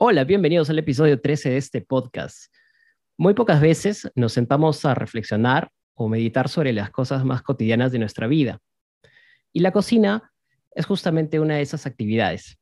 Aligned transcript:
Hola, 0.00 0.22
bienvenidos 0.22 0.70
al 0.70 0.78
episodio 0.78 1.20
13 1.20 1.50
de 1.50 1.56
este 1.56 1.80
podcast. 1.80 2.54
Muy 3.16 3.34
pocas 3.34 3.60
veces 3.60 4.08
nos 4.14 4.32
sentamos 4.32 4.84
a 4.84 4.94
reflexionar 4.94 5.72
o 5.94 6.08
meditar 6.08 6.48
sobre 6.48 6.72
las 6.72 6.90
cosas 6.90 7.24
más 7.24 7.42
cotidianas 7.42 7.90
de 7.90 7.98
nuestra 7.98 8.28
vida. 8.28 8.60
Y 9.52 9.58
la 9.58 9.72
cocina 9.72 10.30
es 10.70 10.86
justamente 10.86 11.40
una 11.40 11.56
de 11.56 11.62
esas 11.62 11.84
actividades. 11.84 12.60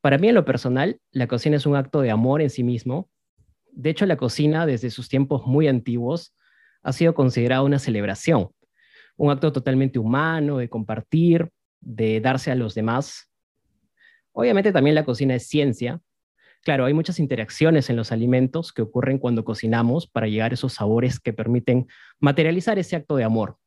Para 0.00 0.16
mí 0.16 0.28
en 0.28 0.36
lo 0.36 0.44
personal, 0.44 1.00
la 1.10 1.26
cocina 1.26 1.56
es 1.56 1.66
un 1.66 1.74
acto 1.74 2.02
de 2.02 2.12
amor 2.12 2.40
en 2.40 2.50
sí 2.50 2.62
mismo. 2.62 3.10
De 3.72 3.90
hecho, 3.90 4.06
la 4.06 4.16
cocina 4.16 4.64
desde 4.64 4.90
sus 4.90 5.08
tiempos 5.08 5.42
muy 5.46 5.66
antiguos 5.66 6.36
ha 6.84 6.92
sido 6.92 7.14
considerada 7.14 7.62
una 7.62 7.80
celebración, 7.80 8.50
un 9.16 9.32
acto 9.32 9.50
totalmente 9.50 9.98
humano 9.98 10.58
de 10.58 10.68
compartir, 10.68 11.50
de 11.80 12.20
darse 12.20 12.52
a 12.52 12.54
los 12.54 12.76
demás. 12.76 13.28
Obviamente 14.30 14.70
también 14.70 14.94
la 14.94 15.04
cocina 15.04 15.34
es 15.34 15.48
ciencia, 15.48 16.00
Claro, 16.64 16.86
hay 16.86 16.94
muchas 16.94 17.20
interacciones 17.20 17.90
en 17.90 17.96
los 17.96 18.10
alimentos 18.10 18.72
que 18.72 18.80
ocurren 18.80 19.18
cuando 19.18 19.44
cocinamos 19.44 20.06
para 20.06 20.28
llegar 20.28 20.50
a 20.50 20.54
esos 20.54 20.72
sabores 20.72 21.20
que 21.20 21.34
permiten 21.34 21.86
materializar 22.20 22.78
ese 22.78 22.96
acto 22.96 23.16
de 23.16 23.24
amor. 23.24 23.58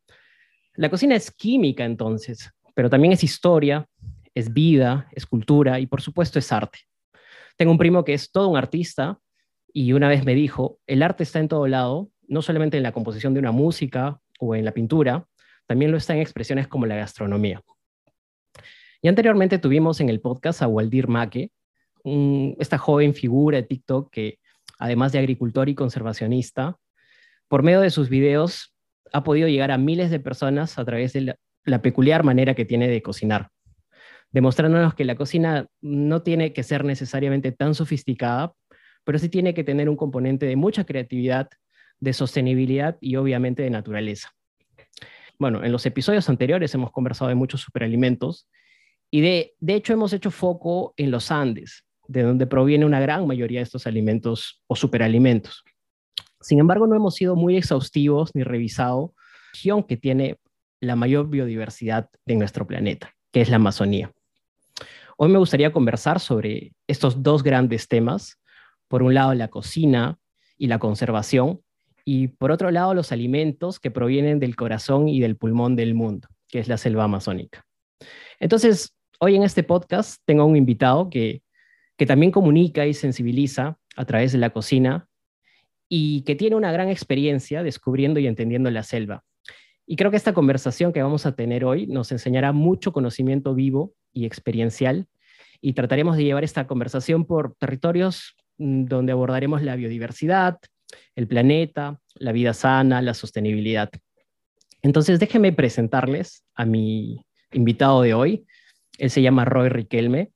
La 0.73 0.89
cocina 0.89 1.15
es 1.15 1.29
química 1.29 1.85
entonces, 1.85 2.51
pero 2.73 2.89
también 2.89 3.13
es 3.13 3.23
historia, 3.23 3.87
es 4.33 4.51
vida, 4.51 5.07
es 5.11 5.27
cultura 5.27 5.79
y 5.79 5.85
por 5.85 6.01
supuesto 6.01 6.39
es 6.39 6.51
arte. 6.51 6.79
Tengo 7.55 7.71
un 7.71 7.77
primo 7.77 8.03
que 8.03 8.15
es 8.15 8.31
todo 8.31 8.47
un 8.47 8.57
artista 8.57 9.19
y 9.71 9.93
una 9.93 10.09
vez 10.09 10.25
me 10.25 10.33
dijo, 10.33 10.79
el 10.87 11.03
arte 11.03 11.21
está 11.21 11.39
en 11.39 11.49
todo 11.49 11.67
lado, 11.67 12.09
no 12.27 12.41
solamente 12.41 12.77
en 12.77 12.83
la 12.83 12.93
composición 12.93 13.35
de 13.35 13.39
una 13.39 13.51
música 13.51 14.19
o 14.39 14.55
en 14.55 14.65
la 14.65 14.71
pintura, 14.71 15.27
también 15.67 15.91
lo 15.91 15.97
está 15.97 16.15
en 16.15 16.21
expresiones 16.21 16.67
como 16.67 16.87
la 16.87 16.95
gastronomía. 16.95 17.61
Y 19.03 19.07
anteriormente 19.07 19.59
tuvimos 19.59 19.99
en 20.01 20.09
el 20.09 20.19
podcast 20.19 20.63
a 20.63 20.67
Waldir 20.67 21.07
Maque, 21.07 21.51
esta 22.59 22.77
joven 22.77 23.13
figura 23.13 23.57
de 23.57 23.63
TikTok 23.63 24.11
que, 24.11 24.39
además 24.79 25.11
de 25.11 25.19
agricultor 25.19 25.69
y 25.69 25.75
conservacionista, 25.75 26.77
por 27.47 27.63
medio 27.63 27.81
de 27.81 27.89
sus 27.89 28.09
videos 28.09 28.73
ha 29.13 29.23
podido 29.23 29.47
llegar 29.47 29.71
a 29.71 29.77
miles 29.77 30.11
de 30.11 30.19
personas 30.19 30.77
a 30.77 30.85
través 30.85 31.13
de 31.13 31.37
la, 31.63 31.81
peculiar 31.81 32.23
manera 32.23 32.53
que 32.53 32.65
tiene 32.65 32.87
de 32.87 33.01
cocinar, 33.01 33.49
demostrándonos 34.31 34.93
que 34.95 35.05
la 35.05 35.15
cocina 35.15 35.67
no 35.81 36.21
tiene 36.21 36.53
que 36.53 36.63
ser 36.63 36.83
necesariamente 36.83 37.51
tan 37.51 37.75
sofisticada, 37.75 38.53
pero 39.03 39.19
sí 39.19 39.29
tiene 39.29 39.53
que 39.53 39.63
tener 39.63 39.89
un 39.89 39.95
componente 39.95 40.45
de 40.45 40.55
mucha 40.55 40.85
creatividad, 40.85 41.49
de 41.99 42.13
sostenibilidad 42.13 42.97
y 43.01 43.15
obviamente 43.15 43.63
de 43.63 43.69
naturaleza. 43.69 44.31
Bueno, 45.39 45.63
en 45.63 45.71
los 45.71 45.85
episodios 45.85 46.29
anteriores 46.29 46.73
hemos 46.73 46.91
conversado 46.91 47.29
de 47.29 47.35
muchos 47.35 47.61
superalimentos 47.61 48.49
y 49.09 49.21
de, 49.21 49.53
de 49.59 49.75
hecho 49.75 49.93
hemos 49.93 50.11
hecho 50.13 50.31
foco 50.31 50.93
en 50.97 51.11
los 51.11 51.31
Andes, 51.31 51.86
de 52.07 52.23
donde 52.23 52.47
proviene 52.47 52.85
una 52.85 52.99
gran 52.99 53.27
mayoría 53.27 53.59
de 53.59 53.63
estos 53.63 53.87
alimentos 53.87 54.61
o 54.67 54.75
superalimentos. 54.75 55.63
Sin 56.41 56.59
embargo, 56.59 56.87
no 56.87 56.95
hemos 56.95 57.15
sido 57.15 57.35
muy 57.35 57.57
exhaustivos 57.57 58.31
ni 58.33 58.43
revisado 58.43 59.13
la 59.15 59.51
región 59.53 59.83
que 59.83 59.97
tiene 59.97 60.37
la 60.79 60.95
mayor 60.95 61.29
biodiversidad 61.29 62.09
de 62.25 62.35
nuestro 62.35 62.67
planeta, 62.67 63.13
que 63.31 63.41
es 63.41 63.49
la 63.49 63.55
Amazonía. 63.55 64.11
Hoy 65.17 65.29
me 65.29 65.39
gustaría 65.39 65.71
conversar 65.71 66.19
sobre 66.19 66.73
estos 66.87 67.23
dos 67.23 67.41
grandes 67.41 67.87
temas. 67.87 68.39
Por 68.87 69.01
un 69.01 69.15
lado, 69.15 69.33
la 69.33 69.47
cocina 69.47 70.19
y 70.57 70.67
la 70.67 70.77
conservación, 70.77 71.61
y 72.05 72.29
por 72.29 72.51
otro 72.51 72.71
lado, 72.71 72.93
los 72.93 73.11
alimentos 73.11 73.81
que 73.81 73.91
provienen 73.91 74.39
del 74.39 74.55
corazón 74.55 75.09
y 75.09 75.19
del 75.19 75.35
pulmón 75.35 75.75
del 75.75 75.93
mundo, 75.93 76.29
que 76.47 76.59
es 76.59 76.69
la 76.69 76.77
selva 76.77 77.03
amazónica. 77.03 77.65
Entonces, 78.39 78.93
hoy 79.19 79.35
en 79.35 79.43
este 79.43 79.63
podcast 79.63 80.21
tengo 80.25 80.45
un 80.45 80.55
invitado 80.55 81.09
que 81.09 81.41
que 81.97 82.05
también 82.05 82.31
comunica 82.31 82.85
y 82.85 82.93
sensibiliza 82.93 83.77
a 83.95 84.05
través 84.05 84.31
de 84.31 84.37
la 84.37 84.51
cocina 84.51 85.07
y 85.89 86.21
que 86.21 86.35
tiene 86.35 86.55
una 86.55 86.71
gran 86.71 86.89
experiencia 86.89 87.63
descubriendo 87.63 88.19
y 88.19 88.27
entendiendo 88.27 88.69
la 88.71 88.83
selva. 88.83 89.23
Y 89.85 89.95
creo 89.95 90.11
que 90.11 90.17
esta 90.17 90.33
conversación 90.33 90.91
que 90.91 91.01
vamos 91.01 91.25
a 91.25 91.35
tener 91.35 91.63
hoy 91.63 91.87
nos 91.87 92.11
enseñará 92.11 92.51
mucho 92.51 92.91
conocimiento 92.91 93.55
vivo 93.55 93.93
y 94.13 94.25
experiencial 94.25 95.07
y 95.61 95.73
trataremos 95.73 96.17
de 96.17 96.25
llevar 96.25 96.43
esta 96.43 96.67
conversación 96.67 97.25
por 97.25 97.55
territorios 97.55 98.35
mm, 98.57 98.85
donde 98.85 99.13
abordaremos 99.13 99.63
la 99.63 99.75
biodiversidad, 99.75 100.57
el 101.15 101.27
planeta, 101.27 101.99
la 102.15 102.31
vida 102.31 102.53
sana, 102.53 103.01
la 103.01 103.13
sostenibilidad. 103.13 103.89
Entonces, 104.81 105.19
déjenme 105.19 105.53
presentarles 105.53 106.43
a 106.53 106.65
mi 106.65 107.25
invitado 107.51 108.01
de 108.01 108.13
hoy. 108.13 108.45
Él 108.97 109.09
se 109.09 109.21
llama 109.21 109.45
Roy 109.45 109.69
Riquelme. 109.69 110.31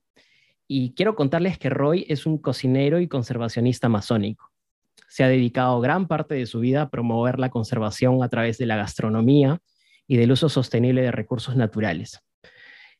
Y 0.73 0.93
quiero 0.93 1.15
contarles 1.17 1.57
que 1.57 1.69
Roy 1.69 2.05
es 2.07 2.25
un 2.25 2.37
cocinero 2.37 3.01
y 3.01 3.09
conservacionista 3.09 3.89
masónico. 3.89 4.53
Se 5.09 5.21
ha 5.21 5.27
dedicado 5.27 5.81
gran 5.81 6.07
parte 6.07 6.33
de 6.35 6.45
su 6.45 6.61
vida 6.61 6.83
a 6.83 6.89
promover 6.89 7.39
la 7.39 7.49
conservación 7.49 8.23
a 8.23 8.29
través 8.29 8.57
de 8.57 8.67
la 8.67 8.77
gastronomía 8.77 9.59
y 10.07 10.15
del 10.15 10.31
uso 10.31 10.47
sostenible 10.47 11.01
de 11.01 11.11
recursos 11.11 11.57
naturales. 11.57 12.21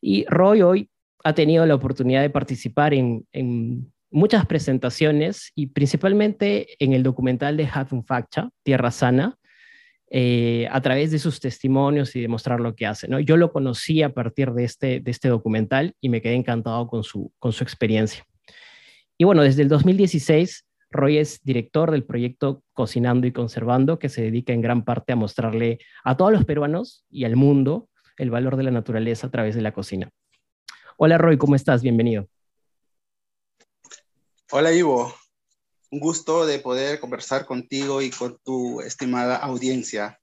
Y 0.01 0.25
Roy 0.25 0.61
hoy 0.63 0.89
ha 1.23 1.31
tenido 1.31 1.65
la 1.65 1.75
oportunidad 1.75 2.21
de 2.21 2.29
participar 2.29 2.93
en, 2.93 3.25
muchas 4.09 4.45
presentaciones 4.45 5.53
y 5.55 5.67
principalmente 5.67 6.75
en 6.83 6.91
el 6.91 7.03
documental 7.03 7.55
de 7.55 7.69
Hatun 7.73 8.03
Faccha, 8.03 8.49
Tierra 8.63 8.91
Sana, 8.91 9.37
eh, 10.13 10.67
a 10.69 10.81
través 10.81 11.09
de 11.11 11.19
sus 11.19 11.39
testimonios 11.39 12.13
y 12.17 12.21
demostrar 12.21 12.59
lo 12.59 12.75
que 12.75 12.85
hace. 12.85 13.07
Yo 13.23 13.37
lo 13.37 13.53
conocí 13.53 14.03
a 14.03 14.13
partir 14.13 14.51
de 14.51 14.65
este, 14.65 14.99
de 14.99 15.09
este 15.09 15.29
documental 15.29 15.95
y 16.01 16.09
me 16.09 16.21
quedé 16.21 16.33
encantado 16.33 16.85
con 16.87 17.05
su, 17.05 17.31
con 17.39 17.53
su 17.53 17.63
experiencia. 17.63 18.25
Y 19.17 19.23
bueno, 19.23 19.41
desde 19.41 19.61
el 19.61 19.69
2016, 19.69 20.65
Roy 20.89 21.17
es 21.17 21.39
director 21.43 21.91
del 21.91 22.03
proyecto 22.03 22.61
Cocinando 22.73 23.25
y 23.25 23.31
Conservando, 23.31 23.99
que 23.99 24.09
se 24.09 24.21
dedica 24.21 24.51
en 24.51 24.59
gran 24.59 24.83
parte 24.83 25.13
a 25.13 25.15
mostrarle 25.15 25.79
a 26.03 26.17
todos 26.17 26.33
los 26.33 26.43
peruanos 26.43 27.05
y 27.09 27.23
al 27.23 27.37
mundo 27.37 27.87
el 28.17 28.31
valor 28.31 28.57
de 28.57 28.63
la 28.63 28.71
naturaleza 28.71 29.27
a 29.27 29.31
través 29.31 29.55
de 29.55 29.61
la 29.61 29.71
cocina. 29.71 30.09
Hola 30.97 31.17
Roy, 31.17 31.37
¿cómo 31.37 31.55
estás? 31.55 31.81
Bienvenido. 31.81 32.27
Hola 34.51 34.73
Ivo, 34.73 35.13
un 35.91 35.99
gusto 35.99 36.45
de 36.45 36.59
poder 36.59 36.99
conversar 36.99 37.45
contigo 37.45 38.01
y 38.01 38.09
con 38.09 38.39
tu 38.43 38.81
estimada 38.81 39.35
audiencia. 39.35 40.19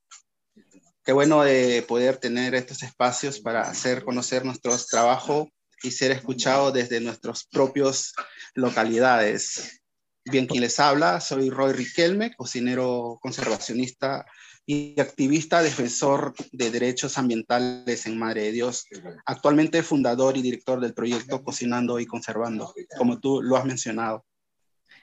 Qué 1.04 1.12
bueno 1.12 1.42
de 1.42 1.82
poder 1.86 2.16
tener 2.16 2.54
estos 2.54 2.82
espacios 2.82 3.38
para 3.40 3.62
hacer 3.62 4.02
conocer 4.02 4.44
nuestro 4.44 4.74
trabajo 4.90 5.50
y 5.82 5.90
ser 5.90 6.10
escuchado 6.10 6.72
desde 6.72 7.00
nuestras 7.00 7.44
propias 7.44 8.14
localidades. 8.54 9.82
Bien, 10.24 10.46
quien 10.46 10.62
les 10.62 10.80
habla, 10.80 11.20
soy 11.20 11.50
Roy 11.50 11.72
Riquelme, 11.72 12.34
cocinero 12.34 13.18
conservacionista 13.20 14.26
y 14.66 14.98
activista 15.00 15.62
defensor 15.62 16.34
de 16.52 16.70
derechos 16.70 17.16
ambientales 17.16 18.06
en 18.06 18.18
Madre 18.18 18.42
de 18.44 18.52
Dios. 18.52 18.86
Actualmente 19.24 19.82
fundador 19.82 20.36
y 20.36 20.42
director 20.42 20.80
del 20.80 20.92
proyecto 20.92 21.42
Cocinando 21.42 22.00
y 22.00 22.06
Conservando, 22.06 22.74
como 22.98 23.18
tú 23.18 23.40
lo 23.42 23.56
has 23.56 23.64
mencionado. 23.64 24.26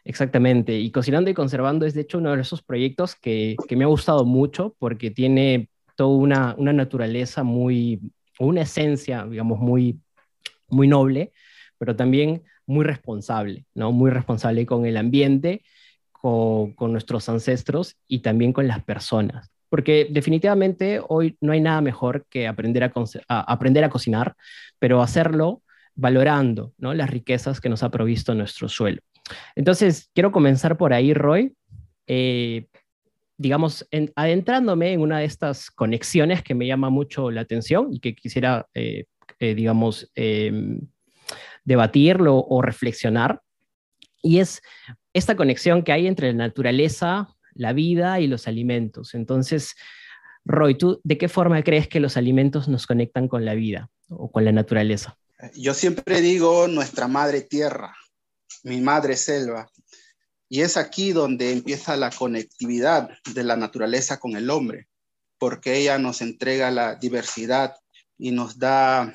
Exactamente, 0.07 0.77
y 0.77 0.91
Cocinando 0.91 1.31
y 1.31 1.33
Conservando 1.33 1.87
es 1.87 1.95
de 1.95 2.01
hecho 2.01 2.19
uno 2.19 2.35
de 2.35 2.41
esos 2.41 2.61
proyectos 2.61 3.15
que, 3.15 3.55
me 3.71 3.85
ha 3.85 3.87
gustado 3.87 4.23
mucho 4.23 4.75
porque 4.77 5.09
tiene 5.09 5.67
toda 5.95 6.15
una, 6.15 6.73
naturaleza 6.73 7.41
muy, 7.41 8.11
una 8.37 8.61
esencia, 8.61 9.25
digamos, 9.25 9.59
muy, 9.59 9.99
muy 10.67 10.87
noble, 10.87 11.33
pero 11.79 11.95
también 11.95 12.43
muy 12.67 12.85
responsable, 12.85 13.65
¿no? 13.73 13.91
Muy 13.91 14.11
responsable 14.11 14.67
con 14.67 14.85
el 14.85 14.97
ambiente, 14.97 15.63
con, 16.11 16.75
nuestros 16.79 17.27
ancestros 17.27 17.97
y 18.07 18.19
también 18.19 18.53
con 18.53 18.67
las 18.67 18.83
personas. 18.83 19.49
Porque 19.69 20.07
definitivamente 20.11 21.01
hoy 21.09 21.35
no 21.41 21.51
hay 21.51 21.61
nada 21.61 21.81
mejor 21.81 22.27
que 22.29 22.47
aprender 22.47 22.83
a, 22.83 22.91
aprender 23.27 23.83
a 23.83 23.89
cocinar, 23.89 24.35
pero 24.77 25.01
hacerlo 25.01 25.63
valorando 25.95 26.73
¿no? 26.77 26.93
las 26.93 27.09
riquezas 27.09 27.59
que 27.59 27.69
nos 27.69 27.81
ha 27.81 27.89
provisto 27.89 28.35
nuestro 28.35 28.69
suelo. 28.69 29.01
Entonces, 29.55 30.09
quiero 30.13 30.31
comenzar 30.31 30.77
por 30.77 30.93
ahí, 30.93 31.13
Roy. 31.13 31.55
Eh, 32.07 32.67
digamos, 33.37 33.85
adentrándome 34.15 34.93
en 34.93 35.01
una 35.01 35.19
de 35.19 35.25
estas 35.25 35.69
conexiones 35.69 36.41
que 36.41 36.55
me 36.55 36.67
llama 36.67 36.89
mucho 36.89 37.31
la 37.31 37.41
atención 37.41 37.89
y 37.91 37.99
que 37.99 38.15
quisiera, 38.15 38.67
eh, 38.73 39.05
eh, 39.39 39.55
digamos, 39.55 40.09
em, 40.15 40.79
debatirlo 41.65 42.37
o 42.37 42.61
reflexionar. 42.61 43.41
Y 44.21 44.39
es 44.39 44.61
esta 45.13 45.35
conexión 45.35 45.83
que 45.83 45.91
hay 45.91 46.07
entre 46.07 46.31
la 46.31 46.37
naturaleza, 46.37 47.35
la 47.53 47.73
vida 47.73 48.19
y 48.19 48.27
los 48.27 48.47
alimentos. 48.47 49.13
Entonces, 49.13 49.75
Roy, 50.45 50.77
¿tú 50.77 51.01
de 51.03 51.17
qué 51.17 51.27
forma 51.27 51.63
crees 51.63 51.87
que 51.87 51.99
los 51.99 52.17
alimentos 52.17 52.67
nos 52.67 52.87
conectan 52.87 53.27
con 53.27 53.45
la 53.45 53.55
vida 53.55 53.89
o 54.09 54.31
con 54.31 54.45
la 54.45 54.51
naturaleza? 54.51 55.17
Yo 55.55 55.73
siempre 55.73 56.21
digo 56.21 56.67
nuestra 56.67 57.07
madre 57.07 57.41
tierra, 57.41 57.95
mi 58.63 58.81
madre 58.81 59.15
selva. 59.15 59.69
Y 60.47 60.61
es 60.61 60.77
aquí 60.77 61.11
donde 61.11 61.51
empieza 61.51 61.97
la 61.97 62.11
conectividad 62.11 63.09
de 63.33 63.43
la 63.43 63.55
naturaleza 63.55 64.19
con 64.19 64.35
el 64.35 64.49
hombre, 64.49 64.87
porque 65.37 65.77
ella 65.77 65.97
nos 65.97 66.21
entrega 66.21 66.71
la 66.71 66.95
diversidad 66.95 67.75
y 68.17 68.31
nos 68.31 68.59
da, 68.59 69.13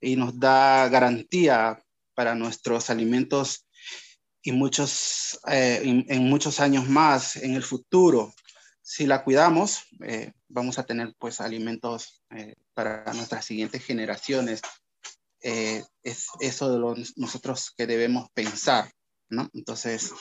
y 0.00 0.16
nos 0.16 0.38
da 0.38 0.88
garantía 0.88 1.82
para 2.14 2.34
nuestros 2.34 2.90
alimentos 2.90 3.66
y 4.42 4.52
muchos, 4.52 5.38
eh, 5.48 5.80
en, 5.84 6.24
muchos 6.24 6.60
años 6.60 6.88
más 6.88 7.36
en 7.36 7.54
el 7.54 7.62
futuro. 7.62 8.34
Si 8.82 9.06
la 9.06 9.22
cuidamos, 9.22 9.84
eh, 10.04 10.32
vamos 10.48 10.78
a 10.78 10.84
tener 10.84 11.14
pues 11.18 11.40
alimentos 11.40 12.22
eh, 12.30 12.54
para 12.74 13.12
nuestras 13.14 13.44
siguientes 13.44 13.84
generaciones. 13.84 14.62
Es 15.42 16.26
eso 16.40 16.72
de 16.72 16.78
lo, 16.78 16.94
nosotros 17.16 17.72
que 17.76 17.86
debemos 17.86 18.28
pensar, 18.34 18.90
¿no? 19.28 19.48
Entonces, 19.54 20.12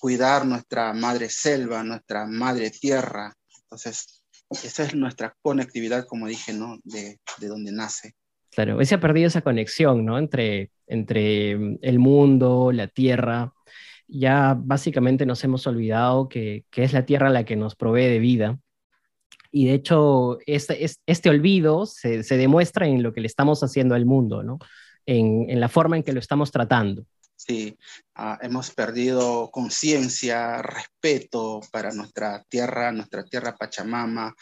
cuidar 0.00 0.46
nuestra 0.46 0.92
madre 0.92 1.28
selva, 1.28 1.82
nuestra 1.82 2.26
madre 2.26 2.70
tierra. 2.70 3.34
Entonces, 3.64 4.24
esa 4.62 4.84
es 4.84 4.94
nuestra 4.94 5.34
conectividad, 5.42 6.06
como 6.06 6.26
dije, 6.26 6.52
¿no? 6.52 6.78
De, 6.84 7.20
de 7.38 7.46
donde 7.48 7.72
nace. 7.72 8.14
Claro, 8.52 8.84
se 8.84 8.94
ha 8.94 9.00
perdido 9.00 9.28
esa 9.28 9.40
conexión, 9.40 10.04
¿no? 10.04 10.18
Entre, 10.18 10.70
entre 10.86 11.56
mm, 11.56 11.78
el 11.80 11.98
mundo, 11.98 12.70
la 12.72 12.86
tierra. 12.86 13.52
Ya 14.06 14.54
básicamente 14.58 15.24
nos 15.24 15.42
hemos 15.44 15.66
olvidado 15.66 16.28
que, 16.28 16.64
es 16.76 16.92
la 16.92 17.06
tierra 17.06 17.30
la 17.30 17.44
que 17.44 17.56
nos 17.56 17.74
provee 17.74 18.08
de 18.08 18.18
vida. 18.18 18.58
Y 19.52 19.66
de 19.66 19.74
hecho, 19.74 20.38
este, 20.46 20.84
este 21.06 21.30
olvido 21.30 21.86
se, 21.86 22.22
demuestra 22.22 22.88
en 22.88 23.02
lo 23.02 23.12
que 23.12 23.20
le 23.20 23.26
estamos 23.26 23.62
haciendo 23.62 23.94
al 23.94 24.06
mundo, 24.06 24.42
¿no? 24.42 24.58
En, 25.04 25.48
en 25.48 25.60
la 25.60 25.68
forma 25.68 25.96
en 25.96 26.02
que 26.02 26.12
lo 26.12 26.20
estamos 26.20 26.50
tratando. 26.50 27.04
Sí, 27.44 27.76
ah, 28.14 28.38
hemos 28.40 28.70
perdido 28.70 29.50
conciencia, 29.50 30.62
respeto 30.62 31.60
para 31.72 31.90
nuestra 31.92 32.44
tierra, 32.48 32.92
nuestra 32.92 33.24
tierra 33.24 33.56
Pachamama, 33.56 34.32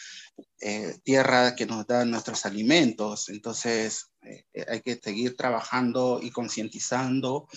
eh, 0.61 0.99
tierra 1.03 1.57
que 1.57 1.65
nos 1.65 1.87
da 1.87 2.05
nuestros 2.05 2.45
alimentos. 2.45 3.31
Entonces, 3.31 4.13
eh, 4.21 4.45
hay 4.69 4.83
que 4.83 5.01
seguir 5.03 5.35
trabajando 5.35 6.21
y 6.23 6.31
concientizando 6.31 7.49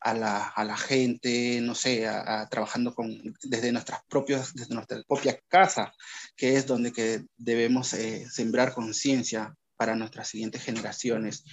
a 0.00 0.14
la, 0.14 0.76
gente, 0.76 1.60
no 1.60 1.76
sé, 1.76 2.08
trabajando 2.50 2.92
con, 2.92 3.16
desde, 3.42 3.70
nuestras 3.70 4.00
propias, 4.08 4.52
desde 4.52 4.74
nuestra 4.74 5.00
propia 5.06 5.38
casa, 5.46 5.92
que 6.36 6.56
es 6.56 6.66
donde 6.66 6.92
que 6.92 7.24
debemos 7.36 7.92
eh, 7.94 8.26
sembrar 8.28 8.74
conciencia 8.74 9.54
para 9.76 9.94
nuestras 9.94 10.28
siguientes 10.28 10.64
generaciones 10.64 11.44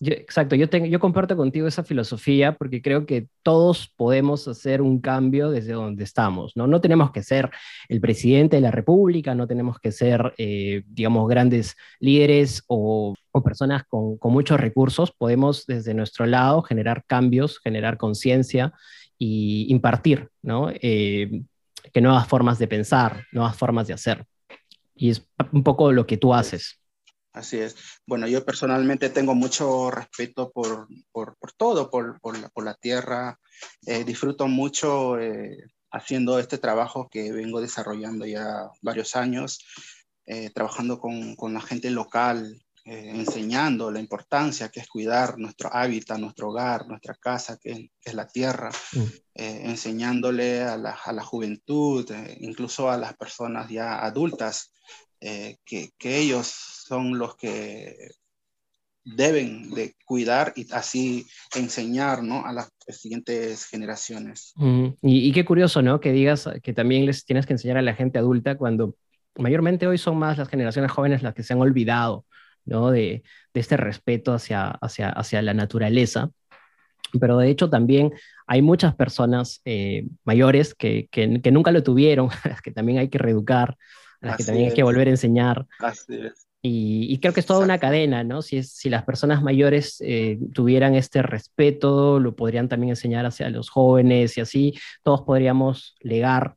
exacto, 0.00 0.56
yo, 0.56 1.00
comparto 1.00 1.36
contigo 1.36 1.66
esa 1.66 1.84
filosofía 1.84 2.56
porque 2.56 2.82
creo 2.82 3.06
que 3.06 3.28
todos 3.42 3.88
podemos 3.96 4.46
hacer 4.48 4.82
un 4.82 5.00
cambio 5.00 5.50
desde 5.50 5.72
donde 5.72 6.04
estamos, 6.04 6.56
¿no? 6.56 6.66
No 6.66 6.80
tenemos 6.80 7.12
que 7.12 7.22
ser 7.22 7.50
el 7.88 8.00
presidente 8.00 8.56
de 8.56 8.62
la 8.62 8.70
República, 8.70 9.34
no 9.34 9.46
tenemos 9.46 9.78
que 9.78 9.92
ser, 9.92 10.34
eh, 10.38 10.82
digamos, 10.86 11.28
grandes 11.28 11.76
líderes 12.00 12.62
o, 12.66 13.14
personas 13.44 13.84
con, 13.86 14.18
muchos 14.22 14.58
recursos, 14.58 15.12
podemos 15.12 15.66
desde 15.66 15.92
nuestro 15.92 16.24
lado 16.24 16.62
generar 16.62 17.04
cambios, 17.06 17.58
generar 17.58 17.98
conciencia 17.98 18.72
y 19.18 19.66
impartir. 19.68 20.30
Eh, 20.80 21.42
que 21.92 22.00
nuevas 22.00 22.26
formas 22.26 22.58
de 22.58 22.68
pensar, 22.68 23.24
nuevas 23.32 23.56
formas 23.56 23.86
de 23.86 23.94
hacer. 23.94 24.26
Y 24.94 25.10
es 25.10 25.28
un 25.52 25.62
poco 25.62 25.92
lo 25.92 26.06
que 26.06 26.16
tú 26.16 26.34
haces. 26.34 26.80
Así 27.36 27.58
es. 27.58 27.76
Bueno, 28.06 28.26
yo 28.26 28.46
personalmente 28.46 29.10
tengo 29.10 29.34
mucho 29.34 29.90
respeto 29.90 30.50
por, 30.50 30.88
por, 31.12 31.36
todo, 31.54 31.90
por, 31.90 32.18
por, 32.18 32.38
la, 32.38 32.48
por, 32.48 32.64
la, 32.64 32.72
tierra. 32.72 33.38
Eh, 33.86 34.04
disfruto 34.04 34.48
mucho 34.48 35.20
eh, 35.20 35.58
haciendo 35.90 36.38
este 36.38 36.56
trabajo 36.56 37.10
que 37.10 37.32
vengo 37.32 37.60
desarrollando 37.60 38.24
ya 38.24 38.70
varios 38.80 39.16
años, 39.16 39.58
eh, 40.24 40.48
trabajando 40.48 40.98
con, 40.98 41.36
con, 41.36 41.52
la 41.52 41.60
gente 41.60 41.90
local, 41.90 42.58
enseñando 42.86 43.90
la 43.90 44.00
importancia 44.00 44.70
que 44.70 44.80
es 44.80 44.86
cuidar 44.86 45.38
nuestro 45.38 45.74
hábitat, 45.74 46.18
nuestro 46.18 46.50
hogar, 46.50 46.86
nuestra 46.86 47.16
casa, 47.16 47.58
que, 47.60 47.90
es 48.02 48.14
la 48.14 48.28
tierra, 48.28 48.70
mm. 48.92 49.04
enseñándole 49.34 50.62
a 50.62 50.78
la, 50.78 50.92
a 50.92 51.12
la 51.12 51.24
juventud, 51.24 52.10
incluso 52.38 52.88
a 52.88 52.96
las 52.96 53.14
personas 53.16 53.68
ya 53.68 53.98
adultas, 54.02 54.70
que, 55.20 55.90
que 55.98 56.18
ellos 56.18 56.46
son 56.46 57.18
los 57.18 57.36
que 57.36 58.10
deben 59.06 59.70
de 59.70 59.94
cuidar 60.04 60.52
y 60.56 60.66
así 60.72 61.26
enseñar 61.54 62.24
¿no? 62.24 62.44
a 62.44 62.52
las 62.52 62.72
siguientes 62.88 63.64
generaciones. 63.66 64.52
y, 65.00 65.32
qué 65.32 65.44
curioso, 65.44 65.80
¿no? 65.80 66.00
Que 66.00 66.12
digas 66.12 66.48
que 66.62 66.72
también 66.72 67.06
les 67.06 67.24
tienes 67.24 67.46
que 67.46 67.52
enseñar 67.52 67.76
a 67.76 67.82
la 67.82 67.94
gente 67.94 68.18
adulta 68.18 68.56
cuando 68.56 68.96
mayormente 69.36 69.86
hoy 69.86 69.98
son 69.98 70.18
más 70.18 70.38
las 70.38 70.48
generaciones 70.48 70.90
jóvenes 70.90 71.22
las 71.22 71.34
que 71.34 71.44
se 71.44 71.52
han 71.52 71.60
olvidado, 71.60 72.24
¿no? 72.64 72.90
De, 72.90 73.22
este 73.54 73.78
respeto 73.78 74.34
hacia, 74.34 74.68
hacia, 74.68 75.08
hacia 75.08 75.40
la 75.40 75.54
naturaleza. 75.54 76.30
Pero 77.18 77.38
de 77.38 77.48
hecho 77.48 77.70
también 77.70 78.12
hay 78.46 78.60
muchas 78.60 78.94
personas 78.94 79.62
eh, 79.64 80.06
mayores 80.24 80.74
que, 80.74 81.08
que, 81.10 81.40
que, 81.40 81.52
nunca 81.52 81.70
lo 81.70 81.82
tuvieron, 81.82 82.28
que 82.62 82.72
también 82.72 82.98
hay 82.98 83.08
que 83.08 83.18
reeducar, 83.18 83.78
a 84.20 84.26
las 84.26 84.36
que 84.36 84.44
también 84.44 84.68
hay 84.68 84.74
que 84.74 84.82
volver 84.82 85.08
a 85.08 85.10
enseñar. 85.10 85.66
Así 85.78 86.14
es. 86.14 86.46
Y, 86.68 87.18
creo 87.18 87.32
que 87.32 87.40
es 87.40 87.46
toda 87.46 87.64
una 87.64 87.78
cadena, 87.78 88.24
¿no? 88.24 88.42
Si, 88.42 88.62
si 88.64 88.90
las 88.90 89.04
personas 89.04 89.40
mayores 89.40 89.98
eh, 90.00 90.36
tuvieran 90.52 90.96
este 90.96 91.22
respeto, 91.22 92.18
lo 92.18 92.34
podrían 92.34 92.68
también 92.68 92.90
enseñar 92.90 93.24
hacia 93.24 93.48
los 93.50 93.70
jóvenes 93.70 94.36
y 94.36 94.40
así 94.40 94.74
todos 95.04 95.22
podríamos 95.22 95.94
legar 96.00 96.56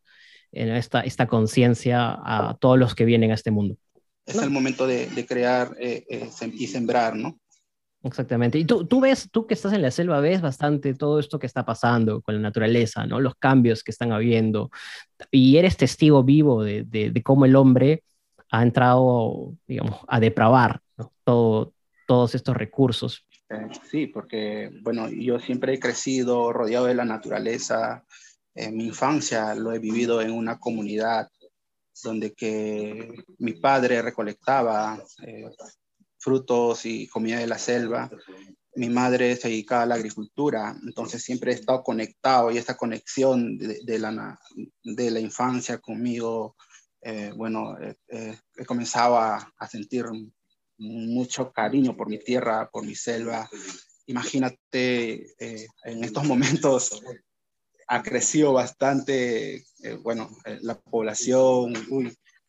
en 0.52 0.70
esta, 0.70 1.02
esta 1.02 1.28
conciencia 1.28 2.18
a 2.24 2.58
todos 2.60 2.80
los 2.80 2.96
que 2.96 3.06
vienen 3.06 3.30
a 3.32 3.36
este 3.36 3.52
mundo. 3.52 3.76
Es 4.26 4.36
el 4.42 4.50
momento 4.50 4.88
de, 4.88 5.08
crear 5.28 5.76
eh, 5.80 6.06
eh, 6.10 6.30
y 6.54 6.68
sembrar, 6.68 7.16
¿no? 7.16 7.40
Exactamente. 8.02 8.58
Y 8.58 8.66
tú, 8.66 8.86
tú 8.86 9.02
ves, 9.02 9.30
tú 9.30 9.46
que 9.46 9.54
estás 9.54 9.74
en 9.74 9.82
la 9.82 9.92
selva, 9.92 10.22
ves 10.22 10.42
bastante 10.42 10.94
todo 10.94 11.20
esto 11.20 11.38
que 11.38 11.48
está 11.48 11.66
pasando 11.66 12.22
con 12.22 12.36
la 12.36 12.42
naturaleza, 12.42 13.06
¿no? 13.06 13.20
Los 13.20 13.36
cambios 13.36 13.84
que 13.84 13.92
están 13.92 14.12
habiendo. 14.12 14.72
Y 15.32 15.58
eres 15.58 15.76
testigo 15.76 16.24
vivo 16.24 16.64
de, 16.64 16.84
de, 16.84 17.12
de 17.12 17.24
cómo 17.24 17.46
el 17.46 17.56
hombre 17.56 18.04
ha 18.52 18.64
entrado, 18.64 19.54
digamos, 19.68 20.00
a 20.08 20.20
depravar 20.20 20.82
Todo, 21.24 21.74
todos 22.08 22.36
estos 22.36 22.56
recursos. 22.56 23.26
Sí, 23.90 24.08
porque, 24.08 24.70
bueno, 24.82 25.10
yo 25.10 25.40
siempre 25.40 25.74
he 25.74 25.80
crecido 25.80 26.54
rodeado 26.54 26.86
de 26.86 26.96
la 26.96 27.06
naturaleza. 27.06 28.04
En 28.56 28.78
mi 28.78 28.86
infancia 28.86 29.56
lo 29.56 29.72
he 29.72 29.80
vivido 29.80 30.22
en 30.22 30.32
una 30.32 30.58
comunidad 30.58 31.30
donde 32.04 32.34
que 32.34 33.14
mi 33.40 33.54
padre 33.54 34.02
recolectaba 34.02 35.04
eh, 35.26 35.50
frutos 36.20 36.86
y 36.86 37.08
comida 37.08 37.40
de 37.40 37.48
la 37.48 37.58
selva. 37.58 38.10
Mi 38.76 38.90
madre 38.90 39.36
se 39.36 39.50
dedicaba 39.50 39.84
a 39.84 39.88
la 39.88 39.96
agricultura, 39.96 40.76
entonces 40.84 41.24
siempre 41.24 41.52
he 41.52 41.56
estado 41.56 41.84
conectado 41.84 42.52
y 42.52 42.58
esta 42.58 42.78
conexión 42.78 43.58
de, 43.58 44.00
la, 44.00 44.40
de 44.84 45.12
la 45.12 45.20
infancia 45.20 45.80
conmigo 45.80 46.56
eh, 47.02 47.32
bueno, 47.36 47.78
eh, 47.80 47.96
eh, 48.10 48.38
he 48.58 48.66
comenzado 48.66 49.18
a, 49.18 49.54
sentir 49.70 50.06
mucho 50.78 51.52
cariño 51.52 51.96
por 51.96 52.10
mi 52.10 52.20
tierra, 52.20 52.70
por 52.70 52.86
mi 52.86 52.96
selva. 52.96 53.50
Imagínate, 54.06 55.36
en 55.38 56.04
estos 56.04 56.24
momentos 56.24 57.02
ha 57.88 58.02
crecido 58.02 58.54
bastante, 58.54 59.66
bueno, 60.02 60.30
la 60.62 60.80
población, 60.80 61.74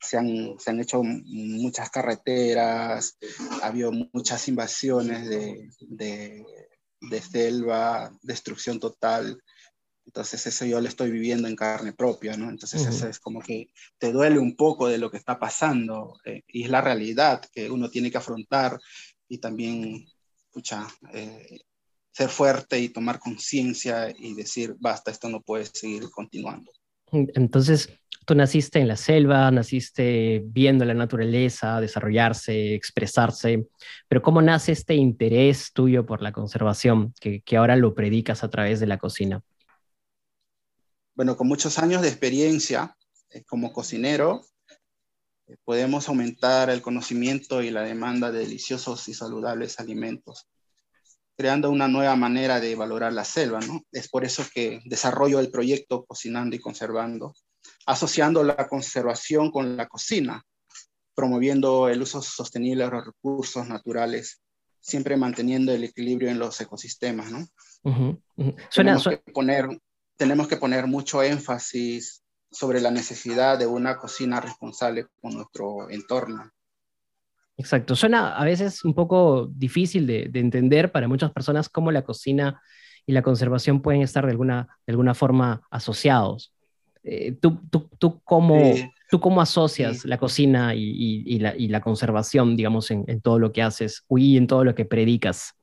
se, 0.01 0.17
han, 0.17 0.59
se, 0.59 0.71
han, 0.71 0.81
hecho 0.81 1.03
muchas 1.03 1.91
carreteras, 1.91 3.19
ha 3.63 3.67
habido 3.67 3.93
muchas 4.13 4.49
invasiones 4.49 5.29
de, 5.29 5.71
de, 5.81 6.45
de 7.01 7.21
selva, 7.21 8.13
destrucción 8.23 8.81
total. 8.81 9.43
Entonces 10.07 10.47
eso 10.47 10.65
yo 10.65 10.81
lo 10.81 10.89
estoy 10.89 11.11
viviendo 11.11 11.47
en 11.47 11.55
carne 11.55 11.93
propia, 11.93 12.37
¿no? 12.37 12.49
Entonces 12.51 12.85
eso 12.85 13.09
es 13.09 13.21
como 13.21 13.41
que 13.41 13.69
te 13.99 14.11
duele 14.11 14.39
un 14.39 14.57
poco 14.57 14.89
de 14.89 14.99
lo 14.99 15.11
que 15.11 15.19
está 15.19 15.39
pasando 15.39 16.19
eh, 16.25 16.43
y 16.49 16.65
es 16.65 16.71
la 16.71 16.81
realidad 16.81 17.43
que 17.53 17.71
uno 17.71 17.89
tiene 17.91 18.11
que 18.11 18.19
afrontar 18.19 18.81
y 19.29 19.39
también, 19.39 20.07
escucha, 20.47 20.89
eh, 21.13 21.61
ser 22.13 22.29
fuerte 22.29 22.81
y 22.81 22.89
tomar 22.89 23.21
conciencia 23.21 24.13
y 24.19 24.35
decir, 24.35 24.75
basta, 24.81 25.11
esto 25.11 25.29
no 25.29 25.43
puede 25.43 25.67
seguir 25.67 26.11
continuando. 26.11 26.73
Entonces, 27.13 27.89
tú 28.27 28.35
naciste 28.35 28.79
en 28.79 28.89
la 28.89 28.97
selva, 28.97 29.51
naciste 29.51 30.43
viendo 30.45 30.85
la 30.85 30.95
naturaleza, 30.95 31.81
desarrollarse, 31.81 32.75
expresarse, 32.75 33.67
pero 34.09 34.23
¿cómo 34.23 34.41
nace 34.43 34.73
este 34.73 34.95
interés 34.95 35.73
tuyo 35.73 36.07
por 36.07 36.23
la 36.23 36.33
conservación 36.33 37.13
que, 37.21 37.41
que 37.41 37.57
ahora 37.57 37.77
lo 37.77 37.95
predicas 37.95 38.45
a 38.45 38.51
través 38.51 38.81
de 38.81 38.87
la 38.87 38.99
cocina? 38.99 39.43
Bueno, 41.15 41.37
con 41.37 41.49
muchos 41.49 41.79
años 41.79 42.03
de 42.03 42.09
experiencia 42.09 42.97
eh, 43.31 43.45
como 43.45 43.73
cocinero, 43.73 44.43
eh, 45.47 45.57
podemos 45.65 46.09
aumentar 46.09 46.71
el 46.71 46.83
conocimiento 46.83 47.63
y 47.63 47.71
la 47.71 47.83
demanda 47.83 48.33
de 48.33 48.41
deliciosos 48.41 49.09
y 49.09 49.15
saludables 49.15 49.81
alimentos, 49.81 50.47
creando 51.41 51.71
una 51.71 51.89
nueva 51.89 52.15
manera 52.17 52.61
de 52.61 52.75
valorar 52.75 53.15
la 53.15 53.25
selva, 53.25 53.61
¿no? 53.61 53.81
Es 53.93 54.11
por 54.11 54.27
eso 54.27 54.45
que 54.55 54.83
desarrollo 54.85 55.41
el 55.41 55.51
proyecto 55.51 56.05
Cocinando 56.05 56.55
y 56.55 56.59
Conservando, 56.59 57.35
asociando 57.87 58.45
la 58.45 58.69
conservación 58.69 59.51
con 59.51 59.75
la 59.75 59.89
cocina, 59.89 60.45
promoviendo 61.15 61.89
el 61.89 62.03
uso 62.03 62.21
sostenible 62.21 62.85
de 62.85 62.91
los 62.91 63.07
recursos 63.07 63.67
naturales, 63.67 64.43
siempre 64.81 65.17
manteniendo 65.17 65.73
el 65.73 65.85
equilibrio 65.85 66.29
en 66.29 66.39
los 66.39 66.61
ecosistemas, 66.61 67.33
¿no? 67.33 67.47
tenemos, 68.75 69.09
que 69.09 69.17
poner, 69.33 69.67
tenemos 70.19 70.47
que 70.47 70.59
poner 70.59 70.87
mucho 70.89 71.23
énfasis 71.23 72.23
sobre 72.51 72.83
la 72.83 72.91
necesidad 72.91 73.59
de 73.59 73.67
una 73.67 73.97
cocina 73.97 74.43
responsable 74.43 75.07
con 75.23 75.33
nuestro 75.33 75.89
entorno. 75.89 76.51
Exacto, 77.61 77.95
suena 77.95 78.37
a 78.37 78.45
veces 78.45 78.85
un 78.85 78.95
poco 78.95 79.47
difícil 79.53 80.07
de, 80.07 80.31
entender 80.33 80.91
para 80.91 81.09
muchas 81.09 81.31
personas 81.31 81.69
cómo 81.69 81.93
la 81.93 82.03
cocina 82.03 82.63
y 83.05 83.13
la 83.13 83.21
conservación 83.21 83.83
pueden 83.83 84.01
estar 84.01 84.25
de 84.25 84.31
alguna, 84.31 84.67
de 84.87 84.93
alguna 84.93 85.15
forma 85.15 85.61
asociados. 85.71 86.55
Eh, 87.03 87.33
¿tú, 87.33 87.61
tú, 87.71 87.91
tú, 87.99 88.21
cómo, 88.25 88.75
¿Tú 89.11 89.21
cómo 89.21 89.43
asocias 89.43 90.07
la 90.07 90.17
cocina 90.17 90.75
y, 90.75 91.39
la, 91.39 91.55
y, 91.55 91.69
la, 91.69 91.81
conservación, 91.81 92.57
digamos, 92.57 92.91
en, 92.91 93.05
en, 93.09 93.21
todo 93.21 93.39
lo 93.39 93.53
que 93.53 93.63
haces 93.63 94.05
y 94.09 94.37
en 94.39 94.47
todo 94.47 94.65
lo 94.65 94.75
que 94.75 94.87
predicas? 94.87 95.55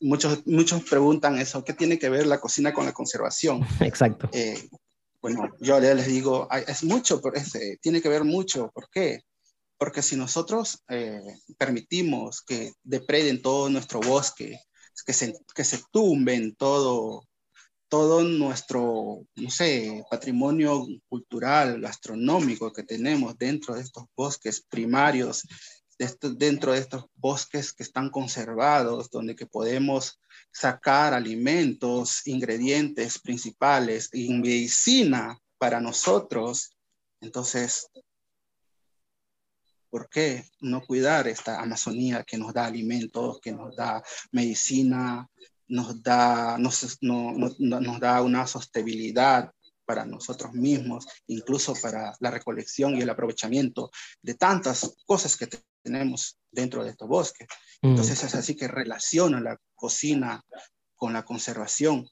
muchos, 0.00 0.46
muchos 0.46 0.82
preguntan 0.82 1.38
eso, 1.38 1.64
¿qué 1.64 1.72
tiene 1.72 1.98
que 1.98 2.08
ver 2.08 2.26
la 2.26 2.40
cocina 2.40 2.72
con 2.72 2.86
la 2.86 2.92
conservación? 2.92 3.62
Exacto. 3.80 4.28
Eh, 4.32 4.68
bueno, 5.20 5.48
yo 5.60 5.80
les 5.80 6.06
digo, 6.06 6.48
es 6.66 6.84
mucho, 6.84 7.20
tiene 7.80 8.00
que 8.00 8.08
ver 8.08 8.24
mucho. 8.24 8.70
¿Por 8.72 8.88
qué? 8.90 9.22
Porque 9.76 10.02
si 10.02 10.16
nosotros 10.16 10.82
eh, 10.88 11.20
permitimos 11.56 12.42
que 12.42 12.72
depreden 12.82 13.42
todo 13.42 13.68
nuestro 13.68 14.00
bosque, 14.00 14.58
que 15.06 15.12
se, 15.12 15.34
que 15.54 15.64
se 15.64 15.80
tumben 15.92 16.54
todo, 16.56 17.22
todo 17.88 18.22
nuestro, 18.22 19.24
no 19.34 19.50
sé, 19.50 20.04
patrimonio 20.10 20.86
cultural, 21.08 21.80
gastronómico 21.80 22.72
que 22.72 22.82
tenemos 22.82 23.36
dentro 23.38 23.74
de 23.74 23.82
estos 23.82 24.04
bosques 24.16 24.64
primarios, 24.68 25.42
dentro 25.98 26.72
de 26.72 26.78
estos 26.78 27.06
bosques 27.16 27.72
que 27.72 27.82
están 27.82 28.10
conservados, 28.10 29.10
donde 29.10 29.34
que 29.34 29.46
podemos 29.46 30.20
sacar 30.52 31.12
alimentos, 31.12 32.26
ingredientes 32.26 33.18
principales 33.18 34.08
y 34.12 34.32
medicina 34.32 35.38
para 35.58 35.80
nosotros. 35.80 36.70
Entonces, 37.20 37.90
¿por 39.90 40.08
qué 40.08 40.44
no 40.60 40.82
cuidar 40.82 41.26
esta 41.26 41.60
Amazonía 41.60 42.22
que 42.22 42.38
nos 42.38 42.54
da 42.54 42.66
alimentos, 42.66 43.40
que 43.40 43.52
nos 43.52 43.74
da 43.74 44.02
medicina, 44.30 45.28
nos 45.66 46.02
da, 46.02 46.58
nos, 46.58 46.98
nos 47.00 48.00
da 48.00 48.22
una 48.22 48.46
sostenibilidad 48.46 49.52
para 49.88 50.04
nosotros 50.04 50.52
mismos, 50.52 51.06
incluso 51.28 51.74
para 51.80 52.14
la 52.20 52.30
recolección 52.30 52.94
y 52.94 53.00
el 53.00 53.08
aprovechamiento 53.08 53.90
de 54.20 54.34
tantas 54.34 54.94
cosas 55.06 55.34
que 55.34 55.48
tenemos 55.82 56.38
dentro 56.50 56.84
de 56.84 56.90
estos 56.90 57.08
bosques. 57.08 57.48
Mm. 57.82 57.88
Entonces 57.88 58.22
es 58.24 58.34
así 58.34 58.56
que 58.56 58.68
relaciona 58.68 59.40
la 59.40 59.58
cocina 59.74 60.44
con 60.96 61.12
la 61.12 61.24
conservación. 61.24 62.08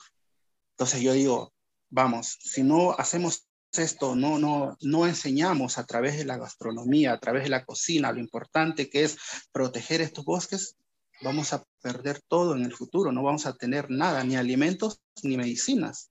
Entonces 0.73 1.01
yo 1.01 1.13
digo, 1.13 1.53
vamos, 1.91 2.39
si 2.41 2.63
no 2.63 2.93
hacemos 2.93 3.49
esto, 3.73 4.17
no, 4.17 4.39
no, 4.39 4.77
no 4.81 5.07
enseñamos 5.07 5.79
a 5.79 5.85
través 5.85 6.17
de 6.17 6.25
la 6.25 6.39
gastronomía, 6.39 7.13
a 7.13 7.21
través 7.21 7.45
de 7.45 7.51
la 7.51 7.65
cocina, 7.65 8.13
lo 8.13 8.21
importante 8.21 8.89
que 8.89 9.05
es 9.05 9.19
proteger 9.53 10.01
estos 10.01 10.25
bosques, 10.25 10.77
vamos 11.23 11.53
a 11.53 11.65
perder 11.83 12.21
todo 12.29 12.55
en 12.57 12.65
el 12.65 12.75
futuro, 12.75 13.13
no 13.13 13.23
vamos 13.23 13.47
a 13.47 13.55
tener 13.55 13.91
nada, 13.91 14.25
ni 14.25 14.37
alimentos 14.37 15.01
ni 15.23 15.37
medicinas. 15.37 16.11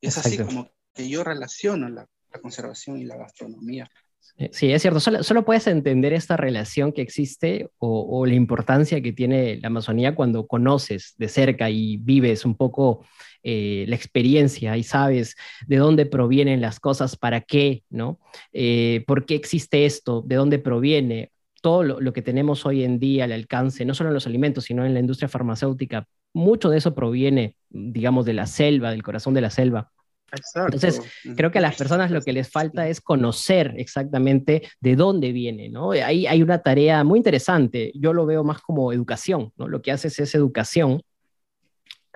Es 0.00 0.18
así 0.18 0.38
como 0.38 0.70
que 0.94 1.08
yo 1.08 1.24
relaciono 1.24 1.88
la, 1.88 2.06
conservación 2.42 3.00
y 3.00 3.06
la 3.06 3.16
gastronomía. 3.16 3.90
Sí, 4.52 4.70
es 4.70 4.82
cierto. 4.82 5.00
Solo, 5.00 5.44
puedes 5.46 5.66
entender 5.66 6.12
esta 6.12 6.36
relación 6.36 6.92
que 6.92 7.00
existe 7.00 7.70
o, 7.78 8.26
la 8.26 8.34
importancia 8.34 9.00
que 9.00 9.12
tiene 9.12 9.56
la 9.56 9.68
Amazonía 9.68 10.14
cuando 10.14 10.46
conoces 10.46 11.14
de 11.16 11.28
cerca 11.28 11.70
y 11.70 11.96
vives 11.96 12.44
un 12.44 12.54
poco 12.54 13.06
eh, 13.42 13.86
la 13.88 13.96
experiencia 13.96 14.76
y 14.76 14.82
sabes 14.82 15.36
de 15.66 15.76
dónde 15.76 16.04
provienen 16.04 16.60
las 16.60 16.80
cosas, 16.80 17.16
para 17.16 17.40
qué, 17.40 17.84
¿no? 17.88 18.18
Eh, 18.52 19.04
¿Por 19.06 19.24
qué 19.24 19.36
existe 19.36 19.86
esto? 19.86 20.22
¿De 20.26 20.34
dónde 20.34 20.58
proviene? 20.58 21.32
Todo 21.62 21.82
lo, 21.82 22.00
lo, 22.00 22.12
que 22.12 22.22
tenemos 22.22 22.66
hoy 22.66 22.84
en 22.84 22.98
día 22.98 23.24
al 23.24 23.32
alcance, 23.32 23.84
no 23.86 23.94
solo 23.94 24.10
en 24.10 24.14
los 24.14 24.26
alimentos, 24.26 24.64
sino 24.64 24.84
en 24.84 24.92
la 24.92 25.00
industria 25.00 25.28
farmacéutica, 25.28 26.06
mucho 26.34 26.68
de 26.68 26.78
eso 26.78 26.94
proviene, 26.94 27.56
digamos, 27.70 28.26
de 28.26 28.34
la 28.34 28.46
selva, 28.46 28.90
del 28.90 29.02
corazón 29.02 29.32
de 29.32 29.40
la 29.40 29.50
selva. 29.50 29.92
Entonces, 30.54 31.00
creo 31.36 31.50
que 31.50 31.58
a 31.58 31.62
las 31.62 31.76
personas 31.76 32.10
lo 32.10 32.20
que 32.20 32.32
les 32.32 32.50
falta 32.50 32.88
es 32.88 33.00
conocer 33.00 33.74
exactamente 33.76 34.68
de 34.80 34.96
dónde 34.96 35.32
viene, 35.32 35.68
¿no? 35.68 35.92
Ahí 35.92 36.26
hay 36.26 36.42
una 36.42 36.62
tarea 36.62 37.04
muy 37.04 37.18
interesante, 37.18 37.92
yo 37.94 38.12
lo 38.12 38.26
veo 38.26 38.42
más 38.42 38.60
como 38.60 38.92
educación, 38.92 39.52
¿no? 39.56 39.68
Lo 39.68 39.82
que 39.82 39.92
haces 39.92 40.18
es 40.18 40.34
educación 40.34 41.02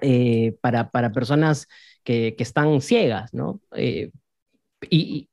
eh, 0.02 0.56
para, 0.60 0.90
para, 0.90 1.12
personas 1.12 1.68
que, 2.02 2.34
que, 2.36 2.42
están 2.42 2.80
ciegas, 2.80 3.32
¿no? 3.32 3.60
Eh, 3.76 4.10
y, 4.88 5.28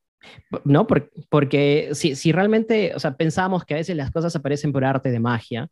¿no? 0.64 0.86
Porque, 1.30 1.90
si, 1.92 2.16
si, 2.16 2.32
realmente, 2.32 2.92
o 2.94 3.00
sea, 3.00 3.16
pensamos 3.16 3.64
que 3.64 3.74
a 3.74 3.78
veces 3.78 3.96
las 3.96 4.10
cosas 4.10 4.34
aparecen 4.36 4.72
por 4.72 4.84
arte 4.84 5.10
de 5.10 5.20
magia, 5.20 5.68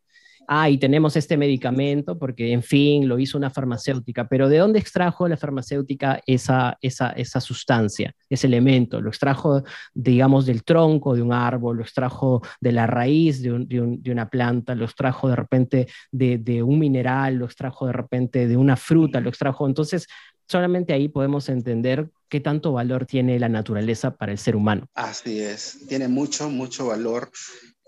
ah, 0.47 0.69
y 0.69 0.77
tenemos 0.77 1.15
este 1.15 1.37
medicamento 1.37 2.17
porque, 2.17 2.51
en 2.51 2.63
fin, 2.63 3.07
lo 3.07 3.19
hizo 3.19 3.37
una 3.37 3.49
farmacéutica, 3.49 4.27
pero 4.27 4.49
¿de 4.49 4.57
dónde 4.57 4.79
extrajo 4.79 5.27
la 5.27 5.37
farmacéutica 5.37 6.21
esa, 6.25 6.77
esa, 6.81 7.11
esa 7.11 7.41
sustancia, 7.41 8.15
ese 8.29 8.47
elemento? 8.47 9.01
Lo 9.01 9.09
extrajo, 9.09 9.63
digamos, 9.93 10.45
del 10.45 10.63
tronco 10.63 11.15
de 11.15 11.21
un 11.21 11.33
árbol, 11.33 11.77
lo 11.77 11.83
extrajo 11.83 12.41
de 12.59 12.71
la 12.71 12.87
raíz 12.87 13.41
de, 13.41 13.65
de, 13.67 14.11
una 14.11 14.29
planta, 14.29 14.73
lo 14.73 14.85
extrajo 14.85 15.27
de 15.27 15.35
repente 15.35 15.87
de, 16.11 16.37
de 16.37 16.63
un 16.63 16.79
mineral, 16.79 17.35
lo 17.35 17.45
extrajo 17.45 17.85
de 17.85 17.93
repente 17.93 18.47
de 18.47 18.57
una 18.57 18.77
fruta, 18.77 19.19
lo 19.19 19.29
extrajo. 19.29 19.67
Entonces, 19.67 20.07
solamente 20.47 20.93
ahí 20.93 21.09
podemos 21.09 21.49
entender 21.49 22.09
qué 22.29 22.39
tanto 22.39 22.73
valor 22.73 23.05
tiene 23.05 23.39
la 23.39 23.49
naturaleza 23.49 24.15
para 24.15 24.31
el 24.31 24.37
ser 24.37 24.55
humano. 24.55 24.87
Así 24.93 25.39
es, 25.39 25.85
tiene 25.87 26.07
mucho, 26.07 26.49
mucho 26.49 26.87
valor. 26.87 27.31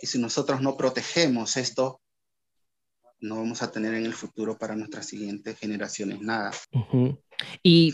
Y 0.02 0.08
si 0.08 0.20
nosotros 0.20 0.62
no 0.62 0.78
protegemos 0.78 1.58
esto, 1.58 2.02
no 3.22 3.36
vamos 3.38 3.62
a 3.62 3.72
tener 3.72 3.94
en 3.94 4.06
el 4.06 4.14
futuro 4.14 4.58
para 4.58 4.76
nuestras 4.76 5.08
siguientes 5.08 5.58
generaciones 5.58 6.22
nada. 6.22 6.52
Y 7.64 7.94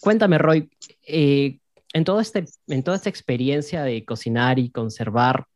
cuéntame, 0.00 0.38
Roy, 0.38 0.70
eh, 1.06 1.58
en, 1.92 2.04
este, 2.20 2.44
en 2.68 2.82
toda 2.82 2.96
esta 2.96 3.10
experiencia 3.10 3.82
de 3.82 4.04
cocinar 4.04 4.58
y 4.58 4.70
conservar, 4.70 5.46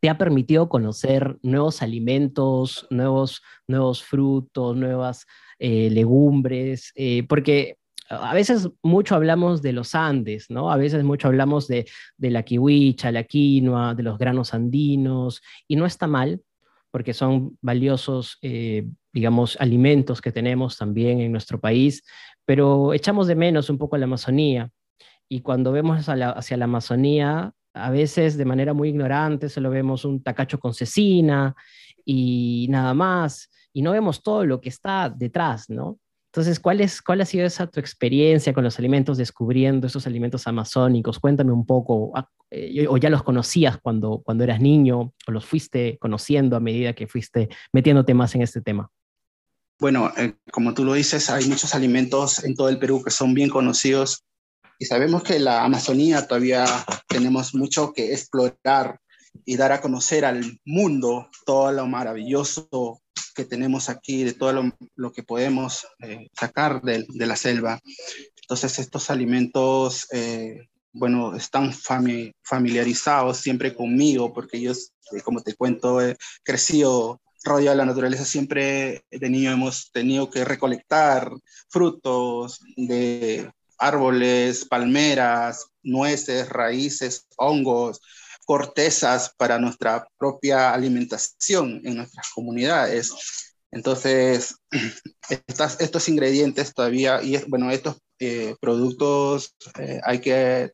¿te 0.00 0.08
ha 0.08 0.18
permitido 0.18 0.68
conocer 0.68 1.38
nuevos 1.42 1.82
alimentos, 1.82 2.86
nuevos, 2.90 3.42
nuevos 3.66 4.02
frutos, 4.02 4.76
nuevas 4.76 5.26
eh, 5.58 5.90
legumbres? 5.90 6.92
Eh, 6.94 7.24
porque 7.28 7.78
a 8.08 8.34
veces 8.34 8.68
mucho 8.82 9.16
hablamos 9.16 9.62
de 9.62 9.72
los 9.72 9.96
Andes, 9.96 10.46
¿no? 10.48 10.70
A 10.70 10.76
veces 10.76 11.02
mucho 11.02 11.26
hablamos 11.26 11.66
de, 11.66 11.88
de 12.16 12.30
la 12.30 12.44
kiwicha, 12.44 13.10
la 13.10 13.24
quinoa, 13.24 13.94
de 13.94 14.04
los 14.04 14.18
granos 14.18 14.54
andinos, 14.54 15.42
y 15.66 15.74
no 15.74 15.86
está 15.86 16.06
mal, 16.06 16.40
porque 16.96 17.12
son 17.12 17.58
valiosos, 17.60 18.38
eh, 18.40 18.88
digamos, 19.12 19.58
alimentos 19.60 20.22
que 20.22 20.32
tenemos 20.32 20.78
también 20.78 21.20
en 21.20 21.30
nuestro 21.30 21.60
país, 21.60 22.02
pero 22.46 22.94
echamos 22.94 23.26
de 23.26 23.34
menos 23.34 23.68
un 23.68 23.76
poco 23.76 23.98
la 23.98 24.06
Amazonía. 24.06 24.70
Y 25.28 25.42
cuando 25.42 25.72
vemos 25.72 26.08
hacia 26.08 26.56
la, 26.56 26.64
Amazonía, 26.64 27.52
a 27.74 27.90
veces 27.90 28.38
de 28.38 28.46
manera 28.46 28.72
muy 28.72 28.88
ignorante 28.88 29.50
solo 29.50 29.68
vemos 29.68 30.06
un 30.06 30.22
tacacho 30.22 30.58
con 30.58 30.72
cecina 30.72 31.54
y 32.02 32.66
nada 32.70 32.94
más, 32.94 33.50
y 33.74 33.82
no 33.82 33.92
vemos 33.92 34.22
todo 34.22 34.46
lo 34.46 34.62
que 34.62 34.70
está 34.70 35.10
detrás, 35.10 35.68
¿no? 35.68 35.98
Entonces, 36.36 36.60
¿cuál, 36.60 36.82
es, 36.82 37.00
¿cuál 37.00 37.22
ha 37.22 37.24
sido 37.24 37.46
esa 37.46 37.66
tu 37.66 37.80
experiencia 37.80 38.52
con 38.52 38.62
los 38.62 38.78
alimentos, 38.78 39.16
descubriendo 39.16 39.86
esos 39.86 40.06
alimentos 40.06 40.46
amazónicos? 40.46 41.18
Cuéntame 41.18 41.50
un 41.50 41.64
poco, 41.64 42.12
ah, 42.14 42.28
eh, 42.50 42.86
o 42.90 42.98
ya 42.98 43.08
los 43.08 43.22
conocías 43.22 43.78
cuando, 43.78 44.20
cuando 44.22 44.44
eras 44.44 44.60
niño, 44.60 45.14
o 45.26 45.32
los 45.32 45.46
fuiste 45.46 45.96
conociendo 45.98 46.54
a 46.54 46.60
medida 46.60 46.92
que 46.92 47.06
fuiste 47.06 47.48
metiéndote 47.72 48.12
más 48.12 48.34
en 48.34 48.42
este 48.42 48.60
tema. 48.60 48.90
Bueno, 49.80 50.12
eh, 50.18 50.34
como 50.52 50.74
tú 50.74 50.84
lo 50.84 50.92
dices, 50.92 51.30
hay 51.30 51.48
muchos 51.48 51.74
alimentos 51.74 52.44
en 52.44 52.54
todo 52.54 52.68
el 52.68 52.78
Perú 52.78 53.02
que 53.02 53.10
son 53.10 53.32
bien 53.32 53.48
conocidos 53.48 54.22
y 54.78 54.84
sabemos 54.84 55.22
que 55.22 55.38
la 55.38 55.64
Amazonía 55.64 56.26
todavía 56.26 56.66
tenemos 57.08 57.54
mucho 57.54 57.94
que 57.94 58.12
explorar 58.12 59.00
y 59.44 59.56
dar 59.56 59.72
a 59.72 59.80
conocer 59.80 60.24
al 60.24 60.60
mundo 60.64 61.28
todo 61.44 61.72
lo 61.72 61.86
maravilloso 61.86 63.00
que 63.34 63.44
tenemos 63.44 63.88
aquí, 63.88 64.24
de 64.24 64.32
todo 64.32 64.72
lo, 64.94 65.12
que 65.12 65.22
podemos 65.22 65.86
eh, 66.00 66.28
sacar 66.32 66.80
de, 66.82 67.04
de, 67.08 67.26
la 67.26 67.36
selva. 67.36 67.80
Entonces, 68.42 68.78
estos 68.78 69.10
alimentos, 69.10 70.08
eh, 70.12 70.68
bueno, 70.92 71.36
están 71.36 71.72
familiarizados 72.42 73.36
siempre 73.36 73.74
conmigo, 73.74 74.32
porque 74.32 74.60
yo, 74.60 74.72
eh, 74.72 75.20
como 75.22 75.42
te 75.42 75.54
cuento, 75.54 76.00
he 76.00 76.16
crecido 76.42 77.20
rodeado 77.44 77.76
de 77.76 77.84
la 77.84 77.86
naturaleza. 77.86 78.24
Siempre 78.24 79.04
de 79.10 79.30
niño 79.30 79.52
hemos 79.52 79.92
tenido 79.92 80.30
que 80.30 80.44
recolectar 80.44 81.30
frutos 81.68 82.60
de 82.76 83.50
árboles, 83.78 84.64
palmeras, 84.64 85.66
nueces, 85.82 86.48
raíces, 86.48 87.26
hongos, 87.36 88.00
cortezas 88.46 89.34
para 89.36 89.58
nuestra 89.58 90.08
propia 90.16 90.72
alimentación 90.72 91.82
en 91.84 91.96
nuestras 91.96 92.30
comunidades. 92.32 93.12
Entonces, 93.72 94.54
estos 95.80 96.08
ingredientes 96.08 96.72
todavía, 96.72 97.20
y 97.22 97.36
bueno, 97.48 97.70
estos 97.70 97.96
eh, 98.20 98.54
productos 98.60 99.54
eh, 99.78 100.00
hay 100.04 100.20
que 100.20 100.72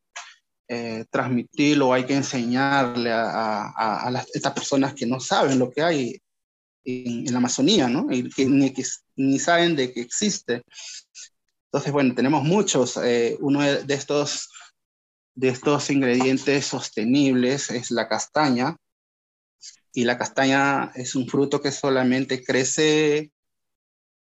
eh, 0.68 1.04
transmitirlo, 1.10 1.92
hay 1.92 2.04
que 2.04 2.14
enseñarle 2.14 3.10
a, 3.10 4.24
estas 4.34 4.52
personas 4.52 4.94
que 4.94 5.06
no 5.06 5.18
saben 5.18 5.58
lo 5.58 5.70
que 5.70 5.82
hay 5.82 6.22
en, 6.84 7.32
la 7.32 7.38
Amazonía, 7.38 7.88
¿no? 7.88 8.06
Y 8.10 8.28
que 8.28 8.44
ni, 8.44 8.70
que 8.70 8.84
ni, 9.16 9.38
saben 9.38 9.74
de 9.76 9.92
que 9.92 10.02
existe. 10.02 10.62
Entonces, 11.66 11.90
bueno, 11.90 12.14
tenemos 12.14 12.44
muchos. 12.44 13.00
uno 13.40 13.62
de 13.62 13.94
estos, 13.94 14.50
de 15.34 15.48
estos 15.48 15.90
ingredientes 15.90 16.66
sostenibles 16.66 17.70
es 17.70 17.90
la 17.90 18.08
castaña. 18.08 18.76
Y 19.92 20.04
la 20.04 20.18
castaña 20.18 20.92
es 20.94 21.14
un 21.14 21.28
fruto 21.28 21.60
que 21.60 21.70
solamente 21.70 22.42
crece 22.42 23.30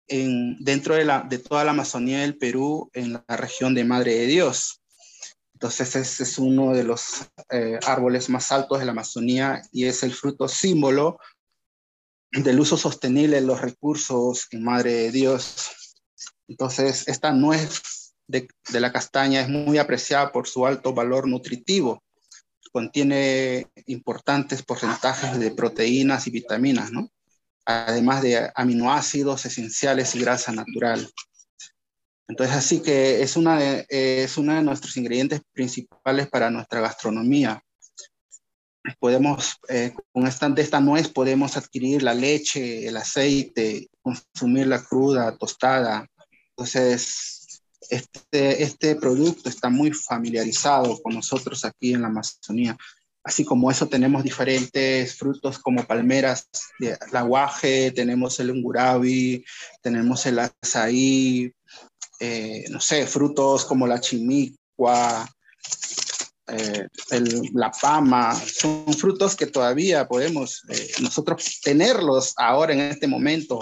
dentro 0.06 0.94
de, 0.94 1.04
la, 1.04 1.20
de 1.20 1.38
toda 1.38 1.64
la 1.64 1.72
Amazonía 1.72 2.20
del 2.20 2.38
Perú, 2.38 2.90
en 2.94 3.12
la 3.12 3.36
región 3.36 3.74
de 3.74 3.84
Madre 3.84 4.14
de 4.14 4.26
Dios. 4.26 4.80
Entonces, 5.52 5.96
ese 5.96 6.22
es 6.22 6.38
uno 6.38 6.72
de 6.72 6.84
los 6.84 7.26
eh, 7.50 7.78
árboles 7.84 8.28
más 8.30 8.50
altos 8.52 8.78
de 8.78 8.84
la 8.86 8.92
Amazonía 8.92 9.60
y 9.72 9.84
es 9.84 10.02
el 10.02 10.14
fruto 10.14 10.48
símbolo 10.48 11.18
del 12.30 12.60
uso 12.60 12.76
sostenible 12.76 13.40
de 13.40 13.46
los 13.46 13.60
recursos 13.60 14.46
en 14.52 14.62
Madre 14.62 14.92
de 14.92 15.10
Dios. 15.10 15.70
Entonces, 16.46 17.08
esta 17.08 17.32
nuez 17.32 17.82
de, 18.28 18.48
la 18.72 18.92
castaña 18.92 19.40
es 19.40 19.48
muy 19.48 19.78
apreciada 19.78 20.30
por 20.30 20.46
su 20.46 20.66
alto 20.66 20.92
valor 20.92 21.26
nutritivo. 21.26 22.04
Contiene 22.70 23.66
importantes 23.86 24.62
porcentajes 24.62 25.38
de 25.40 25.50
proteínas 25.50 26.26
y 26.26 26.30
vitaminas, 26.30 26.90
además 27.64 28.22
de 28.22 28.50
aminoácidos 28.54 29.46
esenciales 29.46 30.14
y 30.14 30.20
grasa 30.20 30.52
natural. 30.52 31.10
Entonces, 32.28 32.54
así 32.54 32.82
que 32.82 33.22
es, 33.22 33.36
una 33.36 33.58
es 33.88 34.36
uno 34.36 34.54
de 34.54 34.62
nuestros 34.62 34.98
ingredientes 34.98 35.40
principales 35.52 36.28
para 36.28 36.50
nuestra 36.50 36.80
gastronomía. 36.80 37.62
Podemos, 39.00 39.56
eh, 39.68 39.94
con 40.12 40.26
esta, 40.26 40.48
de 40.50 40.62
esta 40.62 40.80
nuez 40.80 41.08
podemos 41.08 41.56
adquirir 41.56 42.02
la 42.02 42.14
leche, 42.14 42.86
el 42.86 42.96
aceite, 42.98 43.88
consumirla 44.02 44.82
cruda, 44.82 45.36
tostada. 45.36 46.06
Entonces, 46.50 47.37
este, 47.88 48.62
este 48.62 48.96
producto 48.96 49.48
está 49.48 49.68
muy 49.68 49.92
familiarizado 49.92 51.00
con 51.02 51.14
nosotros 51.14 51.64
aquí 51.64 51.94
en 51.94 52.02
la 52.02 52.08
Amazonía. 52.08 52.76
Así 53.24 53.44
como 53.44 53.70
eso 53.70 53.88
tenemos 53.88 54.24
diferentes 54.24 55.16
frutos 55.16 55.58
como 55.58 55.84
palmeras, 55.84 56.48
la 57.12 57.22
guaje, 57.22 57.90
tenemos 57.90 58.40
el 58.40 58.50
ungurabi, 58.50 59.44
tenemos 59.82 60.24
el 60.26 60.38
azaí, 60.38 61.52
eh, 62.20 62.64
no 62.70 62.80
sé, 62.80 63.06
frutos 63.06 63.64
como 63.64 63.86
la 63.86 64.00
chimicua, 64.00 65.28
eh, 66.48 66.88
la 67.52 67.70
pama, 67.70 68.34
son 68.34 68.94
frutos 68.94 69.36
que 69.36 69.46
todavía 69.46 70.08
podemos 70.08 70.62
eh, 70.70 70.92
nosotros 71.00 71.60
tenerlos 71.62 72.32
ahora 72.36 72.72
en 72.72 72.80
este 72.80 73.06
momento 73.06 73.60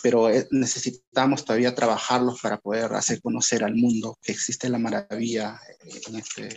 pero 0.00 0.30
eh, 0.30 0.46
necesitamos 0.50 1.44
todavía 1.44 1.74
trabajarlos 1.74 2.40
para 2.40 2.58
poder 2.58 2.92
hacer 2.94 3.20
conocer 3.20 3.62
al 3.62 3.74
mundo 3.74 4.16
que 4.22 4.32
existe 4.32 4.68
la 4.68 4.78
maravilla 4.78 5.60
eh, 5.84 6.00
en 6.08 6.16
este. 6.16 6.48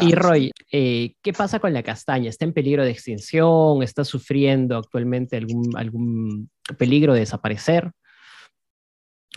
y, 0.00 0.14
Roy, 0.14 0.50
eh, 0.70 1.14
¿qué 1.22 1.32
pasa 1.32 1.60
con 1.60 1.72
la 1.72 1.82
castaña? 1.82 2.28
¿Está 2.28 2.44
en 2.44 2.52
peligro 2.52 2.84
de 2.84 2.90
extinción? 2.90 3.82
¿Está 3.82 4.04
sufriendo 4.04 4.76
actualmente 4.76 5.36
algún, 5.36 5.76
algún 5.76 6.50
peligro 6.76 7.14
de 7.14 7.20
desaparecer? 7.20 7.90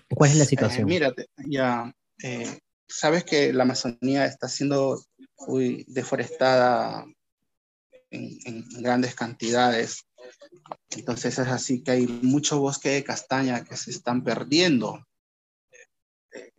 ¿Cuál 0.10 0.32
es 0.32 0.38
la 0.38 0.46
situación? 0.46 0.86
mírate, 0.86 1.28
ya 1.46 1.92
sabes 2.88 3.24
que 3.24 3.54
la 3.54 3.64
Amazonía 3.64 4.26
está 4.26 4.48
siendo 4.48 5.02
muy 5.48 5.86
deforestada 5.88 7.06
en 8.10 8.66
grandes 8.82 9.16
cantidades 9.16 10.07
entonces 10.90 11.38
es 11.40 11.48
así 11.48 11.84
que 11.84 11.92
hay 11.92 12.08
mucho 12.08 12.60
bosque 12.60 12.90
de 12.90 13.04
castaña 13.04 13.64
que 13.64 13.78
se 13.78 13.92
están 13.92 14.24
perdiendo 14.24 15.06
eh, 16.34 16.52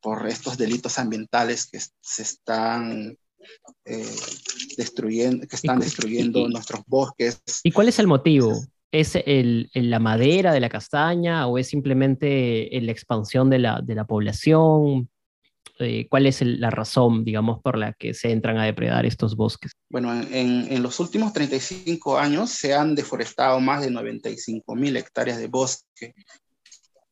por 0.00 0.26
estos 0.26 0.56
delitos 0.58 0.98
ambientales 0.98 1.66
que 1.66 1.80
se 1.80 2.22
están 2.22 3.16
eh, 3.84 4.16
destruyendo, 4.76 5.46
que 5.46 5.56
están 5.56 5.80
destruyendo 5.80 6.48
nuestros 6.48 6.82
bosques. 6.86 7.40
¿Y 7.62 7.72
cuál 7.72 7.88
es 7.88 7.98
el 7.98 8.06
motivo? 8.06 8.64
¿Es 8.90 9.16
el, 9.16 9.70
la 9.74 9.98
madera 9.98 10.52
de 10.52 10.60
la 10.60 10.68
castaña 10.68 11.46
o 11.46 11.58
es 11.58 11.68
simplemente 11.68 12.68
la 12.80 12.92
expansión 12.92 13.50
de 13.50 13.58
la, 13.58 13.80
de 13.82 13.94
la 13.94 14.06
población? 14.06 15.08
Eh, 15.80 16.06
cuál 16.08 16.26
es 16.26 16.40
la 16.42 16.70
razón, 16.70 17.24
digamos, 17.24 17.60
por 17.60 17.76
la 17.76 17.92
que 17.94 18.14
se 18.14 18.30
entran 18.30 18.58
a 18.58 18.64
depredar 18.64 19.06
estos 19.06 19.34
bosques. 19.34 19.72
Bueno, 19.90 20.12
en, 20.12 20.82
los 20.82 21.00
últimos 21.00 21.32
35 21.32 22.16
años 22.16 22.50
se 22.50 22.74
han 22.74 22.94
deforestado 22.94 23.58
más 23.58 23.82
de 23.82 23.90
95 23.90 24.74
mil 24.76 24.96
hectáreas 24.96 25.38
de 25.38 25.48
bosque. 25.48 26.14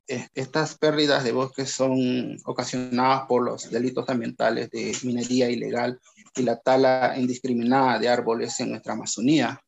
Estas 0.06 0.78
pérdidas 0.78 1.24
de 1.24 1.32
bosque 1.32 1.66
son 1.66 2.36
ocasionadas 2.44 3.22
por 3.26 3.42
los 3.42 3.70
delitos 3.70 4.08
ambientales 4.08 4.70
de 4.70 4.96
minería 5.02 5.50
ilegal 5.50 5.98
y 6.36 6.42
la 6.42 6.58
tala 6.58 7.14
indiscriminada 7.16 7.98
de 7.98 8.08
árboles 8.08 8.60
en 8.60 8.70
nuestra 8.70 8.92
Amazonía. 8.92 9.60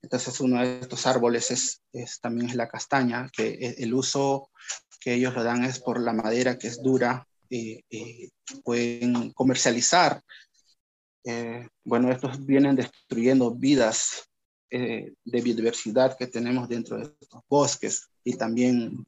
Entonces, 0.00 0.40
uno 0.40 0.60
de 0.60 0.80
estos 0.80 1.06
árboles 1.06 1.50
es, 1.50 2.20
también 2.20 2.48
es 2.48 2.54
la 2.54 2.68
castaña, 2.68 3.28
que 3.30 3.76
el 3.78 3.92
uso 3.92 4.48
que 5.00 5.14
ellos 5.14 5.34
lo 5.34 5.44
dan 5.44 5.64
es 5.64 5.80
por 5.80 6.00
la 6.00 6.12
madera 6.12 6.58
que 6.58 6.68
es 6.68 6.82
dura 6.82 7.26
eh, 7.54 7.84
eh, 7.90 8.30
pueden 8.64 9.30
comercializar. 9.32 10.22
Eh, 11.22 11.68
bueno, 11.84 12.10
estos 12.10 12.46
vienen 12.46 12.76
destruyendo 12.76 13.54
vidas 13.54 14.26
de 14.70 15.40
biodiversidad 15.42 16.16
que 16.16 16.28
tenemos 16.28 16.66
dentro 16.66 16.96
de 16.96 17.02
estos 17.20 17.42
bosques 17.46 18.08
y 18.24 18.38
también 18.38 19.04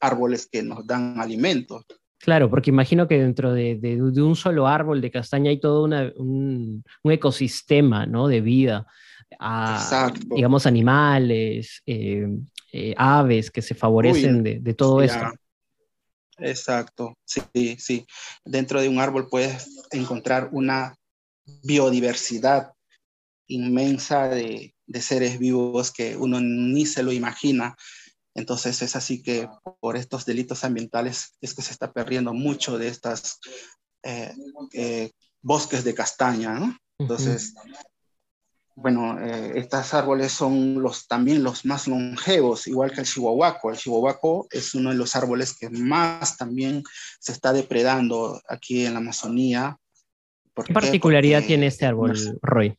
árboles 0.00 0.48
que 0.50 0.64
nos 0.64 0.84
dan 0.84 1.20
alimentos. 1.20 1.84
Claro, 2.18 2.50
porque 2.50 2.70
imagino 2.70 3.06
que 3.06 3.20
dentro 3.20 3.52
de, 3.52 3.76
de, 3.76 4.02
un 4.02 4.34
solo 4.34 4.66
árbol 4.66 5.00
de 5.00 5.12
castaña 5.12 5.50
hay 5.50 5.60
todo 5.60 5.84
una, 5.84 6.12
un, 6.16 6.82
un, 7.04 7.12
ecosistema 7.12 8.04
¿no? 8.04 8.26
de 8.26 8.40
vida, 8.40 8.84
a, 9.38 10.12
digamos 10.34 10.66
animales, 10.66 11.84
aves 12.96 13.52
que 13.52 13.62
se 13.62 13.76
favorecen 13.76 14.42
de, 14.42 14.58
de, 14.58 14.74
todo 14.74 15.02
esto. 15.02 15.24
Exacto, 16.38 17.14
sí, 17.24 17.42
sí. 17.78 18.06
Dentro 18.44 18.80
de 18.80 18.88
un 18.88 19.00
árbol 19.00 19.28
puedes 19.28 19.68
encontrar 19.90 20.50
una 20.52 20.94
biodiversidad 21.62 22.72
inmensa 23.48 24.28
de, 24.28 24.74
seres 25.00 25.38
vivos 25.38 25.90
que 25.90 26.16
uno 26.16 26.40
ni 26.40 26.86
se 26.86 27.02
lo 27.02 27.12
imagina. 27.12 27.76
Entonces 28.34 28.82
es 28.82 28.94
así 28.94 29.22
que 29.22 29.48
por 29.80 29.96
estos 29.96 30.24
delitos 30.24 30.64
ambientales 30.64 31.34
es 31.40 31.54
que 31.54 31.62
se 31.62 31.72
está 31.72 31.92
perdiendo 31.92 32.32
mucho 32.32 32.78
de 32.78 32.88
estas 32.88 33.40
eh, 34.02 34.32
eh, 34.72 35.10
bosques 35.42 35.84
de 35.84 35.94
castaña, 35.94 36.54
¿no? 36.54 36.76
Entonces, 36.98 37.54
bueno, 38.80 39.18
eh, 39.20 39.54
estos 39.56 39.92
árboles 39.92 40.30
son 40.30 40.80
los, 40.80 41.08
también 41.08 41.42
los 41.42 41.64
más 41.64 41.88
longevos, 41.88 42.68
igual 42.68 42.92
que 42.92 43.00
el 43.00 43.06
chihuahuaco. 43.06 43.70
El 43.70 43.76
chihuahuaco 43.76 44.46
es 44.50 44.72
uno 44.74 44.90
de 44.90 44.96
los 44.96 45.16
árboles 45.16 45.56
que 45.58 45.68
más 45.68 46.36
también 46.36 46.84
se 47.18 47.32
está 47.32 47.52
depredando 47.52 48.40
aquí 48.48 48.86
en 48.86 48.92
la 48.94 49.00
Amazonía. 49.00 49.76
¿Qué 50.64 50.72
particularidad 50.72 51.44
tiene 51.44 51.66
este 51.66 51.86
árbol, 51.86 52.16
Roy? 52.40 52.76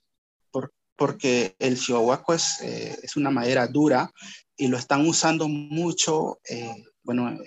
porque 0.96 1.56
el 1.60 1.80
chihuahuaco 1.80 2.34
es, 2.34 2.60
eh, 2.62 2.98
es 3.04 3.16
una 3.16 3.30
madera 3.30 3.68
dura 3.68 4.12
y 4.58 4.68
lo 4.68 4.78
están 4.78 5.08
usando 5.08 5.48
mucho, 5.48 6.40
eh, 6.50 6.76
bueno, 7.04 7.38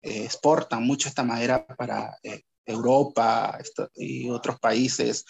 exportan 0.00 0.84
mucho 0.84 1.10
esta 1.10 1.22
madera 1.22 1.66
para 1.66 2.16
Europa 2.64 3.58
y 3.94 4.30
otros 4.30 4.58
países, 4.58 5.26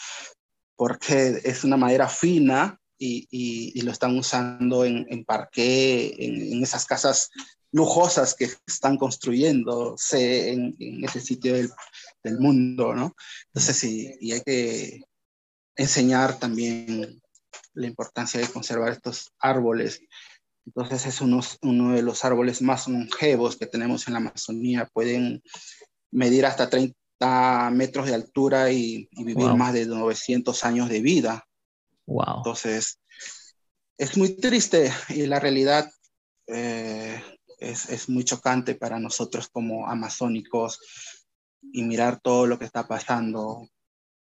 porque 0.78 1.40
es 1.42 1.64
una 1.64 1.76
madera 1.76 2.08
fina 2.08 2.80
y, 2.96 3.26
y, 3.32 3.80
lo 3.80 3.90
están 3.90 4.16
usando 4.16 4.84
en, 4.84 5.06
en 5.10 5.26
en, 5.56 6.52
en, 6.52 6.62
esas 6.62 6.86
casas 6.86 7.30
lujosas 7.72 8.34
que 8.36 8.48
están 8.64 8.96
construyéndose 8.96 10.52
en, 10.52 10.76
en 10.78 11.04
ese 11.04 11.20
sitio 11.20 11.54
del, 11.54 11.68
del, 12.22 12.38
mundo, 12.38 12.94
¿no? 12.94 13.16
Entonces, 13.46 13.76
sí, 13.76 14.14
y 14.20 14.32
hay 14.32 14.40
que 14.42 15.02
enseñar 15.74 16.38
también 16.38 17.20
la 17.74 17.86
importancia 17.88 18.38
de 18.38 18.46
conservar 18.46 18.92
estos 18.92 19.32
árboles. 19.40 20.00
Entonces, 20.64 21.06
es 21.06 21.20
uno 21.20 21.92
de 21.92 22.02
los 22.02 22.24
árboles 22.24 22.62
más 22.62 22.86
longevos 22.86 23.56
que 23.56 23.66
tenemos 23.66 24.06
en 24.06 24.12
la 24.12 24.20
Amazonía. 24.20 24.88
Pueden 24.92 25.42
medir 26.12 26.46
hasta 26.46 26.70
30 26.70 26.97
metros 27.20 28.06
de 28.06 28.14
altura 28.14 28.70
y, 28.70 29.08
y 29.10 29.24
vivir 29.24 29.48
wow. 29.48 29.56
más 29.56 29.72
de 29.72 29.86
900 29.86 30.64
años 30.64 30.88
de 30.88 31.00
vida. 31.00 31.44
Wow. 32.06 32.38
Entonces, 32.38 33.00
es 33.98 34.16
muy 34.16 34.36
triste 34.36 34.92
y 35.08 35.26
la 35.26 35.40
realidad 35.40 35.90
eh, 36.46 37.20
es, 37.58 37.90
es, 37.90 38.08
muy 38.08 38.24
chocante 38.24 38.74
para 38.74 38.98
nosotros 38.98 39.48
como 39.48 39.88
amazónicos 39.88 40.80
y 41.60 41.82
mirar 41.82 42.20
todo 42.20 42.46
lo 42.46 42.58
que 42.58 42.64
está 42.64 42.86
pasando 42.86 43.68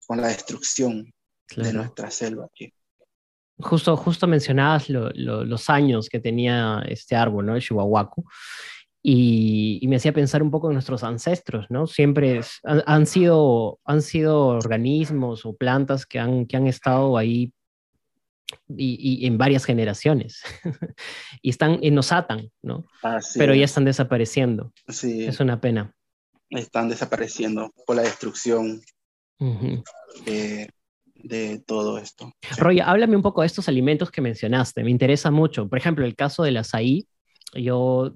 con 0.06 0.20
la 0.20 0.28
destrucción 0.28 1.12
claro. 1.46 1.68
de 1.68 1.74
nuestra 1.74 2.10
selva 2.10 2.46
aquí. 2.46 2.72
Justo, 3.58 3.96
justo 3.96 4.26
mencionabas 4.26 4.88
lo, 4.88 5.10
lo, 5.10 5.44
los 5.44 5.70
años 5.70 6.08
que 6.08 6.20
tenía 6.20 6.82
este 6.88 7.14
árbol, 7.14 7.46
¿no? 7.46 7.56
El 7.56 7.62
chihuahuaco. 7.62 8.24
Y, 9.06 9.80
y, 9.82 9.88
me 9.88 9.96
hacía 9.96 10.14
pensar 10.14 10.42
un 10.42 10.50
poco 10.50 10.68
en 10.68 10.72
nuestros 10.72 11.04
ancestros, 11.04 11.66
¿no? 11.68 11.86
Siempre 11.86 12.38
es, 12.38 12.58
han, 12.62 12.82
han, 12.86 13.04
sido, 13.04 13.78
han 13.84 14.00
sido 14.00 14.46
organismos 14.46 15.44
o 15.44 15.54
plantas 15.54 16.06
que 16.06 16.18
han, 16.18 16.46
que 16.46 16.56
han 16.56 16.66
estado 16.66 17.18
ahí 17.18 17.52
y, 18.68 19.22
y, 19.22 19.26
en 19.26 19.38
varias 19.38 19.64
generaciones. 19.64 20.42
y 21.42 21.50
están, 21.50 21.78
y 21.82 21.90
nos 21.90 22.12
atan, 22.12 22.50
¿no? 22.62 22.86
Así 23.02 23.38
Pero 23.38 23.54
ya 23.54 23.64
están 23.64 23.84
desapareciendo. 23.84 24.72
Sí. 24.88 25.24
Es 25.24 25.40
una 25.40 25.60
pena. 25.60 25.94
Están 26.50 26.88
desapareciendo 26.88 27.72
por 27.86 27.96
la 27.96 28.02
destrucción 28.02 28.80
uh 29.38 29.44
-huh. 29.44 29.84
de, 30.24 30.70
de, 31.14 31.58
todo 31.58 31.98
esto. 31.98 32.32
Roy, 32.58 32.80
háblame 32.80 33.16
un 33.16 33.22
poco 33.22 33.40
de 33.40 33.48
estos 33.48 33.68
alimentos 33.68 34.10
que 34.10 34.20
mencionaste. 34.20 34.84
Me 34.84 34.90
interesa 34.90 35.30
mucho. 35.30 35.68
Por 35.68 35.78
ejemplo, 35.78 36.04
el 36.04 36.14
caso 36.14 36.42
del 36.42 36.56
azaí. 36.58 37.06
Yo 37.54 38.14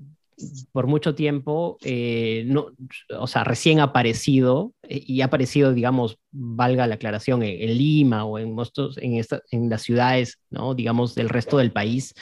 por 0.73 0.87
mucho 0.87 1.15
tiempo, 1.15 1.79
eh, 1.83 2.45
no, 2.47 2.69
o 3.19 3.27
sea, 3.27 3.45
recién 3.45 3.81
aparecido, 3.81 4.73
eh, 4.83 5.03
y 5.07 5.21
ha 5.21 5.27
aparecido, 5.27 5.73
digamos, 5.73 6.19
valga 6.31 6.87
la 6.87 6.97
aclaración, 6.97 7.43
en, 7.43 7.69
en 7.69 7.77
Lima 7.77 8.25
o 8.25 8.39
en, 8.39 8.57
en, 8.97 9.15
esta, 9.15 9.43
en, 9.51 9.69
las 9.69 9.83
ciudades, 9.83 10.39
¿no? 10.51 10.75
digamos, 10.75 11.15
del 11.15 11.29
resto 11.29 11.59
del 11.59 11.73
país. 11.73 12.15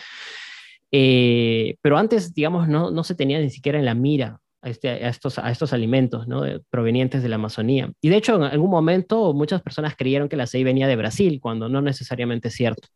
Eh, 0.90 1.76
pero 1.82 1.98
antes, 1.98 2.34
digamos, 2.34 2.68
no, 2.68 2.90
no, 2.90 3.04
se 3.04 3.14
tenía 3.14 3.38
ni 3.38 3.50
siquiera 3.50 3.78
en 3.78 3.84
la 3.84 3.94
mira 3.94 4.40
a, 4.62 4.70
este, 4.70 4.88
a, 4.88 5.08
estos, 5.08 5.38
a 5.38 5.50
estos 5.50 5.72
alimentos 5.72 6.26
¿no? 6.26 6.42
provenientes 6.70 7.22
de 7.22 7.28
la 7.28 7.36
Amazonía. 7.36 7.90
Y 8.00 8.08
de 8.08 8.16
hecho, 8.16 8.36
en 8.36 8.44
algún 8.44 8.70
momento 8.70 9.34
muchas 9.34 9.62
personas 9.62 9.94
creyeron 9.96 10.28
que 10.28 10.36
el 10.36 10.40
açaí 10.40 10.64
venía 10.64 10.88
de 10.88 10.96
Brasil, 10.96 11.38
cuando 11.40 11.68
no 11.68 11.82
necesariamente 11.82 12.48
es 12.48 12.54
cierto. 12.54 12.88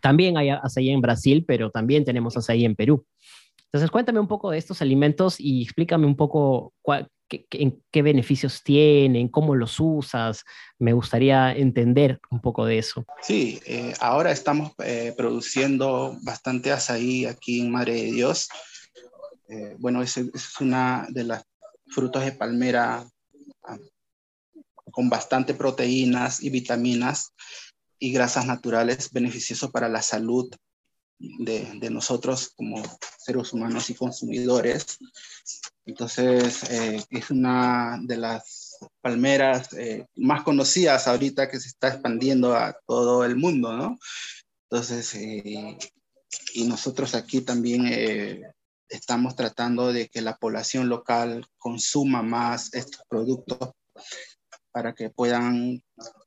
También 0.00 0.36
hay 0.36 0.50
açaí 0.50 0.90
en 0.90 1.00
Brasil, 1.00 1.44
pero 1.46 1.70
también 1.70 2.04
tenemos 2.04 2.36
açaí 2.36 2.64
en 2.64 2.76
Perú. 2.76 3.04
Entonces, 3.76 3.90
cuéntame 3.90 4.20
un 4.20 4.26
poco 4.26 4.50
de 4.50 4.56
estos 4.56 4.80
alimentos 4.80 5.38
y 5.38 5.62
explícame 5.62 6.06
un 6.06 6.16
poco 6.16 6.72
qué, 7.28 8.02
beneficios 8.02 8.62
tienen, 8.62 9.28
cómo 9.28 9.54
los 9.54 9.78
usas. 9.78 10.44
Me 10.78 10.94
gustaría 10.94 11.54
entender 11.54 12.18
un 12.30 12.40
poco 12.40 12.64
de 12.64 12.78
eso. 12.78 13.04
Sí, 13.20 13.60
eh, 13.66 13.92
ahora 14.00 14.32
estamos 14.32 14.72
eh, 14.82 15.12
produciendo 15.14 16.16
bastante 16.22 16.72
azaí 16.72 17.26
aquí 17.26 17.60
en 17.60 17.70
Madre 17.70 17.96
de 17.96 18.12
Dios. 18.12 18.48
Eh, 19.50 19.76
bueno, 19.78 20.00
es, 20.00 20.16
una 20.58 21.06
de 21.10 21.24
las 21.24 21.44
frutos 21.88 22.24
de 22.24 22.32
palmera 22.32 23.06
ah, 23.64 23.78
con 24.90 25.10
bastante 25.10 25.52
proteínas 25.52 26.42
y 26.42 26.48
vitaminas 26.48 27.34
y 27.98 28.10
grasas 28.10 28.46
naturales 28.46 29.12
beneficioso 29.12 29.70
para 29.70 29.90
la 29.90 30.00
salud 30.00 30.48
de, 31.18 31.90
nosotros 31.90 32.52
como 32.56 32.82
seres 33.18 33.52
humanos 33.52 33.90
y 33.90 33.94
consumidores. 33.94 34.98
Entonces, 35.84 36.64
eh, 36.70 37.04
es 37.10 37.30
una 37.30 37.98
de 38.02 38.16
las 38.16 38.78
palmeras 39.00 39.72
eh, 39.74 40.06
más 40.16 40.42
conocidas 40.42 41.06
ahorita 41.06 41.48
que 41.48 41.60
se 41.60 41.68
está 41.68 41.88
expandiendo 41.88 42.54
a 42.54 42.76
todo 42.86 43.24
el 43.24 43.36
mundo, 43.36 43.76
¿no? 43.76 43.98
Entonces, 44.68 45.14
eh, 45.14 45.78
y 46.54 46.64
nosotros 46.64 47.14
aquí 47.14 47.40
también 47.40 47.86
estamos 48.88 49.36
tratando 49.36 49.92
de 49.92 50.08
que 50.08 50.20
la 50.20 50.36
población 50.36 50.88
local 50.88 51.46
consuma 51.56 52.22
más 52.22 52.74
estos 52.74 53.02
productos 53.08 53.70
para 54.72 54.92
que 54.92 55.08
puedan 55.08 55.82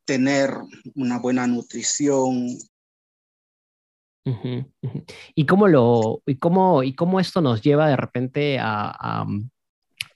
tener 0.06 0.52
una 0.96 1.20
buena 1.20 1.46
nutrición 1.46 2.58
Uh 4.30 4.44
-huh, 4.44 4.66
uh 4.82 4.90
-huh. 4.90 5.14
¿Y 5.36 5.46
cómo 5.46 5.68
lo 5.68 6.22
y 6.26 6.36
cómo 6.36 6.84
y 6.84 6.94
cómo 6.94 7.20
esto 7.20 7.42
nos 7.42 7.62
lleva 7.62 7.88
de 7.88 7.96
repente 7.96 8.60
a, 8.60 8.90
a, 8.90 9.26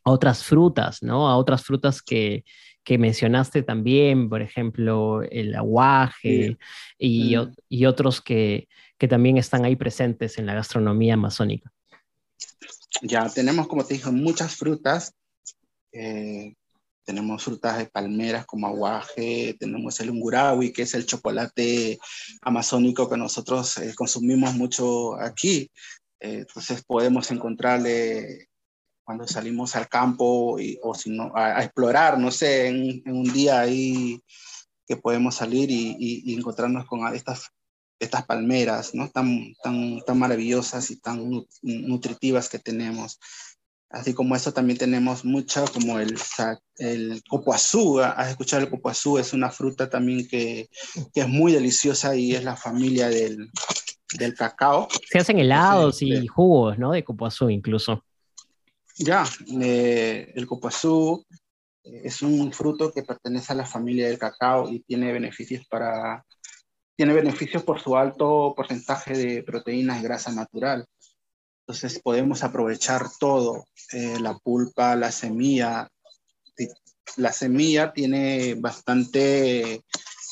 a 0.04 0.12
otras 0.12 0.44
frutas, 0.44 1.02
¿no? 1.02 1.30
A 1.30 1.38
otras 1.38 1.64
frutas 1.64 2.02
que, 2.02 2.44
que, 2.84 2.98
mencionaste 2.98 3.64
también, 3.64 4.30
por 4.30 4.42
ejemplo, 4.42 5.24
el 5.24 5.56
aguaje 5.56 6.50
sí. 6.50 6.58
y, 6.98 7.38
mm. 7.38 7.52
y, 7.70 7.86
otros 7.86 8.22
que, 8.22 8.68
que 8.98 9.08
también 9.08 9.38
están 9.38 9.66
ahí 9.66 9.76
presentes 9.76 10.38
en 10.38 10.46
la 10.46 10.54
gastronomía 10.54 11.16
amazónica. 11.16 11.72
Ya 13.02 13.28
tenemos, 13.30 13.68
como 13.68 13.84
te 13.84 13.96
dije, 13.96 14.12
muchas 14.12 14.56
frutas 14.56 15.14
eh, 15.92 16.54
tenemos 17.04 17.44
frutas 17.44 17.78
de 17.78 17.86
palmeras 17.86 18.46
como 18.46 18.68
aguaje, 18.68 19.56
tenemos 19.60 20.00
el 20.00 20.10
ungurawi, 20.10 20.72
que 20.72 20.84
es 20.84 20.94
el 20.94 21.06
chocolate 21.06 22.00
amazónico 22.42 23.10
que 23.10 23.18
nosotros 23.18 23.78
eh, 23.78 23.94
consumimos 23.96 24.54
mucho 24.56 25.16
aquí. 25.20 25.70
Eh, 26.20 26.40
entonces 26.40 26.84
podemos 26.86 27.30
encontrarle 27.32 28.48
cuando 29.04 29.28
salimos 29.28 29.76
al 29.76 29.90
campo 29.90 30.60
y, 30.60 30.80
o 30.82 30.96
si 30.96 31.10
no, 31.10 31.32
a, 31.36 31.60
a, 31.60 31.64
explorar, 31.64 32.18
no 32.18 32.32
sé, 32.32 32.68
en, 32.68 33.04
en, 33.06 33.16
un 33.16 33.34
día 33.34 33.60
ahí 33.60 34.22
que 34.88 34.98
podemos 34.98 35.36
salir 35.36 35.70
y, 35.70 35.96
y, 36.00 36.32
y 36.32 36.36
encontrarnos 36.36 36.86
con 36.86 37.14
estas, 37.14 37.50
estas 38.00 38.26
palmeras, 38.26 38.94
¿no? 38.94 39.10
Tan, 39.10 39.54
tan, 39.62 40.02
tan 40.06 40.20
maravillosas 40.20 40.92
y 40.92 41.00
tan 41.00 41.46
nutritivas 41.62 42.50
que 42.50 42.60
tenemos. 42.60 43.20
Así 43.94 44.16
como 44.16 44.36
eso 44.36 44.52
también 44.52 44.80
tenemos 44.80 45.24
mucho 45.24 45.66
como 45.72 46.00
el, 46.00 46.18
el 46.78 47.22
copoazú. 47.30 48.00
¿Has 48.00 48.32
escuchado 48.32 48.64
el 48.64 48.70
copoazú? 48.72 49.20
Es 49.20 49.34
una 49.34 49.52
fruta 49.52 49.88
también 49.88 50.28
que, 50.28 50.68
que, 51.14 51.22
es 51.22 51.28
muy 51.28 51.52
deliciosa 51.52 52.16
y 52.16 52.34
es 52.34 52.44
la 52.44 52.56
familia 52.56 53.08
del, 53.08 53.52
del 54.18 54.34
cacao. 54.34 54.88
Se 55.12 55.20
hacen 55.20 55.38
helados 55.38 55.98
sí, 55.98 56.08
y 56.08 56.22
de, 56.22 56.28
jugos, 56.28 56.80
¿no? 56.80 56.92
De 56.92 57.04
copoazú 57.04 57.52
incluso. 57.52 58.04
Ya, 58.98 59.26
eh, 59.62 60.32
el 60.34 60.48
copoazú 60.48 61.24
es 61.84 62.24
un 62.24 62.52
fruto 62.52 62.92
que 62.92 63.04
pertenece 63.04 63.54
a 63.54 63.58
la 63.58 63.66
familia 63.66 64.08
del 64.08 64.18
cacao 64.18 64.72
y 64.72 64.80
tiene 64.80 65.12
beneficios 65.12 65.68
para 65.68 66.26
tiene 66.96 67.14
beneficios 67.14 67.62
por 67.62 67.80
su 67.80 67.96
alto 67.96 68.54
porcentaje 68.56 69.14
de 69.14 69.44
proteínas 69.44 70.00
y 70.00 70.04
grasa 70.04 70.32
natural. 70.32 70.88
Entonces 71.66 72.02
podemos 72.04 72.44
aprovechar 72.44 73.06
todo, 73.20 73.66
eh, 73.94 74.20
la 74.20 74.38
pulpa, 74.38 74.98
la 74.98 75.12
semilla. 75.12 75.90
La 77.16 77.32
semilla 77.32 77.94
tiene 77.94 78.56
bastante 78.56 79.82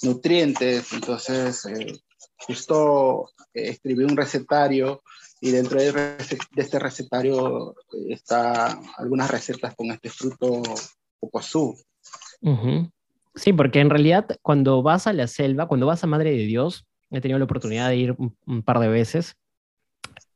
nutrientes, 0.04 0.92
entonces 0.92 1.66
eh, 1.66 2.00
justo 2.38 3.30
eh, 3.54 3.70
escribí 3.70 4.04
un 4.04 4.18
recetario 4.18 5.04
y 5.40 5.52
dentro 5.52 5.80
de, 5.80 6.18
este 6.56 6.80
recetario 6.80 7.76
está 8.10 8.80
algunas 8.98 9.32
recetas 9.32 9.74
con 9.76 9.92
este 9.92 10.10
fruto 10.10 10.62
copoazú. 11.20 11.78
Uh. 12.42 12.88
Sí, 13.36 13.54
porque 13.54 13.80
en 13.80 13.90
realidad 13.90 14.38
cuando 14.42 14.84
vas 14.84 15.08
a 15.08 15.14
la 15.14 15.28
selva, 15.28 15.68
cuando 15.68 15.86
vas 15.86 16.04
a 16.04 16.08
Madre 16.08 16.32
de 16.32 16.46
Dios, 16.46 16.86
he 17.10 17.22
tenido 17.22 17.40
la 17.40 17.46
oportunidad 17.46 17.88
de 17.88 17.96
ir 17.96 18.16
un 18.18 18.64
par 18.64 18.80
de 18.80 18.90
veces, 18.90 19.38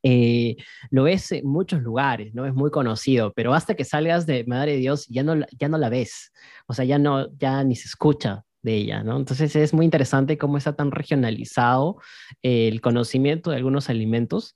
eh, 0.07 0.55
lo 0.91 1.03
ves 1.03 1.31
en 1.31 1.47
muchos 1.47 1.81
lugares, 1.81 2.33
¿no? 2.35 2.45
Es 2.45 2.53
muy 2.53 2.69
conocido, 2.69 3.33
pero 3.33 3.53
hasta 3.53 3.73
que 3.73 3.83
salgas 3.83 4.25
de 4.25 4.43
Madre 4.45 4.73
de 4.73 4.77
Dios 4.77 5.07
ya 5.07 5.23
no, 5.23 5.45
ya 5.59 5.67
no 5.67 5.77
la 5.77 5.89
ves, 5.89 6.31
o 6.67 6.73
sea, 6.73 6.85
ya, 6.85 6.99
no, 6.99 7.35
ya 7.37 7.63
ni 7.63 7.75
se 7.75 7.87
escucha 7.87 8.43
de 8.61 8.75
ella, 8.75 9.03
¿no? 9.03 9.17
Entonces 9.17 9.55
es 9.55 9.73
muy 9.73 9.85
interesante 9.85 10.37
cómo 10.37 10.57
está 10.57 10.75
tan 10.75 10.91
regionalizado 10.91 11.97
el 12.43 12.81
conocimiento 12.81 13.49
de 13.49 13.57
algunos 13.57 13.89
alimentos 13.89 14.55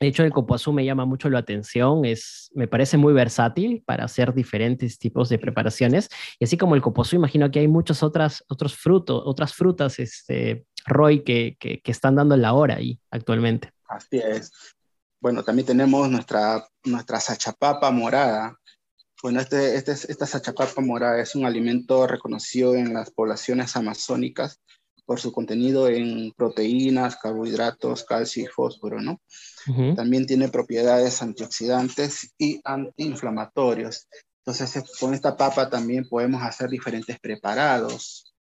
de 0.00 0.08
hecho, 0.08 0.24
el 0.24 0.32
copoazú 0.32 0.72
me 0.72 0.84
llama 0.84 1.06
mucho 1.06 1.30
la 1.30 1.38
atención, 1.38 2.04
es, 2.04 2.50
me 2.54 2.68
parece 2.68 2.96
muy 2.98 3.12
versátil 3.12 3.82
para 3.86 4.04
hacer 4.04 4.34
diferentes 4.34 4.98
tipos 4.98 5.28
de 5.28 5.38
preparaciones. 5.38 6.10
Y 6.38 6.44
así 6.44 6.58
como 6.58 6.74
el 6.74 6.82
copoazú, 6.82 7.16
imagino 7.16 7.50
que 7.50 7.60
hay 7.60 7.68
muchos 7.68 8.02
otras, 8.02 8.44
otros 8.48 8.74
frutos, 8.76 9.22
otras 9.24 9.54
frutas, 9.54 9.98
este, 9.98 10.66
Roy, 10.84 11.20
que, 11.22 11.56
que, 11.58 11.80
están 11.86 12.16
dando 12.16 12.36
la 12.36 12.52
hora 12.52 12.76
ahí 12.76 12.98
actualmente. 13.10 13.70
Así 13.88 14.18
es. 14.18 14.52
Bueno, 15.20 15.42
también 15.42 15.66
tenemos 15.66 16.08
nuestra, 16.10 16.66
nuestra 16.84 17.20
sachapapa 17.20 17.90
morada. 17.90 18.58
Bueno, 19.22 19.40
este, 19.40 19.76
este, 19.76 19.92
esta 19.92 20.26
sachapapa 20.26 20.82
morada 20.82 21.20
es 21.20 21.34
un 21.34 21.46
alimento 21.46 22.06
reconocido 22.06 22.74
en 22.74 22.92
las 22.92 23.10
poblaciones 23.10 23.74
amazónicas 23.76 24.60
por 25.06 25.20
su 25.20 25.32
contenido 25.32 25.88
en 25.88 26.32
proteínas, 26.32 27.16
carbohidratos, 27.16 28.04
calcio 28.04 28.44
y 28.44 28.46
fósforo, 28.46 29.00
¿no? 29.00 29.20
También 29.96 30.26
tiene 30.26 30.48
propiedades 30.48 31.22
antioxidantes 31.22 32.34
y 32.38 32.60
antiinflamatorios. 32.64 34.08
Entonces, 34.44 34.84
con 35.00 35.14
esta 35.14 35.36
papa 35.36 35.70
también 35.70 36.06
podemos 36.08 36.42
hacer 36.42 36.68
diferentes 36.68 37.18
preparados. 37.18 38.34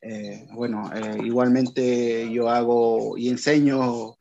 Eh, 0.00 0.46
bueno, 0.52 0.90
eh, 0.94 1.18
igualmente 1.24 2.30
yo 2.32 2.48
hago 2.48 3.16
y 3.16 3.28
enseño 3.28 4.16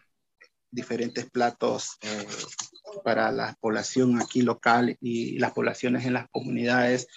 diferentes 0.71 1.29
platos 1.29 1.97
eh, 2.01 2.27
para 3.03 3.31
la 3.31 3.57
población 3.59 4.21
aquí 4.21 4.41
local 4.41 4.97
y 5.01 5.37
las 5.39 5.51
poblaciones 5.51 6.05
en 6.05 6.13
las 6.13 6.29
comunidades 6.29 7.07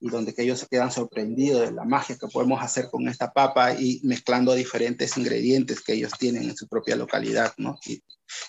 y 0.00 0.08
donde 0.08 0.34
que 0.34 0.42
ellos 0.42 0.58
se 0.58 0.66
quedan 0.66 0.90
sorprendidos 0.90 1.60
de 1.60 1.72
la 1.72 1.84
magia 1.84 2.16
que 2.16 2.26
podemos 2.26 2.62
hacer 2.62 2.88
con 2.90 3.06
esta 3.06 3.32
papa 3.32 3.74
y 3.74 4.00
mezclando 4.02 4.54
diferentes 4.54 5.16
ingredientes 5.18 5.82
que 5.82 5.92
ellos 5.92 6.12
tienen 6.18 6.44
en 6.44 6.56
su 6.56 6.66
propia 6.66 6.96
localidad, 6.96 7.52
¿no? 7.58 7.78
Y 7.84 8.02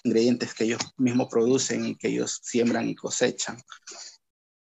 ingredientes 0.06 0.54
que 0.54 0.64
ellos 0.64 0.80
mismos 0.98 1.28
producen 1.30 1.86
y 1.86 1.96
que 1.96 2.08
ellos 2.08 2.40
siembran 2.42 2.88
y 2.88 2.96
cosechan. 2.96 3.58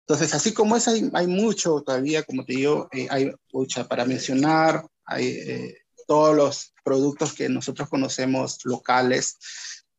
Entonces, 0.05 0.33
así 0.33 0.53
como 0.53 0.75
es, 0.75 0.89
hay, 0.89 1.09
hay 1.13 1.27
mucho 1.27 1.81
todavía, 1.81 2.23
como 2.23 2.43
te 2.43 2.55
digo, 2.55 2.89
eh, 2.91 3.07
hay 3.09 3.31
mucha 3.53 3.87
para 3.87 4.03
mencionar, 4.03 4.85
hay 5.05 5.27
eh, 5.27 5.77
todos 6.11 6.35
los 6.35 6.73
productos 6.83 7.31
que 7.31 7.47
nosotros 7.47 7.87
conocemos 7.87 8.59
locales. 8.65 9.37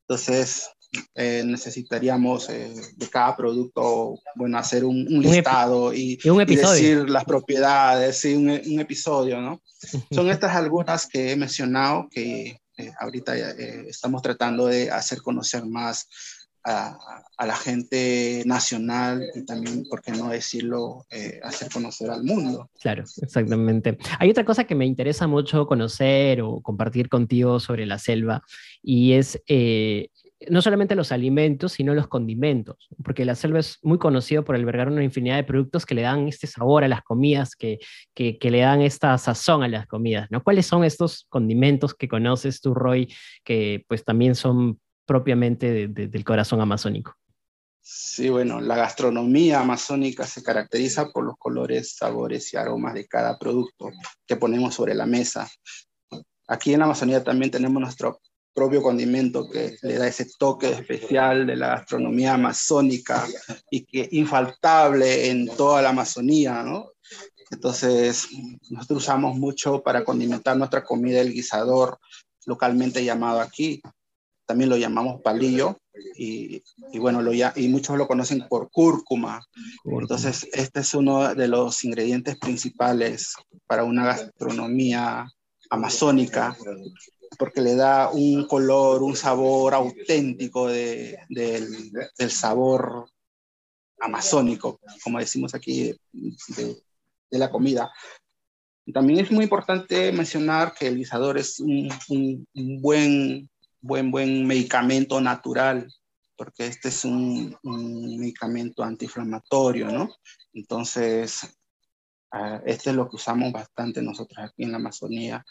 Entonces, 0.03 0.68
eh, 1.14 1.42
necesitaríamos 1.42 2.51
eh, 2.51 2.70
de 2.96 3.09
cada 3.09 3.35
producto, 3.35 4.18
bueno, 4.35 4.59
hacer 4.59 4.85
un, 4.85 5.07
listado 5.07 5.94
y, 5.94 6.18
decir 6.44 7.09
las 7.09 7.25
propiedades, 7.25 8.22
y 8.27 8.35
un, 8.35 8.79
episodio, 8.79 9.40
¿no? 9.40 9.62
Son 10.11 10.29
estas 10.29 10.55
algunas 10.55 11.07
que 11.07 11.33
he 11.33 11.37
mencionado 11.37 12.09
que 12.11 12.61
eh, 12.77 12.92
ahorita 13.01 13.35
estamos 13.88 14.20
tratando 14.20 14.66
de 14.66 14.90
hacer 14.90 15.22
conocer 15.22 15.64
más 15.64 16.09
a, 16.64 16.98
la 17.44 17.57
gente 17.57 18.44
nacional 18.46 19.29
y 19.35 19.44
también, 19.44 19.85
por 19.88 20.01
qué 20.01 20.12
no 20.12 20.29
decirlo, 20.29 21.05
hacer 21.42 21.68
conocer 21.72 22.09
al 22.11 22.22
mundo. 22.22 22.70
Claro, 22.81 23.03
exactamente. 23.20 23.98
Hay 24.20 24.31
otra 24.31 24.44
cosa 24.44 24.64
que 24.64 24.77
me 24.77 24.87
interesa 24.87 25.27
mucho 25.27 25.66
conocer 25.66 26.40
o 26.40 26.61
compartir 26.61 27.09
contigo 27.09 27.59
sobre 27.59 27.85
la 27.85 27.98
selva 27.98 28.42
y 28.81 29.14
es 29.14 29.42
no 30.51 30.62
solamente 30.62 30.94
los 30.94 31.12
alimentos, 31.12 31.72
sino 31.72 31.94
los 31.94 32.09
condimentos, 32.09 32.88
porque 33.05 33.25
la 33.25 33.35
selva 33.35 33.61
es 33.61 33.79
muy 33.83 33.98
conocida 33.98 34.42
por 34.42 34.55
albergar 34.55 34.88
una 34.88 35.05
infinidad 35.05 35.37
de 35.37 35.44
productos 35.44 35.87
que 35.87 35.94
le 35.94 36.03
dan 36.03 36.29
este 36.29 36.46
sabor 36.46 36.85
a 36.85 36.88
las 36.88 37.03
comidas, 37.03 37.55
que, 37.55 37.79
que, 38.14 38.51
le 38.51 38.61
dan 38.61 38.83
esta 38.83 39.16
sazón 39.18 39.62
a 39.62 39.68
las 39.68 39.87
comidas, 39.87 40.29
¿no? 40.31 40.42
¿Cuáles 40.42 40.66
son 40.66 40.85
estos 40.85 41.27
condimentos 41.29 41.94
que 41.94 42.09
conoces 42.09 42.61
tú, 42.61 42.75
Roy, 42.75 43.12
que 43.44 43.85
pues 43.88 44.05
también 44.05 44.35
son 44.35 44.81
propiamente 45.12 45.88
del 45.88 46.25
corazón 46.25 46.62
amazónico? 46.62 47.14
Sí, 47.83 48.31
bueno, 48.31 48.62
la 48.62 48.77
gastronomía 48.77 49.61
amazónica 49.61 50.27
se 50.27 50.42
caracteriza 50.42 51.11
por 51.11 51.25
los 51.25 51.37
colores, 51.37 51.96
sabores 51.96 52.51
y 52.55 52.57
aromas 52.57 52.94
de 52.94 53.07
cada 53.07 53.38
producto 53.38 53.90
que 54.27 54.37
ponemos 54.37 54.75
sobre 54.75 54.94
la 54.94 55.05
mesa. 55.05 55.46
Aquí 56.48 56.72
en 56.72 56.79
la 56.79 56.87
Amazonía 56.87 57.22
también 57.22 57.51
tenemos 57.51 57.79
nuestro 57.79 58.20
propio 58.55 58.81
condimento 58.81 59.51
que 59.51 59.77
le 59.83 59.98
da 59.98 60.09
ese 60.09 60.27
toque 60.38 60.70
especial 60.70 61.46
de 61.46 61.57
la 61.57 61.68
gastronomía 61.68 62.33
amazónica 62.33 63.27
y 63.70 63.85
que 63.85 64.09
infaltable 64.12 65.29
en 65.29 65.46
toda 65.46 65.83
la 65.83 65.90
Amazonía, 65.90 66.62
¿no? 66.62 66.92
Entonces, 67.51 68.29
nosotros 68.70 69.03
usamos 69.03 69.37
mucho 69.37 69.83
para 69.83 70.05
condimentar 70.05 70.57
nuestra 70.57 70.83
comida 70.83 71.20
el 71.20 71.35
guisador, 71.35 71.98
localmente 72.46 73.05
llamado 73.05 73.40
aquí. 73.40 73.83
También 74.53 74.69
lo 74.69 74.77
llamamos 74.77 75.23
palillo 75.23 75.79
y, 76.15 76.62
y 76.93 76.99
bueno, 76.99 77.23
lo, 77.23 77.33
y 77.33 77.69
muchos 77.69 77.97
lo 77.97 78.07
conocen 78.07 78.47
por 78.51 78.71
cúrcuma. 78.71 79.41
Entonces, 79.85 80.47
este 80.53 80.81
es 80.81 80.93
uno 80.93 81.35
de 81.35 81.49
los 81.49 81.83
ingredientes 81.85 82.37
principales 82.37 83.35
para 83.67 83.85
una 83.85 84.05
gastronomía 84.05 85.27
amazónica 85.71 86.55
porque 87.38 87.62
le 87.62 87.77
da 87.77 88.11
un 88.11 88.47
color, 88.47 89.03
un 89.03 89.17
sabor 89.17 89.73
auténtico 89.73 90.69
de, 90.69 91.17
del 91.31 92.31
sabor 92.31 93.07
amazónico, 94.01 94.79
como 95.03 95.19
decimos 95.19 95.55
aquí, 95.55 95.95
de, 96.12 96.77
la 97.31 97.51
comida. 97.51 97.91
También 98.93 99.21
es 99.21 99.31
muy 99.31 99.45
importante 99.45 100.12
mencionar 100.12 100.75
que 100.75 100.88
el 100.88 100.99
guisador 100.99 101.38
es 101.38 101.59
un, 101.59 101.88
un, 102.11 102.83
buen, 102.83 103.49
buen, 103.83 104.11
buen 104.11 104.47
medicamento 104.47 105.21
natural, 105.21 105.92
porque 106.37 106.66
este 106.66 106.88
es 106.88 107.05
un, 107.05 107.57
un 107.62 108.16
medicamento 108.18 108.83
antiinflamatorio, 108.83 109.90
¿no? 109.90 110.09
Entonces, 110.55 111.42
uh, 112.33 112.61
este 112.64 112.90
es 112.90 112.97
lo 112.97 113.09
que 113.09 113.16
usamos 113.16 113.53
bastante 113.53 114.01
nosotros 114.01 114.38
aquí 114.38 114.64
en 114.64 114.73
la 114.73 114.79
Amazonía 114.79 115.45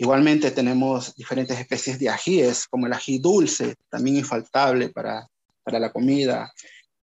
Igualmente 0.00 0.50
tenemos 0.50 1.14
diferentes 1.14 1.60
especies 1.60 1.98
de 1.98 2.08
ajíes, 2.08 2.66
como 2.66 2.86
el 2.86 2.94
ají 2.94 3.18
dulce, 3.18 3.74
también 3.90 4.16
infaltable 4.16 4.88
para, 4.88 5.28
para 5.62 5.78
la 5.78 5.92
comida. 5.92 6.50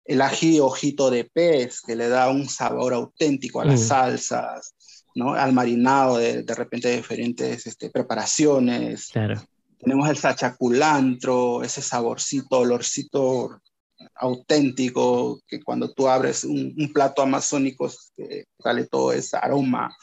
El 0.04 0.20
ají 0.20 0.60
ojito 0.60 1.12
de 1.12 1.26
pez, 1.26 1.82
que 1.82 1.96
le 1.96 2.10
da 2.10 2.32
un 2.32 2.50
sabor 2.50 2.96
auténtico 2.96 3.62
a 3.62 3.66
las 3.66 3.82
mm. 3.82 3.84
salsas, 3.84 4.74
¿no? 5.14 5.36
al 5.36 5.54
marinado 5.54 6.18
de, 6.18 6.42
de 6.42 6.56
repente 6.56 6.88
de 6.88 6.96
diferentes 6.96 7.68
este, 7.68 7.92
preparaciones. 7.92 9.10
Claro. 9.12 9.44
Tenemos 9.80 10.10
el 10.10 10.18
sachaculantro, 10.18 11.64
ese 11.64 11.82
saborcito, 11.82 12.60
olorcito 12.60 13.62
auténtico, 14.16 15.40
que 15.48 15.62
cuando 15.62 15.94
tú 15.94 16.08
abres 16.08 16.44
un, 16.44 16.74
un 16.78 16.94
plato 16.94 17.22
amazónico 17.22 17.92
eh, 18.18 18.46
sale 18.60 18.86
todo 18.86 19.12
ese 19.14 19.38
aroma. 19.38 19.96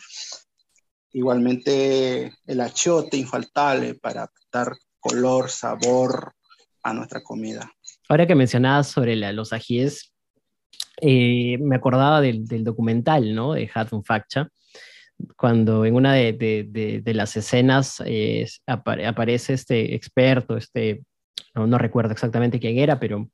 Igualmente 1.12 2.32
el 2.46 2.60
achiote 2.60 3.16
infaltable 3.16 3.94
para 3.94 4.30
dar 4.52 4.76
color, 5.00 5.50
sabor 5.50 6.34
a 6.82 6.92
nuestra 6.92 7.22
comida. 7.22 7.70
Ahora 8.08 8.26
que 8.26 8.34
mencionabas 8.34 8.88
sobre 8.88 9.16
los 9.32 9.52
ajíes, 9.52 10.12
eh, 11.00 11.58
me 11.58 11.76
acordaba 11.76 12.20
del, 12.20 12.46
documental, 12.64 13.34
¿no? 13.34 13.54
De 13.54 13.70
Hatun 13.72 14.04
Faccha, 14.04 14.48
cuando 15.36 15.84
en 15.84 15.94
una 15.94 16.14
de, 16.14 17.02
las 17.06 17.36
escenas 17.36 18.02
eh, 18.04 18.46
aparece 18.66 19.54
este 19.54 19.94
experto, 19.94 20.56
este, 20.56 21.02
no, 21.54 21.78
recuerdo 21.78 22.12
exactamente 22.12 22.60
quién 22.60 22.78
era, 22.78 22.98
pero 22.98 23.28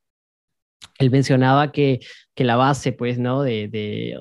él 0.99 1.11
mencionaba 1.11 1.73
que, 1.73 2.01
la 2.37 2.57
base, 2.57 2.93
pues, 2.93 3.19
¿no? 3.19 3.43
De, 3.43 4.17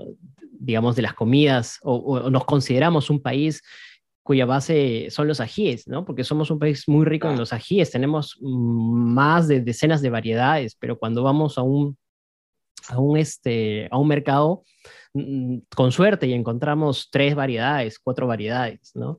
digamos, 0.59 0.95
de 0.95 1.01
las 1.01 1.13
comidas, 1.13 1.79
o, 1.83 2.29
nos 2.29 2.43
consideramos 2.45 3.09
un 3.09 3.21
país 3.21 3.61
cuya 4.23 4.45
base 4.45 5.07
son 5.09 5.27
los 5.27 5.39
ajíes, 5.39 5.87
¿no? 5.87 6.05
Porque 6.05 6.23
somos 6.23 6.51
un 6.51 6.59
país 6.59 6.87
muy 6.87 7.05
rico 7.05 7.29
en 7.29 7.37
los 7.37 7.53
ajíes, 7.53 7.91
tenemos 7.91 8.37
más 8.41 9.47
de 9.47 9.61
decenas 9.61 10.01
de 10.01 10.09
variedades, 10.09 10.75
pero 10.75 10.99
cuando 10.99 11.23
vamos 11.23 11.57
a 11.57 11.63
un, 11.63 11.97
a 12.89 12.99
un, 12.99 13.17
este, 13.17 13.87
a 13.91 13.97
un 13.97 14.07
mercado, 14.07 14.63
Mm, 15.11 15.61
con 15.75 15.91
suerte 15.91 16.27
y 16.27 16.33
encontramos 16.33 17.09
tres 17.11 17.33
variedades, 17.33 17.97
cuatro 17.97 18.27
variedades, 18.27 18.91
¿no? 18.93 19.17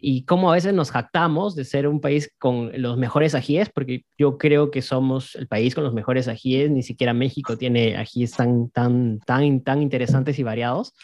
Y 0.00 0.24
como 0.24 0.52
a 0.52 0.54
veces 0.54 0.72
nos 0.72 0.92
jactamos 0.92 1.56
de 1.56 1.64
ser 1.64 1.88
un 1.88 2.00
país 2.00 2.32
con 2.38 2.70
los 2.80 2.96
mejores 2.96 3.34
ajíes, 3.34 3.68
porque 3.68 4.04
yo 4.16 4.38
creo 4.38 4.70
que 4.70 4.82
somos 4.82 5.34
el 5.34 5.48
país 5.48 5.74
con 5.74 5.82
los 5.82 5.94
mejores 5.94 6.28
ajíes, 6.28 6.70
ni 6.70 6.84
siquiera 6.84 7.12
México 7.12 7.58
tiene 7.58 7.96
ajíes 7.96 8.32
tan, 8.32 8.70
tan, 8.70 9.18
tan, 9.18 9.62
tan 9.62 9.82
interesantes 9.82 10.38
y 10.38 10.44
variados, 10.44 10.94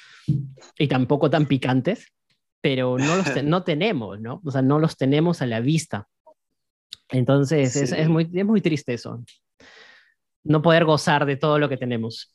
y 0.78 0.87
tampoco 0.87 1.31
tan 1.31 1.46
picantes, 1.46 2.07
pero 2.61 2.96
no 2.96 3.16
los 3.16 3.26
no 3.44 3.64
tenemos, 3.64 4.20
¿no? 4.20 4.40
O 4.44 4.52
sea, 4.52 4.62
no 4.62 4.78
los 4.78 4.96
tenemos 4.96 5.42
a 5.42 5.46
la 5.46 5.59
vista. 5.59 6.07
Entonces, 7.09 7.74
es, 7.74 7.90
es, 7.90 8.09
muy, 8.09 8.31
es 8.33 8.44
muy 8.44 8.61
triste 8.61 8.94
eso, 8.94 9.20
no 10.48 10.62
poder 10.62 10.84
gozar 10.84 11.26
de 11.26 11.37
todo 11.37 11.58
lo 11.58 11.68
que 11.68 11.76
tenemos. 11.76 12.34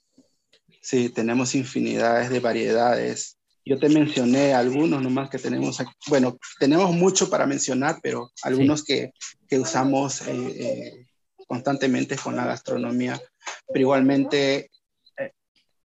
Sí, 0.82 1.10
tenemos 1.10 1.56
infinidades 1.56 2.30
de 2.30 2.39
variedades 2.39 3.38
yo 3.65 3.80
te 3.80 3.88
mencioné 3.88 4.54
algunos 4.54 5.02
nomás 5.02 5.30
que 5.30 5.39
tenemos 5.39 5.80
aquí. 5.80 5.91
Bueno, 6.08 6.38
tenemos 6.60 6.93
mucho 6.93 7.30
para 7.30 7.45
mencionar, 7.45 7.99
pero 8.04 8.32
algunos 8.43 8.84
que, 8.84 9.13
que, 9.47 9.58
usamos 9.58 10.21
eh, 10.28 10.34
eh, 10.34 11.06
constantemente 11.47 12.17
con 12.17 12.36
la 12.36 12.45
gastronomía. 12.45 13.19
Pero 13.67 13.80
igualmente 13.80 14.69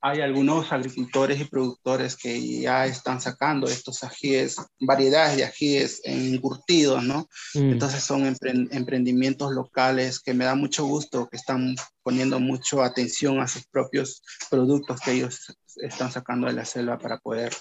hay 0.03 0.23
algunos 0.23 0.73
agricultores 0.73 1.41
y 1.41 1.45
productores 1.45 2.17
que 2.17 2.61
ya 2.61 2.87
están 2.87 3.21
sacando 3.21 3.67
estos 3.67 4.03
ajíes, 4.03 4.57
variedades 4.81 5.37
de 5.37 5.45
ajíes 5.45 6.01
encurtidos, 6.05 7.05
¿no? 7.05 7.29
Mm. 7.55 7.73
Entonces 7.73 8.03
son 8.03 8.25
emprendimientos 8.71 9.53
locales 9.53 10.21
que 10.21 10.33
me 10.33 10.47
da 10.47 10.55
mucho 10.55 10.87
gusto, 10.87 11.29
que 11.29 11.37
están 11.37 11.77
poniendo 12.03 12.41
mucho 12.41 12.83
atención 12.83 13.41
a 13.41 13.49
sus 13.49 13.67
propios 13.67 14.23
productos 14.49 15.01
que 15.01 15.13
ellos 15.13 15.55
están 15.83 16.11
sacando 16.11 16.47
de 16.47 16.53
la 16.55 16.64
selva 16.64 16.99
para 16.99 17.19
poder 17.19 17.53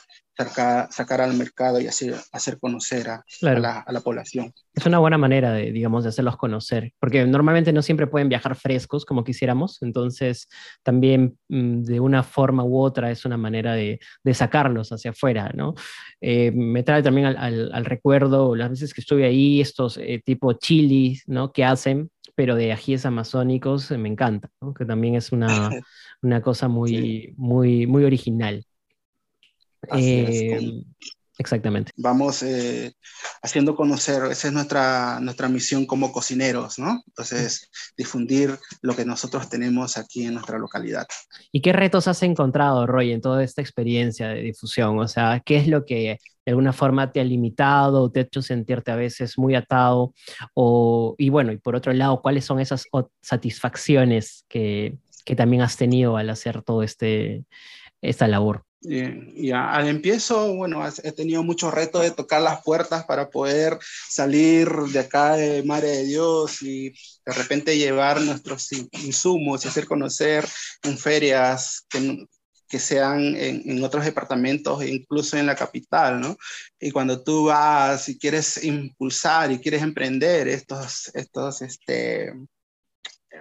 sacar, 0.89 1.21
al 1.21 1.33
mercado 1.33 1.81
y 1.81 1.87
hacer, 1.87 2.15
hacer 2.31 2.59
conocer 2.59 3.09
a, 3.09 3.23
la, 3.41 4.01
población. 4.01 4.53
Es 4.73 4.85
una 4.85 4.99
buena 4.99 5.17
manera 5.17 5.51
de, 5.51 5.71
digamos, 5.71 6.03
de 6.03 6.09
hacerlos 6.09 6.37
conocer, 6.37 6.93
porque 6.99 7.25
normalmente 7.25 7.73
no 7.73 7.81
siempre 7.81 8.07
pueden 8.07 8.29
viajar 8.29 8.55
frescos 8.55 9.03
como 9.03 9.23
quisiéramos, 9.23 9.81
entonces 9.81 10.47
también 10.81 11.37
mm, 11.49 11.83
de 11.83 11.99
una 11.99 12.23
forma 12.23 12.63
u 12.63 12.79
otra 12.79 13.11
es 13.11 13.25
una 13.25 13.37
manera 13.37 13.73
de, 13.73 13.99
sacarlos 14.33 14.91
hacia 14.91 15.11
afuera, 15.11 15.51
¿no? 15.55 15.73
Eh, 16.21 16.51
me 16.51 16.83
trae 16.83 17.03
también 17.03 17.27
al, 17.27 17.85
recuerdo 17.85 18.55
las 18.55 18.69
veces 18.69 18.93
que 18.93 19.01
estuve 19.01 19.25
ahí, 19.25 19.59
estos 19.59 19.97
eh, 19.97 20.21
tipo 20.23 20.53
chilis, 20.53 21.23
¿no? 21.27 21.51
Que 21.51 21.65
hacen, 21.65 22.09
pero 22.39 22.55
de 22.55 22.71
ajíes 22.71 23.05
amazónicos, 23.05 23.91
me 23.91 24.07
encanta, 24.07 24.49
¿no? 24.61 24.73
Que 24.73 24.85
también 24.85 25.15
es 25.15 25.33
una, 25.33 25.49
una 26.21 26.41
cosa 26.41 26.69
muy, 26.69 27.33
muy, 27.35 27.85
muy 27.85 28.05
original. 28.05 28.65
Eh, 29.91 30.81
exactamente. 31.39 31.91
Vamos 31.95 32.43
eh, 32.43 32.93
haciendo 33.41 33.75
conocer, 33.75 34.23
esa 34.29 34.49
es 34.49 34.53
nuestra, 34.53 35.19
nuestra 35.19 35.49
misión 35.49 35.85
como 35.85 36.11
cocineros, 36.11 36.77
¿no? 36.77 37.01
Entonces, 37.07 37.71
difundir 37.97 38.59
lo 38.81 38.95
que 38.95 39.05
nosotros 39.05 39.49
tenemos 39.49 39.97
aquí 39.97 40.25
en 40.25 40.33
nuestra 40.35 40.59
localidad. 40.59 41.07
¿Y 41.51 41.61
qué 41.61 41.73
retos 41.73 42.07
has 42.07 42.21
encontrado, 42.21 42.85
Roy, 42.85 43.13
en 43.13 43.21
toda 43.21 43.43
esta 43.43 43.61
experiencia 43.61 44.27
de 44.27 44.41
difusión? 44.41 44.99
O 44.99 45.07
sea, 45.07 45.41
¿qué 45.43 45.57
es 45.57 45.67
lo 45.67 45.85
que 45.85 46.19
de 46.45 46.51
alguna 46.51 46.73
forma 46.73 47.11
te 47.11 47.21
ha 47.21 47.23
limitado 47.23 48.03
o 48.03 48.11
te 48.11 48.19
ha 48.19 48.23
hecho 48.23 48.41
sentirte 48.41 48.91
a 48.91 48.95
veces 48.95 49.37
muy 49.37 49.55
atado? 49.55 50.13
O, 50.53 51.15
y 51.17 51.29
bueno, 51.29 51.51
y 51.53 51.57
por 51.57 51.75
otro 51.75 51.93
lado, 51.93 52.21
¿cuáles 52.21 52.45
son 52.45 52.59
esas 52.59 52.85
satisfacciones 53.21 54.45
que, 54.49 54.97
que 55.25 55.35
también 55.35 55.63
has 55.63 55.77
tenido 55.77 56.17
al 56.17 56.29
hacer 56.29 56.61
todo 56.63 56.83
este 56.83 57.45
esta 58.01 58.27
labor? 58.27 58.65
Y 58.81 59.51
al 59.51 59.87
empiezo, 59.89 60.55
bueno, 60.55 60.81
he 61.03 61.11
tenido 61.11 61.43
muchos 61.43 61.73
retos 61.73 62.01
de 62.01 62.11
tocar 62.11 62.41
las 62.41 62.63
puertas 62.63 63.03
para 63.03 63.29
poder 63.29 63.77
salir 64.09 64.69
de 64.69 64.99
acá 64.99 65.35
de 65.35 65.63
Madre 65.63 65.89
de 65.89 66.05
Dios 66.05 66.61
y 66.61 66.89
de 67.25 67.33
repente 67.33 67.77
llevar 67.77 68.21
nuestros 68.21 68.71
insumos 68.71 69.65
y 69.65 69.67
hacer 69.67 69.85
conocer 69.85 70.47
en 70.83 70.97
ferias 70.97 71.85
que, 71.89 72.25
que 72.69 72.79
sean 72.79 73.35
en, 73.35 73.69
en, 73.69 73.83
otros 73.83 74.05
departamentos, 74.05 74.81
incluso 74.85 75.35
en 75.35 75.47
la 75.47 75.55
capital, 75.55 76.21
¿no? 76.21 76.37
Y 76.79 76.91
cuando 76.91 77.21
tú 77.21 77.45
vas 77.45 78.07
y 78.07 78.17
quieres 78.17 78.63
impulsar 78.63 79.51
y 79.51 79.59
quieres 79.59 79.81
emprender 79.81 80.47
estos, 80.47 81.11
estos, 81.15 81.61
este, 81.61 82.33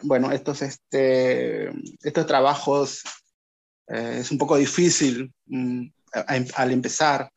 bueno, 0.03 0.33
estos, 0.33 0.63
este, 0.63 1.71
estos 2.03 2.27
trabajos 2.27 3.03
eh, 3.89 4.19
es 4.21 4.31
un 4.31 4.39
poco 4.39 4.57
difícil 4.57 5.33
mm, 5.47 5.87
al 6.55 6.73
empezar, 6.73 7.31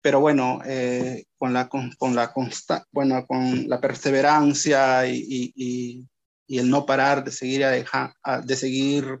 pero 0.00 0.20
bueno, 0.20 0.60
eh, 0.64 1.24
con, 1.36 1.52
la, 1.52 1.68
con, 1.68 1.92
la 2.14 2.32
consta 2.32 2.86
bueno, 2.92 3.26
con 3.26 3.68
la 3.68 3.80
perseverancia 3.80 5.06
y, 5.06 5.52
y, 5.56 6.06
y, 6.46 6.58
el 6.58 6.70
no 6.70 6.86
parar 6.86 7.24
de 7.24 7.30
seguir, 7.30 7.64
a 7.64 8.40
de 8.40 8.56
seguir 8.56 9.18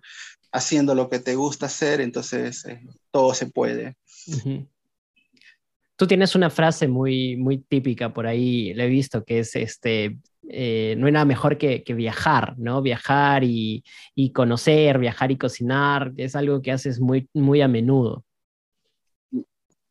haciendo 0.52 0.94
lo 0.94 1.08
que 1.10 1.18
te 1.18 1.34
gusta 1.34 1.66
hacer, 1.66 2.00
entonces 2.00 2.64
eh, 2.64 2.80
todo 3.10 3.34
se 3.34 3.46
puede. 3.46 3.96
Tú 5.96 6.06
tienes 6.06 6.34
una 6.34 6.48
frase 6.48 6.88
muy, 6.88 7.36
muy 7.36 7.58
típica 7.58 8.12
por 8.12 8.26
ahí, 8.26 8.72
la 8.74 8.84
he 8.84 8.88
visto, 8.88 9.24
que 9.24 9.40
es 9.40 9.56
este, 9.56 10.18
eh, 10.50 10.94
no 10.98 11.06
hay 11.06 11.12
nada 11.12 11.24
mejor 11.24 11.58
que, 11.58 11.82
viajar, 11.94 12.54
¿no? 12.58 12.80
Viajar 12.82 13.42
y, 13.44 13.84
conocer, 14.34 14.98
viajar 14.98 15.30
y 15.30 15.38
cocinar, 15.38 16.12
es 16.16 16.34
algo 16.36 16.62
que 16.62 16.72
haces 16.72 17.00
muy, 17.00 17.28
muy 17.34 17.60
a 17.60 17.68
menudo. 17.68 18.24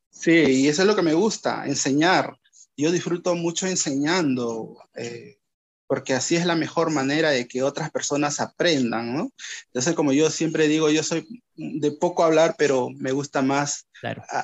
Sí, 0.10 0.32
y 0.32 0.68
eso 0.68 0.82
es 0.82 0.88
lo 0.88 0.96
que 0.96 1.04
me 1.04 1.14
gusta, 1.14 1.66
enseñar. 1.68 2.38
Yo 2.76 2.92
disfruto 2.92 3.36
mucho 3.36 3.68
enseñando. 3.68 4.78
Eh, 4.96 5.38
porque 5.88 6.14
así 6.14 6.36
es 6.36 6.46
la 6.46 6.56
mejor 6.56 6.92
manera 6.92 7.32
de 7.32 7.48
que 7.48 7.64
otras 7.64 7.90
personas 7.92 8.42
aprendan, 8.42 9.16
¿no? 9.16 9.32
Entonces, 9.68 9.96
como 9.96 10.12
yo 10.12 10.30
siempre 10.30 10.68
digo, 10.68 10.90
yo 10.90 11.02
soy 11.02 11.42
de 11.56 11.92
poco 11.92 12.24
hablar, 12.24 12.56
pero 12.58 12.90
me 12.90 13.14
gusta 13.14 13.42
más 13.42 13.87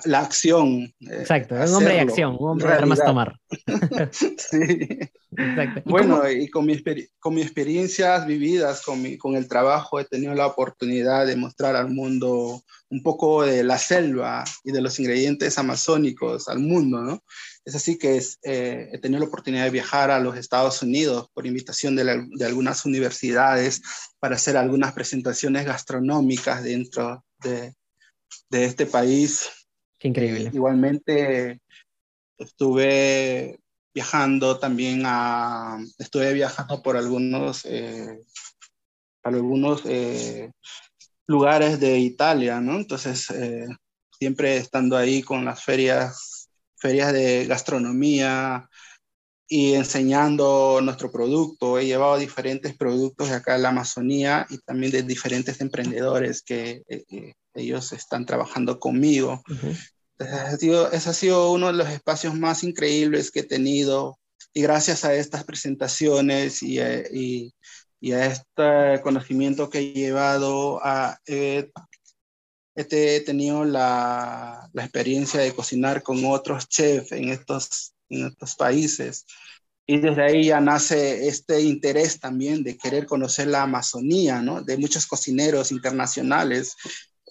la 0.05 0.19
acción. 0.19 0.93
Eh, 0.99 1.19
Exacto, 1.19 1.55
un 1.55 1.73
hombre 1.73 1.93
de 1.93 1.99
acción, 2.01 2.37
un 2.39 2.49
hombre 2.51 2.75
de 2.75 2.85
más 2.85 3.03
tomar. 3.03 3.39
sí. 4.11 4.99
Exacto. 5.35 5.81
bueno, 5.85 6.29
y 6.29 6.47
con, 6.49 6.65
mi 6.65 6.79
con 7.19 7.33
mis 7.33 7.45
experiencias 7.45 8.27
vividas, 8.27 8.81
con, 8.81 9.01
mi, 9.01 9.17
con 9.17 9.35
el 9.35 9.47
trabajo, 9.47 9.99
he 9.99 10.05
tenido 10.05 10.35
la 10.35 10.47
oportunidad 10.47 11.25
de 11.25 11.35
mostrar 11.35 11.75
al 11.75 11.89
mundo 11.89 12.61
un 12.89 13.01
poco 13.01 13.43
de 13.43 13.63
la 13.63 13.79
selva 13.79 14.43
y 14.63 14.71
de 14.71 14.81
los 14.81 14.99
ingredientes 14.99 15.57
amazónicos 15.57 16.47
al 16.47 16.59
mundo, 16.59 17.01
¿no? 17.01 17.23
Es 17.65 17.75
así 17.75 17.97
que 17.97 18.21
eh, 18.43 18.89
he 18.91 18.97
tenido 18.99 19.21
la 19.21 19.27
oportunidad 19.27 19.63
de 19.63 19.69
viajar 19.71 20.11
a 20.11 20.19
los 20.19 20.37
Estados 20.37 20.81
Unidos 20.81 21.29
por 21.33 21.47
invitación 21.47 21.95
de, 21.95 22.45
algunas 22.45 22.85
universidades 22.85 23.81
para 24.19 24.35
hacer 24.35 24.57
algunas 24.57 24.93
presentaciones 24.93 25.65
gastronómicas 25.65 26.63
dentro 26.63 27.23
de, 27.39 27.73
este 28.51 28.85
país. 28.85 29.49
Qué 29.99 30.07
increíble. 30.09 30.51
igualmente 30.53 31.61
estuve 32.37 33.59
viajando 33.93 34.59
también 34.59 35.03
a, 35.05 35.77
estuve 35.97 36.33
viajando 36.33 36.81
por 36.81 36.97
algunos, 36.97 37.63
eh, 37.65 38.19
algunos 39.23 39.83
eh, 39.85 40.51
lugares 41.27 41.79
de 41.79 41.99
Italia, 41.99 42.59
¿no? 42.59 42.75
Entonces, 42.75 43.27
siempre 44.11 44.57
estando 44.57 44.97
ahí 44.97 45.21
con 45.21 45.45
las 45.45 45.63
ferias 45.63 46.33
ferias 46.83 47.13
de 47.13 47.45
gastronomía 47.45 48.69
y 49.55 49.75
enseñando 49.75 50.79
nuestro 50.81 51.11
producto. 51.11 51.77
He 51.77 51.85
llevado 51.85 52.17
diferentes 52.17 52.75
productos 52.75 53.29
de 53.29 53.35
acá 53.35 53.55
en 53.55 53.61
la 53.61 53.69
Amazonía 53.69 54.47
y 54.49 54.57
también 54.57 54.91
de 54.91 55.03
diferentes 55.03 55.61
emprendedores 55.61 56.41
que 56.41 56.81
eh, 56.89 57.03
eh, 57.11 57.33
ellos 57.53 57.93
están 57.93 58.25
trabajando 58.25 58.79
conmigo. 58.79 59.43
ese 60.17 61.09
ha 61.09 61.13
sido 61.13 61.51
uno 61.51 61.67
de 61.67 61.73
los 61.73 61.87
espacios 61.87 62.33
más 62.33 62.63
increíbles 62.63 63.29
que 63.29 63.41
he 63.41 63.43
tenido 63.43 64.17
y 64.55 64.63
gracias 64.63 65.05
a 65.05 65.13
estas 65.13 65.43
presentaciones 65.43 66.63
y, 66.63 66.79
eh, 66.79 67.07
y, 67.13 67.53
y 67.99 68.13
a 68.13 68.25
este 68.25 69.03
conocimiento 69.03 69.69
que 69.69 69.77
he 69.81 69.93
llevado, 69.93 70.79
a, 70.83 71.19
este, 72.75 73.17
he 73.17 73.21
tenido 73.21 73.65
la, 73.65 74.67
la, 74.73 74.83
experiencia 74.83 75.41
de 75.41 75.53
cocinar 75.53 76.01
con 76.01 76.25
otros 76.25 76.67
chefs 76.67 77.11
en 77.11 77.29
estos, 77.29 77.93
en 78.09 78.25
estos 78.25 78.55
países. 78.55 79.27
Y 79.85 79.99
desde 79.99 80.23
ahí 80.23 80.45
ya 80.45 80.61
nace 80.61 81.27
este 81.27 81.61
interés 81.61 82.19
también 82.19 82.63
de 82.63 82.77
querer 82.77 83.05
conocer 83.05 83.47
la 83.47 83.63
Amazonía, 83.63 84.41
¿no? 84.41 84.61
De 84.61 84.77
muchos 84.77 85.05
cocineros 85.05 85.71
internacionales 85.71 86.75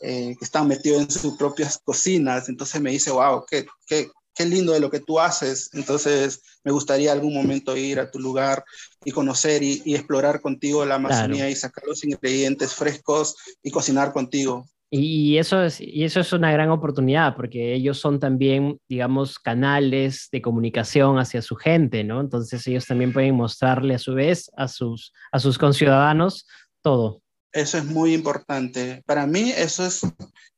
eh, 0.03 0.37
que 0.39 0.45
están 0.45 0.69
metidos 0.69 1.03
en 1.03 1.11
sus 1.11 1.37
propias 1.37 1.79
cocinas. 1.79 2.49
Entonces 2.49 2.81
me 2.81 2.91
dice, 2.91 3.11
wow, 3.11 3.45
qué, 3.49 3.67
qué, 3.87 4.11
qué 4.35 4.45
lindo 4.45 4.73
de 4.73 4.81
lo 4.81 4.91
que 4.91 5.01
tú 5.01 5.19
haces. 5.19 5.71
Entonces 5.73 6.43
me 6.63 6.73
gustaría 6.73 7.13
algún 7.13 7.35
momento 7.35 7.75
ir 7.77 8.01
a 8.01 8.11
tu 8.11 8.19
lugar 8.19 8.65
y 9.05 9.13
conocer 9.13 9.63
y, 9.63 9.81
y 9.85 9.95
explorar 9.95 10.43
contigo 10.43 10.85
la 10.85 10.97
Amazonía 10.97 11.49
y 11.49 11.57
sacar 11.57 11.85
los 11.87 12.05
ingredientes 12.05 12.75
frescos 12.75 13.37
y 13.63 13.71
cocinar 13.71 14.13
contigo. 14.13 14.67
Y 14.95 15.39
eso, 15.39 15.63
es, 15.63 15.81
y 15.81 16.05
eso 16.05 16.21
es 16.21 16.35
una 16.35 16.53
gran 16.53 16.69
oportunidad 16.69 17.35
porque 17.35 17.73
ellos 17.73 17.99
son 17.99 18.21
también, 18.21 18.79
digamos, 18.91 19.39
canales 19.39 20.29
de 20.31 20.43
comunicación 20.43 21.19
hacia 21.19 21.41
su 21.41 21.57
gente, 21.57 22.05
¿no? 22.05 22.21
Entonces 22.21 22.67
ellos 22.67 22.85
también 22.85 23.11
pueden 23.11 23.35
mostrarle 23.35 23.95
a 23.95 23.99
su 23.99 24.13
vez 24.13 24.51
a 24.55 24.69
sus, 24.69 25.15
a 25.33 25.39
sus 25.39 25.57
conciudadanos 25.57 26.47
todo. 26.83 27.23
Eso 27.53 27.79
es 27.79 27.87
muy 27.87 28.13
importante. 28.13 29.03
Para 29.07 29.27
mí 29.27 29.51
eso 29.57 29.87
es, 29.87 30.03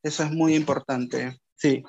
eso 0.03 0.25
es 0.25 0.33
muy 0.33 0.57
importante, 0.57 1.39
sí. 1.55 1.85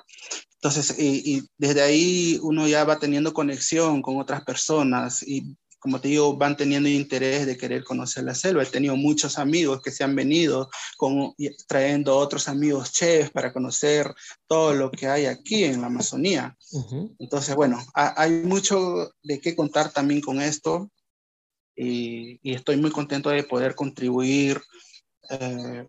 Entonces, 0.62 0.96
y, 1.00 1.38
y 1.38 1.42
desde 1.58 1.82
ahí 1.82 2.38
uno 2.44 2.68
ya 2.68 2.84
va 2.84 3.00
teniendo 3.00 3.32
conexión 3.32 4.02
con 4.02 4.18
otras 4.18 4.44
personas 4.44 5.20
y 5.26 5.56
como 5.86 6.00
te 6.00 6.08
digo, 6.08 6.36
van 6.36 6.56
teniendo 6.56 6.88
interés 6.88 7.46
de 7.46 7.56
querer 7.56 7.84
conocer 7.84 8.24
la 8.24 8.34
selva. 8.34 8.64
He 8.64 8.66
tenido 8.66 8.96
muchos 8.96 9.38
amigos 9.38 9.80
que 9.80 9.92
se 9.92 10.02
han 10.02 10.16
venido 10.16 10.68
con, 10.96 11.32
trayendo 11.68 12.16
otros 12.16 12.48
amigos 12.48 12.90
chefs 12.90 13.30
para 13.30 13.52
conocer 13.52 14.12
todo 14.48 14.74
lo 14.74 14.90
que 14.90 15.06
hay 15.06 15.26
aquí 15.26 15.62
en 15.62 15.80
la 15.80 15.86
Amazonía. 15.86 16.56
Entonces, 17.20 17.54
bueno, 17.54 17.78
hay 17.94 18.32
mucho 18.42 19.12
de 19.22 19.40
qué 19.40 19.54
contar 19.54 19.92
también 19.92 20.20
con 20.20 20.40
esto 20.40 20.90
y, 21.76 22.40
estoy 22.42 22.76
muy 22.78 22.90
contento 22.90 23.30
de 23.30 23.44
poder 23.44 23.76
contribuir 23.76 24.60
eh, 25.30 25.86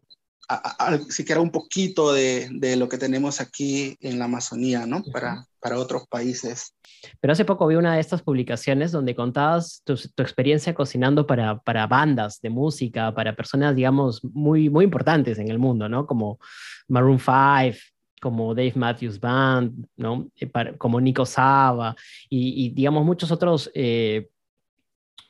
siquiera 1.10 1.42
un 1.42 1.52
poquito 1.52 2.14
de, 2.14 2.50
de, 2.52 2.76
lo 2.76 2.88
que 2.88 2.98
tenemos 2.98 3.42
aquí 3.42 3.98
en 4.00 4.20
la 4.20 4.26
Amazonía, 4.26 4.86
¿no? 4.86 5.04
Para, 5.12 5.46
para 5.60 5.78
otros 5.78 6.08
países. 6.08 6.74
Pero 7.20 7.34
hace 7.34 7.46
poco 7.46 7.68
vi 7.68 7.76
una 7.76 7.96
de 7.96 8.00
estas 8.00 8.22
publicaciones 8.22 8.92
donde 8.92 9.16
contabas 9.16 9.82
tu, 9.84 9.96
tu 9.96 10.24
experiencia 10.24 10.74
cocinando 10.74 11.28
para, 11.28 11.60
para, 11.60 11.88
bandas 11.88 12.40
de 12.42 12.50
música, 12.50 13.14
para 13.14 13.36
personas, 13.36 13.76
digamos, 13.76 14.24
muy, 14.24 14.70
muy 14.70 14.86
importantes 14.86 15.38
en 15.40 15.50
el 15.50 15.60
mundo, 15.60 15.90
¿no? 15.90 16.08
Como 16.08 16.40
Maroon 16.88 17.20
5, 17.20 17.78
como 18.22 18.56
Dave 18.56 18.74
Matthews 18.76 19.20
Band, 19.20 19.86
¿no? 19.98 20.30
Eh, 20.40 20.50
como 20.78 21.02
Nico 21.02 21.26
Saba 21.26 21.96
y, 22.30 22.66
y 22.66 22.70
digamos, 22.70 23.06
muchos 23.06 23.32
otros 23.32 23.70
eh, 23.74 24.30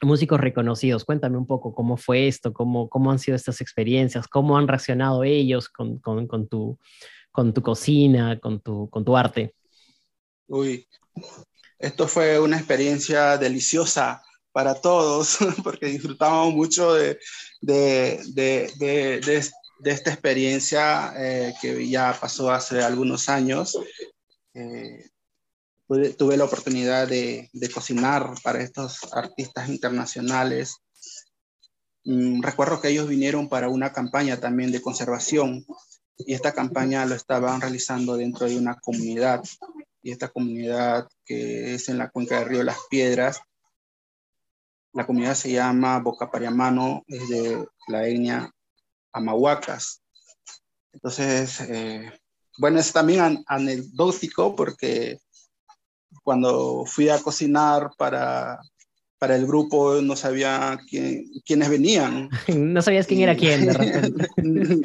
músicos 0.01 0.39
reconocidos. 0.39 1.05
Cuéntame 1.05 1.37
un 1.37 1.47
poco 1.47 1.73
cómo 1.73 1.97
fue 1.97 2.27
esto, 2.27 2.53
cómo, 2.53 2.89
cómo 2.89 3.11
han 3.11 3.19
sido 3.19 3.35
estas 3.35 3.61
experiencias, 3.61 4.27
cómo 4.27 4.57
han 4.57 4.67
reaccionado 4.67 5.23
ellos 5.23 5.69
con, 5.69 5.99
con, 5.99 6.27
con 6.27 6.47
tu, 6.47 6.77
con 7.31 7.53
tu 7.53 7.61
cocina, 7.61 8.39
con 8.39 8.59
tu, 8.61 8.89
con 8.89 9.03
tu 9.03 9.17
arte. 9.17 9.53
Uy, 10.47 10.87
esto 11.79 12.07
fue 12.07 12.39
una 12.39 12.57
experiencia 12.57 13.37
deliciosa 13.37 14.23
para 14.51 14.75
todos, 14.75 15.37
porque 15.63 15.87
disfrutamos 15.87 16.53
mucho 16.53 16.93
de, 16.93 17.19
de, 17.61 18.19
de, 18.33 19.19
de, 19.19 19.91
esta 19.91 20.11
experiencia 20.11 21.13
eh, 21.15 21.53
que 21.61 21.87
ya 21.87 22.17
pasó 22.19 22.49
hace 22.49 22.81
algunos 22.81 23.29
años. 23.29 23.77
Eh, 24.53 25.09
tuve 25.87 26.35
la 26.35 26.43
oportunidad 26.43 27.07
de, 27.07 27.49
cocinar 27.73 28.33
para 28.43 28.61
estos 28.61 28.99
artistas 29.13 29.69
internacionales. 29.69 30.77
Mm, 32.03 32.41
recuerdo 32.41 32.81
que 32.81 32.89
ellos 32.89 33.07
vinieron 33.07 33.47
para 33.47 33.69
una 33.69 33.93
campaña 33.93 34.39
también 34.39 34.71
de 34.71 34.81
conservación 34.81 35.65
y 36.17 36.33
esta 36.33 36.53
campaña 36.53 37.05
lo 37.05 37.15
estaban 37.15 37.61
realizando 37.61 38.17
dentro 38.17 38.47
de 38.47 38.57
una 38.57 38.75
comunidad 38.79 39.43
y 40.01 40.11
esta 40.11 40.29
comunidad 40.29 41.07
que 41.25 41.75
es 41.75 41.89
en 41.89 41.97
la 41.97 42.09
cuenca 42.09 42.39
del 42.39 42.49
río 42.49 42.63
Las 42.63 42.79
Piedras. 42.89 43.41
La 44.93 45.05
comunidad 45.05 45.35
se 45.35 45.51
llama 45.51 45.99
Boca 45.99 46.31
Pariamano, 46.31 47.03
es 47.07 47.29
de 47.29 47.65
la 47.87 48.07
etnia 48.07 48.51
Amahuacas. 49.11 50.01
Entonces, 50.91 51.61
eh, 51.61 52.11
bueno, 52.57 52.79
es 52.79 52.91
también 52.91 53.43
anecdótico 53.47 54.55
porque 54.55 55.19
cuando 56.27 56.83
fui 56.85 57.07
a 57.07 57.19
cocinar 57.19 57.91
para, 57.97 58.59
para 59.17 59.37
el 59.37 59.47
grupo 59.47 60.01
no 60.01 60.13
sabía 60.17 60.77
quién, 60.89 61.23
quiénes 61.45 61.69
venían. 61.69 62.29
No 62.53 62.81
sabías 62.81 63.07
quién 63.07 63.21
era 63.21 63.33
quién, 63.33 63.65
de 63.65 63.71
repente. 63.73 64.29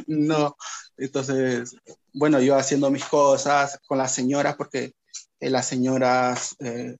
no, 0.07 0.57
entonces, 0.97 1.75
bueno, 2.13 2.41
yo 2.41 2.55
haciendo 2.55 2.93
mis 2.93 3.05
cosas 3.07 3.81
con 3.89 3.99
las 3.99 4.15
señoras, 4.15 4.55
porque 4.55 4.93
eh, 5.41 5.51
las 5.51 5.67
señoras 5.67 6.55
eh, 6.61 6.97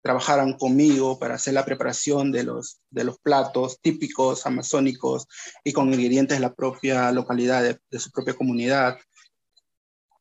trabajaron 0.00 0.52
conmigo 0.52 1.18
para 1.18 1.34
hacer 1.34 1.54
la 1.54 1.64
preparación 1.64 2.30
de 2.30 2.44
los, 2.44 2.78
de 2.88 3.02
los 3.02 3.18
platos 3.18 3.80
típicos 3.80 4.46
amazónicos 4.46 5.26
y 5.64 5.72
con 5.72 5.92
ingredientes 5.92 6.36
de 6.36 6.42
la 6.42 6.54
propia 6.54 7.10
localidad, 7.10 7.64
de, 7.64 7.80
de 7.90 7.98
su 7.98 8.12
propia 8.12 8.34
comunidad. 8.34 8.96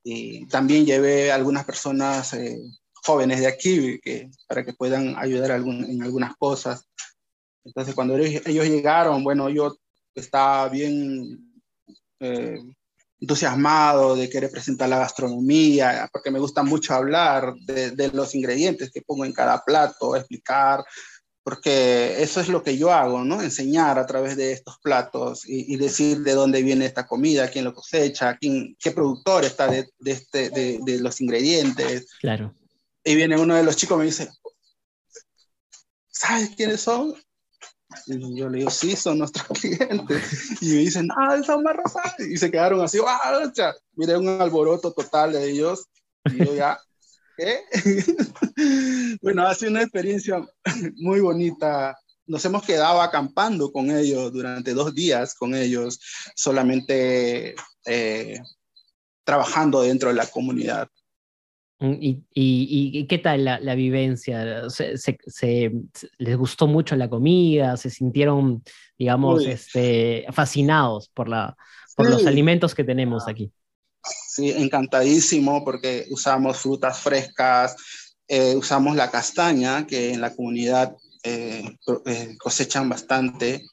Y 0.04 0.48
también 0.48 0.84
llevé 0.88 1.32
a 1.32 1.36
algunas 1.36 1.64
personas 1.64 2.34
eh, 2.34 2.60
jóvenes 3.06 3.40
de 3.40 3.48
aquí 3.48 4.00
que, 4.00 4.30
para 4.48 4.66
que 4.66 4.74
puedan 4.74 5.16
ayudar 5.18 5.52
en 5.52 6.02
algunas 6.02 6.36
cosas. 6.38 6.88
Entonces, 7.64 7.96
cuando 7.96 8.18
ellos, 8.18 8.44
llegaron, 8.46 9.24
bueno, 9.24 9.50
yo 9.50 9.76
estaba 10.14 10.70
bien 10.70 11.62
eh, 12.20 12.58
entusiasmado 13.20 14.16
de 14.16 14.30
querer 14.30 14.52
presentar 14.52 14.90
la 14.90 15.00
gastronomía, 15.00 16.10
porque 16.12 16.32
me 16.32 16.40
gusta 16.40 16.64
mucho 16.64 16.94
hablar 16.94 17.56
de, 17.66 17.92
de, 17.92 18.10
los 18.12 18.36
ingredientes 18.36 18.92
que 18.92 19.02
pongo 19.02 19.26
en 19.26 19.34
cada 19.34 19.64
plato, 19.64 20.16
explicar, 20.16 20.84
porque 21.44 22.22
eso 22.22 22.40
es 22.40 22.50
lo 22.50 22.64
que 22.64 22.78
yo 22.78 22.92
hago, 22.92 23.24
¿no? 23.24 23.42
Enseñar 23.42 24.00
a 24.00 24.06
través 24.06 24.36
de 24.36 24.52
estos 24.52 24.80
platos 24.80 25.48
y, 25.48 25.74
y 25.74 25.78
decir 25.78 26.20
de 26.20 26.34
dónde 26.34 26.62
viene 26.64 26.86
esta 26.86 27.06
comida, 27.06 27.50
quién 27.50 27.66
lo 27.66 27.74
cosecha, 27.74 28.38
quién, 28.38 28.76
qué 28.80 28.92
productor 28.92 29.44
está 29.44 29.68
de, 29.68 29.88
de, 30.00 30.12
este, 30.12 30.50
de, 30.50 30.80
de 30.84 31.00
los 31.00 31.22
ingredientes. 31.22 32.08
Claro. 32.20 32.54
Y 33.08 33.16
viene 33.16 33.40
uno 33.40 33.56
de 33.56 33.64
los 33.64 33.76
chicos 33.76 33.98
y 33.98 34.00
me 34.00 34.06
dice, 34.06 34.30
¿sabes 36.08 36.50
quiénes 36.56 36.82
son? 36.82 37.14
Y 38.08 38.36
yo 38.36 38.50
le 38.50 38.60
digo, 38.60 38.72
sí, 38.72 38.96
son 38.96 39.20
nuestros 39.20 39.48
clientes. 39.60 40.62
Y 40.62 40.70
me 40.70 40.76
dicen, 40.78 41.08
ah, 41.16 41.40
son 41.46 41.62
Marrosas. 41.64 42.20
Y 42.20 42.36
se 42.38 42.50
quedaron 42.50 42.82
así, 42.82 42.98
¡ah! 43.06 43.74
Miré 43.94 44.18
un 44.18 44.28
alboroto 44.28 44.92
total 44.92 45.34
de 45.34 45.52
ellos. 45.52 45.88
Y 46.26 46.44
yo 46.44 46.56
ya, 46.56 46.80
¿qué? 47.38 47.62
bueno, 49.22 49.46
ha 49.46 49.54
sido 49.54 49.72
una 49.72 49.84
experiencia 49.84 50.44
muy 50.96 51.20
bonita. 51.20 51.96
Nos 52.26 52.44
hemos 52.44 52.64
quedado 52.64 53.02
acampando 53.02 53.72
con 53.72 53.92
ellos 53.92 54.34
durante 54.34 54.74
dos 54.74 54.96
días, 54.96 55.36
con 55.36 55.54
ellos, 55.54 56.00
solamente 56.36 57.54
eh, 57.86 58.40
trabajando 59.24 59.84
dentro 59.84 60.10
de 60.10 60.16
la 60.16 60.26
comunidad. 60.26 60.90
Mm, 61.80 61.94
¿Y, 62.00 62.24
y, 62.34 63.08
qué 63.08 63.18
tal 63.18 63.46
la, 63.46 63.60
la 63.60 63.76
vivencia? 63.76 64.70
¿Se, 64.70 64.98
se, 64.98 65.72
les 66.18 66.38
gustó 66.38 66.68
mucho 66.68 66.96
la 66.96 67.10
comida? 67.10 67.76
¿Se 67.78 67.90
sintieron, 67.90 68.64
digamos, 68.98 69.46
este, 69.46 70.26
fascinados 70.32 71.10
por, 71.10 71.28
la, 71.28 71.56
por 71.96 72.10
los 72.10 72.26
alimentos 72.26 72.74
que 72.74 72.84
tenemos 72.84 73.24
ah. 73.28 73.32
aquí? 73.32 73.52
Sí, 74.04 74.52
encantadísimo 74.52 75.66
porque 75.66 76.06
usamos 76.12 76.58
frutas 76.58 77.00
frescas, 77.00 77.76
eh, 78.28 78.56
usamos 78.56 78.96
la 78.96 79.10
castaña, 79.12 79.86
que 79.86 80.14
en 80.14 80.22
la 80.22 80.36
comunidad 80.36 80.96
eh, 81.24 81.78
eh, 82.06 82.36
cosechan 82.38 82.88
bastante. 82.88 83.66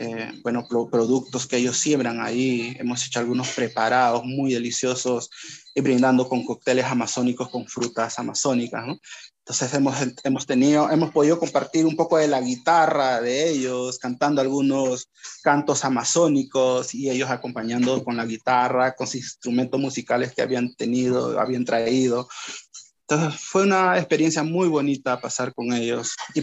Eh, 0.00 0.30
bueno, 0.44 0.64
productos 0.68 1.48
que 1.48 1.56
ellos 1.56 1.76
siembran 1.76 2.20
ahí. 2.20 2.76
Hemos 2.78 3.04
hecho 3.04 3.18
algunos 3.18 3.48
preparados 3.48 4.22
muy 4.24 4.54
deliciosos 4.54 5.28
y 5.74 5.80
brindando 5.80 6.28
con 6.28 6.44
cócteles 6.44 6.84
amazónicos 6.84 7.48
con 7.48 7.66
frutas 7.66 8.16
amazónicas, 8.20 8.86
¿no? 8.86 8.96
Entonces 9.40 9.74
hemos, 9.74 9.96
hemos 10.22 10.46
tenido, 10.46 10.88
hemos 10.88 11.10
podido 11.10 11.40
compartir 11.40 11.84
un 11.84 11.96
poco 11.96 12.16
de 12.16 12.28
la 12.28 12.40
guitarra 12.40 13.20
de 13.20 13.48
ellos, 13.48 13.98
cantando 13.98 14.40
algunos 14.40 15.10
cantos 15.42 15.84
amazónicos 15.84 16.94
y 16.94 17.10
ellos 17.10 17.30
acompañando 17.30 18.04
con 18.04 18.16
la 18.16 18.24
guitarra, 18.24 18.94
con 18.94 19.08
sus 19.08 19.16
instrumentos 19.16 19.80
musicales 19.80 20.32
que 20.32 20.42
habían 20.42 20.76
tenido, 20.76 21.40
habían 21.40 21.64
traído. 21.64 22.28
Entonces 23.10 23.40
fue 23.40 23.62
una 23.62 23.96
experiencia 23.96 24.42
muy 24.42 24.68
bonita 24.68 25.18
pasar 25.18 25.54
con 25.54 25.72
ellos. 25.72 26.14
Y 26.34 26.42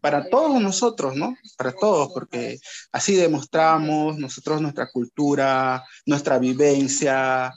para 0.00 0.30
todos 0.30 0.60
nosotros, 0.62 1.14
¿no? 1.14 1.36
Para 1.58 1.72
todos, 1.72 2.10
porque 2.14 2.58
así 2.90 3.16
demostramos 3.16 4.16
nosotros 4.16 4.62
nuestra 4.62 4.88
cultura, 4.90 5.84
nuestra 6.06 6.38
vivencia, 6.38 7.52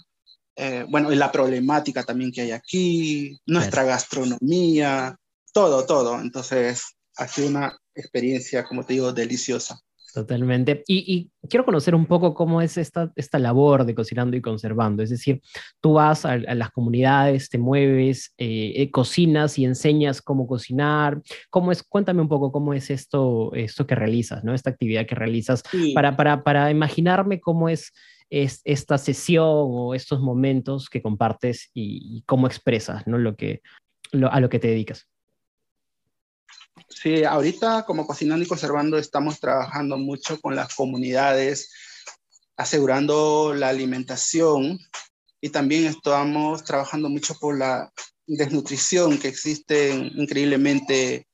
eh, 0.58 0.86
bueno, 0.90 1.10
y 1.14 1.16
la 1.16 1.32
problemática 1.32 2.04
también 2.04 2.34
que 2.34 2.42
hay 2.42 2.52
aquí, 2.52 3.40
nuestra 3.46 3.86
gastronomía, 3.86 5.16
todo, 5.54 5.86
todo. 5.86 6.20
Entonces 6.20 6.84
ha 7.16 7.28
sido 7.30 7.48
una 7.48 7.78
experiencia, 7.96 8.66
como 8.66 8.86
te 8.86 8.94
digo, 8.94 9.14
deliciosa. 9.14 9.80
Totalmente. 10.14 10.84
Y, 10.88 11.30
quiero 11.50 11.66
conocer 11.66 11.96
un 11.96 12.06
poco 12.06 12.34
cómo 12.34 12.62
es 12.62 12.78
esta, 12.78 13.12
esta 13.16 13.40
labor 13.40 13.86
de 13.86 13.96
cocinando 13.96 14.36
y 14.36 14.42
conservando. 14.42 15.04
Es 15.04 15.10
decir, 15.10 15.42
tú 15.82 15.94
vas 15.94 16.26
a, 16.26 16.38
las 16.38 16.72
comunidades, 16.72 17.50
te 17.50 17.58
mueves, 17.58 18.34
eh, 18.38 18.74
eh, 18.76 18.92
cocinas 18.92 19.58
y 19.60 19.66
enseñas 19.66 20.22
cómo 20.22 20.48
cocinar. 20.48 21.22
¿Cómo 21.50 21.72
es? 21.72 21.84
Cuéntame 21.84 22.22
un 22.22 22.30
poco 22.30 22.52
cómo 22.52 22.74
es 22.74 22.90
esto, 22.90 23.54
esto 23.54 23.86
que 23.88 23.96
realizas, 23.96 24.44
¿no? 24.44 24.54
Esta 24.54 24.70
actividad 24.70 25.06
que 25.06 25.16
realizas 25.16 25.64
para, 25.94 26.16
para, 26.16 26.44
para 26.44 26.72
imaginarme 26.72 27.40
cómo 27.40 27.70
es, 27.70 27.92
es, 28.30 28.62
esta 28.66 28.98
sesión 28.98 29.46
o 29.48 29.94
estos 29.94 30.20
momentos 30.20 30.90
que 30.90 31.02
compartes 31.02 31.70
y, 31.74 32.24
cómo 32.26 32.48
expresas, 32.48 33.06
¿no? 33.08 33.18
Lo 33.18 33.36
que, 33.36 33.62
a 34.30 34.40
lo 34.40 34.50
que 34.50 34.60
te 34.60 34.68
dedicas. 34.68 35.08
Sí, 36.88 37.24
ahorita 37.24 37.84
como 37.86 38.08
Cocinando 38.08 38.46
y 38.46 38.48
Conservando 38.48 38.98
estamos 38.98 39.40
trabajando 39.40 39.98
mucho 39.98 40.40
con 40.40 40.56
las 40.56 40.74
comunidades, 40.76 41.72
asegurando 42.56 43.54
la 43.54 43.70
alimentación 43.70 44.80
y 45.42 45.50
también 45.50 45.86
estamos 45.86 46.64
trabajando 46.64 47.10
mucho 47.10 47.36
por 47.40 47.58
la 47.58 47.92
desnutrición 48.28 49.18
que 49.18 49.28
existe 49.28 49.94
increíblemente 49.94 51.28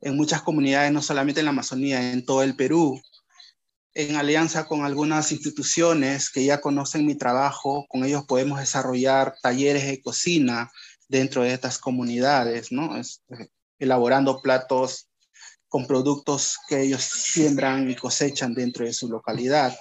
en 0.00 0.16
muchas 0.16 0.42
comunidades, 0.42 0.92
no 0.92 1.00
solamente 1.00 1.40
en 1.40 1.46
la 1.46 1.52
Amazonía, 1.52 2.12
en 2.12 2.24
todo 2.24 2.42
el 2.42 2.56
Perú, 2.56 3.00
en 3.94 4.16
alianza 4.16 4.66
con 4.66 4.84
algunas 4.84 5.32
instituciones 5.32 6.30
que 6.30 6.44
ya 6.44 6.60
conocen 6.60 7.06
mi 7.06 7.14
trabajo, 7.14 7.86
con 7.88 8.04
ellos 8.04 8.24
podemos 8.26 8.58
desarrollar 8.58 9.34
talleres 9.42 9.86
de 9.86 10.00
cocina 10.00 10.70
dentro 11.08 11.42
de 11.42 11.52
estas 11.52 11.78
comunidades, 11.78 12.72
¿no? 12.72 12.96
Eh, 12.96 13.48
elaborando 13.82 14.40
platos 14.40 15.08
con 15.68 15.86
productos 15.86 16.58
que 16.68 16.82
ellos 16.82 17.02
siembran 17.02 17.90
y 17.90 17.96
cosechan 17.96 18.54
dentro 18.54 18.84
de 18.84 18.92
su 18.92 19.08
localidad. 19.08 19.76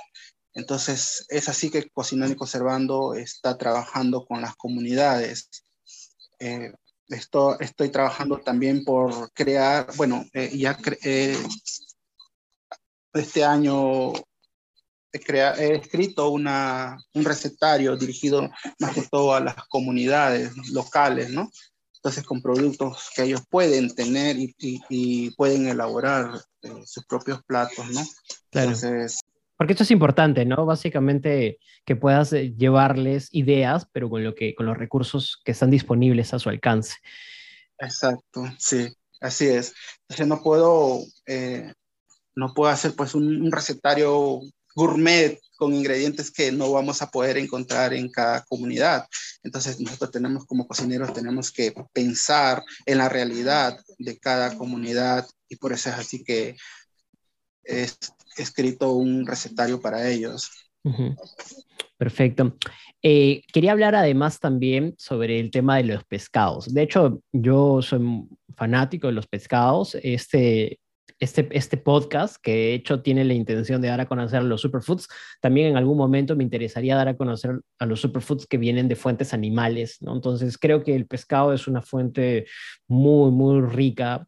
Entonces, 0.53 1.25
es 1.29 1.47
así 1.49 1.69
que 1.69 1.89
Cocinando 1.89 2.33
y 2.33 2.37
Conservando 2.37 3.13
está 3.13 3.57
trabajando 3.57 4.25
con 4.25 4.41
las 4.41 4.55
comunidades. 4.55 5.49
Eh, 6.39 6.73
estoy 7.09 7.89
trabajando 7.89 8.39
también 8.39 8.83
por 8.83 9.31
crear, 9.33 9.87
bueno, 9.95 10.25
eh, 10.33 10.57
ya 10.57 10.77
este 13.13 13.43
año 13.43 14.13
he, 15.11 15.75
escrito 15.75 16.29
una, 16.29 16.97
un 17.13 17.25
recetario 17.25 17.97
dirigido 17.97 18.49
más 18.79 18.93
que 18.93 19.03
todo 19.03 19.35
a 19.35 19.41
las 19.41 19.55
comunidades 19.67 20.55
locales, 20.69 21.29
¿no? 21.29 21.51
Entonces, 22.01 22.23
con 22.23 22.41
productos 22.41 23.11
que 23.15 23.23
ellos 23.23 23.41
pueden 23.47 23.93
tener 23.93 24.37
y, 24.37 24.55
y, 24.57 25.29
pueden 25.35 25.67
elaborar 25.67 26.41
eh, 26.63 26.81
sus 26.85 27.05
propios 27.05 27.43
platos, 27.43 27.87
¿no? 27.91 28.01
Claro. 28.49 28.71
Entonces, 28.71 29.19
porque 29.61 29.73
esto 29.73 29.83
es 29.83 29.91
importante, 29.91 30.43
¿no? 30.43 30.65
Básicamente 30.65 31.59
que 31.85 31.95
puedas 31.95 32.33
eh, 32.33 32.51
llevarles 32.57 33.29
ideas, 33.31 33.85
pero 33.91 34.09
con, 34.09 34.23
lo 34.23 34.33
que, 34.33 34.55
con 34.55 34.65
los 34.65 34.75
recursos 34.75 35.39
que 35.45 35.51
están 35.51 35.69
disponibles 35.69 36.33
a 36.33 36.39
su 36.39 36.49
alcance. 36.49 36.95
Exacto, 37.77 38.43
sí, 38.57 38.91
así 39.19 39.45
es. 39.45 39.75
Entonces 40.01 40.25
no 40.25 40.41
puedo, 40.41 41.01
eh, 41.27 41.71
no 42.33 42.55
puedo 42.55 42.71
hacer 42.71 42.95
pues 42.95 43.13
un, 43.13 43.51
recetario 43.51 44.39
gourmet 44.75 45.39
con 45.61 45.75
ingredientes 45.75 46.31
que 46.31 46.51
no 46.51 46.71
vamos 46.71 47.03
a 47.03 47.11
poder 47.11 47.37
encontrar 47.37 47.93
en 47.93 48.09
cada 48.09 48.43
comunidad. 48.45 49.05
Entonces 49.43 49.79
nosotros 49.79 50.09
tenemos 50.09 50.47
como 50.47 50.65
cocineros, 50.65 51.13
tenemos 51.13 51.51
que 51.51 51.71
pensar 51.93 52.63
en 52.87 52.97
la 52.97 53.07
realidad 53.09 53.77
de 53.99 54.17
cada 54.17 54.57
comunidad 54.57 55.27
y 55.47 55.57
por 55.57 55.71
eso 55.71 55.89
es 55.89 55.95
así 55.97 56.23
que 56.23 56.55
es 57.63 57.95
escrito 58.37 58.93
un 58.93 59.27
recetario 59.27 59.79
para 59.79 60.09
ellos. 60.09 60.49
Perfecto. 61.95 62.57
Eh, 63.03 63.43
quería 63.53 63.73
hablar 63.73 63.93
además 63.93 64.39
también 64.39 64.95
sobre 64.97 65.39
el 65.39 65.51
tema 65.51 65.77
de 65.77 65.83
los 65.83 66.03
pescados. 66.05 66.73
De 66.73 66.81
hecho, 66.81 67.21
yo 67.31 67.83
soy 67.83 68.27
fanático 68.55 69.05
de 69.05 69.13
los 69.13 69.27
pescados. 69.27 69.95
Este, 70.01 70.79
este, 71.21 71.47
este 71.51 71.77
podcast, 71.77 72.35
que 72.41 72.51
de 72.51 72.73
hecho 72.73 73.01
tiene 73.01 73.23
la 73.23 73.33
intención 73.33 73.79
de 73.81 73.87
dar 73.87 74.01
a 74.01 74.07
conocer 74.07 74.43
los 74.43 74.59
superfoods, 74.59 75.07
también 75.39 75.67
en 75.67 75.77
algún 75.77 75.97
momento 75.97 76.35
me 76.35 76.43
interesaría 76.43 76.95
dar 76.95 77.07
a 77.07 77.15
conocer 77.15 77.61
a 77.79 77.85
los 77.85 78.01
superfoods 78.01 78.47
que 78.47 78.57
vienen 78.57 78.87
de 78.87 78.95
fuentes 78.95 79.33
animales, 79.33 79.97
¿no? 80.01 80.13
Entonces 80.15 80.57
creo 80.57 80.83
que 80.83 80.95
el 80.95 81.05
pescado 81.05 81.53
es 81.53 81.67
una 81.67 81.81
fuente 81.81 82.45
muy, 82.87 83.31
muy 83.31 83.61
rica 83.61 84.27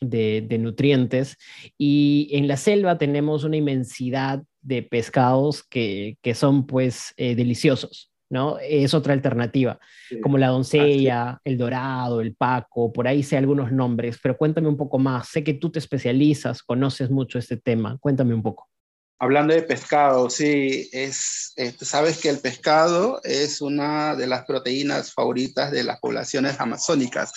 de, 0.00 0.58
nutrientes. 0.58 1.36
Y 1.78 2.28
en 2.32 2.48
la 2.48 2.56
selva 2.56 2.98
tenemos 2.98 3.44
una 3.44 3.56
inmensidad 3.56 4.42
de 4.60 4.82
pescados 4.82 5.62
que, 5.62 6.18
son 6.34 6.66
pues 6.66 7.14
eh, 7.16 7.34
deliciosos. 7.34 8.11
¿No? 8.32 8.58
Es 8.58 8.94
otra 8.94 9.12
alternativa, 9.12 9.78
como 10.22 10.38
la 10.38 10.48
doncella, 10.48 11.38
el 11.44 11.58
dorado, 11.58 12.22
el 12.22 12.34
paco, 12.34 12.90
por 12.90 13.06
ahí 13.06 13.22
sé 13.22 13.36
algunos 13.36 13.70
nombres, 13.70 14.18
pero 14.22 14.38
cuéntame 14.38 14.68
un 14.68 14.78
poco 14.78 14.98
más. 14.98 15.28
Sé 15.28 15.44
que 15.44 15.52
tú 15.52 15.70
te 15.70 15.78
especializas, 15.78 16.62
conoces 16.62 17.10
mucho 17.10 17.38
este 17.38 17.58
tema, 17.58 17.98
cuéntame 18.00 18.32
un 18.32 18.42
poco. 18.42 18.70
Hablando 19.18 19.54
de 19.54 19.62
pescado, 19.62 20.30
sí, 20.30 20.88
es, 20.92 21.52
eh, 21.56 21.74
sabes 21.80 22.18
que 22.20 22.30
el 22.30 22.38
pescado 22.38 23.20
es 23.22 23.60
una 23.60 24.16
de 24.16 24.26
las 24.26 24.46
proteínas 24.46 25.12
favoritas 25.12 25.70
de 25.70 25.84
las 25.84 26.00
poblaciones 26.00 26.58
amazónicas 26.58 27.32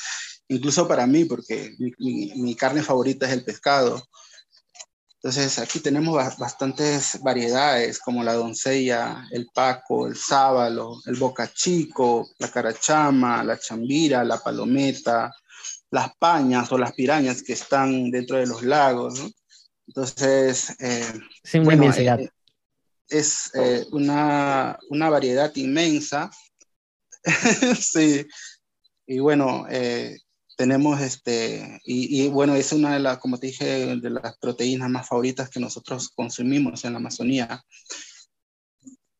incluso 0.47 0.87
para 0.87 1.07
mí, 1.07 1.25
porque 1.25 1.75
mi, 1.97 2.55
carne 2.55 2.83
favorita 2.83 3.25
es 3.25 3.33
el 3.33 3.43
pescado. 3.43 4.03
Entonces 5.25 5.57
aquí 5.57 5.79
tenemos 5.79 6.37
bastantes 6.37 7.19
variedades 7.23 7.97
como 7.97 8.23
la 8.23 8.35
doncella, 8.35 9.27
el 9.31 9.47
paco, 9.51 10.05
el 10.05 10.15
sábalo, 10.15 11.01
el 11.07 11.15
bocachico, 11.15 12.29
la 12.37 12.51
carachama, 12.51 13.43
la 13.43 13.57
chambira, 13.57 14.23
la 14.23 14.37
palometa, 14.37 15.33
las 15.89 16.15
pañas 16.17 16.71
o 16.71 16.77
las 16.77 16.93
pirañas 16.93 17.41
que 17.41 17.53
están 17.53 18.11
dentro 18.11 18.37
de 18.37 18.45
los 18.45 18.61
lagos. 18.61 19.19
Entonces, 19.87 20.69
eh, 20.79 21.11
eh 21.43 22.29
es 23.09 23.49
eh, 23.55 23.83
una, 23.93 24.77
una, 24.91 25.09
variedad 25.09 25.51
inmensa. 25.55 26.29
sí, 27.79 28.27
y 29.07 29.17
bueno, 29.17 29.65
eh, 29.71 30.19
tenemos 30.55 31.01
este, 31.01 31.79
y, 31.83 32.27
bueno, 32.29 32.55
es 32.55 32.71
una 32.71 32.93
de 32.93 32.99
las, 32.99 33.17
como 33.17 33.37
te 33.37 33.47
dije, 33.47 33.95
de 33.97 34.09
las 34.09 34.37
proteínas 34.37 34.89
más 34.89 35.07
favoritas 35.07 35.49
que 35.49 35.59
nosotros 35.59 36.09
consumimos 36.09 36.85
en 36.85 36.93
la 36.93 36.99
Amazonía. 36.99 37.63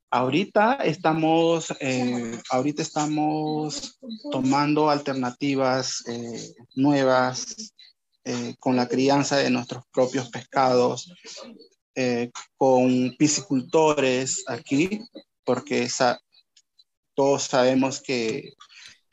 Ahorita 0.10 0.76
estamos, 0.76 1.74
eh, 1.80 2.40
ahorita 2.50 2.82
estamos 2.82 4.00
tomando 4.32 4.90
alternativas 4.90 6.04
eh, 6.08 6.54
nuevas 6.76 7.74
eh, 8.24 8.56
con 8.60 8.76
la 8.76 8.88
crianza 8.88 9.38
de 9.38 9.50
nuestros 9.50 9.84
propios 9.92 10.30
pescados, 10.30 11.12
con 12.58 13.16
piscicultores 13.18 14.44
aquí, 14.48 15.02
porque 15.46 15.88
todos 17.14 17.44
sabemos 17.44 18.02
que 18.02 18.54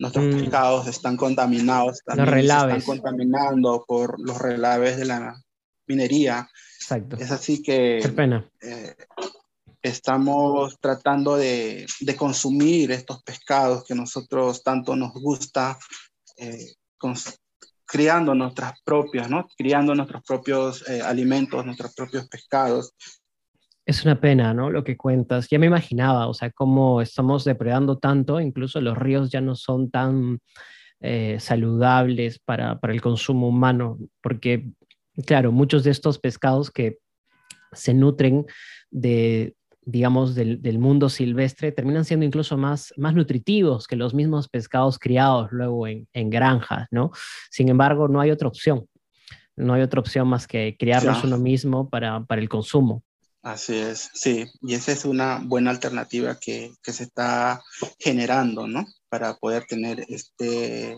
nuestros 0.02 0.24
mm. 0.24 0.40
pescados 0.40 0.88
están 0.88 1.16
contaminados, 1.16 2.02
también 2.04 2.26
los 2.26 2.34
relaves. 2.34 2.76
están 2.78 2.96
contaminando 2.96 3.84
por 3.86 4.20
los 4.20 4.36
relaves 4.36 4.96
de 4.96 5.04
la 5.04 5.40
minería. 5.86 6.50
Exacto. 6.80 7.16
Es 7.16 7.30
así 7.30 7.62
que 7.62 8.12
pena. 8.16 8.44
Eh, 8.60 8.96
estamos 9.80 10.76
tratando 10.80 11.36
de, 11.36 11.86
de, 12.00 12.16
consumir 12.16 12.90
estos 12.90 13.22
pescados 13.22 13.84
que 13.84 13.94
nosotros 13.94 14.64
tanto 14.64 14.96
nos 14.96 15.12
gusta, 15.12 15.78
eh, 16.36 16.72
criando 17.84 18.34
nuestras 18.34 18.80
propias, 18.82 19.30
¿no? 19.30 19.46
Criando 19.56 19.94
nuestros 19.94 20.24
propios 20.24 20.88
eh, 20.88 21.00
alimentos, 21.00 21.64
nuestros 21.64 21.94
propios 21.94 22.28
pescados. 22.28 22.92
Es 23.92 24.06
una 24.06 24.18
pena, 24.18 24.54
¿no? 24.54 24.70
Lo 24.70 24.84
que 24.84 24.96
cuentas. 24.96 25.48
Ya 25.50 25.58
me 25.58 25.66
imaginaba, 25.66 26.26
o 26.26 26.32
sea, 26.32 26.50
cómo 26.50 27.02
estamos 27.02 27.44
depredando 27.44 27.98
tanto, 27.98 28.40
incluso 28.40 28.80
los 28.80 28.96
ríos 28.96 29.30
ya 29.30 29.42
no 29.42 29.54
son 29.54 29.90
tan 29.90 30.38
eh, 31.02 31.36
saludables 31.38 32.38
para, 32.38 32.80
para, 32.80 32.94
el 32.94 33.02
consumo 33.02 33.48
humano, 33.48 33.98
porque, 34.22 34.70
claro, 35.26 35.52
muchos 35.52 35.84
de 35.84 35.90
estos 35.90 36.18
pescados 36.18 36.70
que 36.70 37.00
se 37.72 37.92
nutren 37.92 38.46
de, 38.90 39.56
digamos, 39.82 40.34
del, 40.34 40.62
del, 40.62 40.78
mundo 40.78 41.10
silvestre 41.10 41.70
terminan 41.70 42.06
siendo 42.06 42.24
incluso 42.24 42.56
más, 42.56 42.94
más 42.96 43.14
nutritivos 43.14 43.86
que 43.86 43.96
los 43.96 44.14
mismos 44.14 44.48
pescados 44.48 44.98
criados 44.98 45.52
luego 45.52 45.86
en, 45.86 46.08
en 46.14 46.30
granjas, 46.30 46.88
¿no? 46.90 47.10
Sin 47.50 47.68
embargo, 47.68 48.08
no 48.08 48.22
hay 48.22 48.30
otra 48.30 48.48
opción. 48.48 48.86
No 49.54 49.74
hay 49.74 49.82
otra 49.82 50.00
opción 50.00 50.28
más 50.28 50.46
que 50.46 50.76
criarlos 50.78 51.24
uno 51.24 51.36
mismo 51.36 51.90
para, 51.90 52.24
para 52.24 52.40
el 52.40 52.48
consumo. 52.48 53.02
Así 53.42 53.76
es, 53.76 54.10
sí, 54.14 54.46
y 54.60 54.74
esa 54.74 54.92
es 54.92 55.04
una 55.04 55.40
buena 55.44 55.70
alternativa 55.70 56.38
que, 56.38 56.72
que 56.80 56.92
se 56.92 57.02
está 57.04 57.60
generando, 57.98 58.68
¿no? 58.68 58.86
Para 59.08 59.34
poder 59.34 59.64
tener 59.64 60.04
este, 60.08 60.96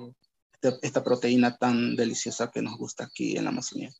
este, 0.52 0.78
esta 0.82 1.02
proteína 1.02 1.56
tan 1.56 1.96
deliciosa 1.96 2.50
que 2.50 2.60
nos 2.60 2.76
gusta 2.76 3.04
aquí 3.04 3.36
en 3.36 3.44
la 3.44 3.50
Amazonía. 3.50 3.90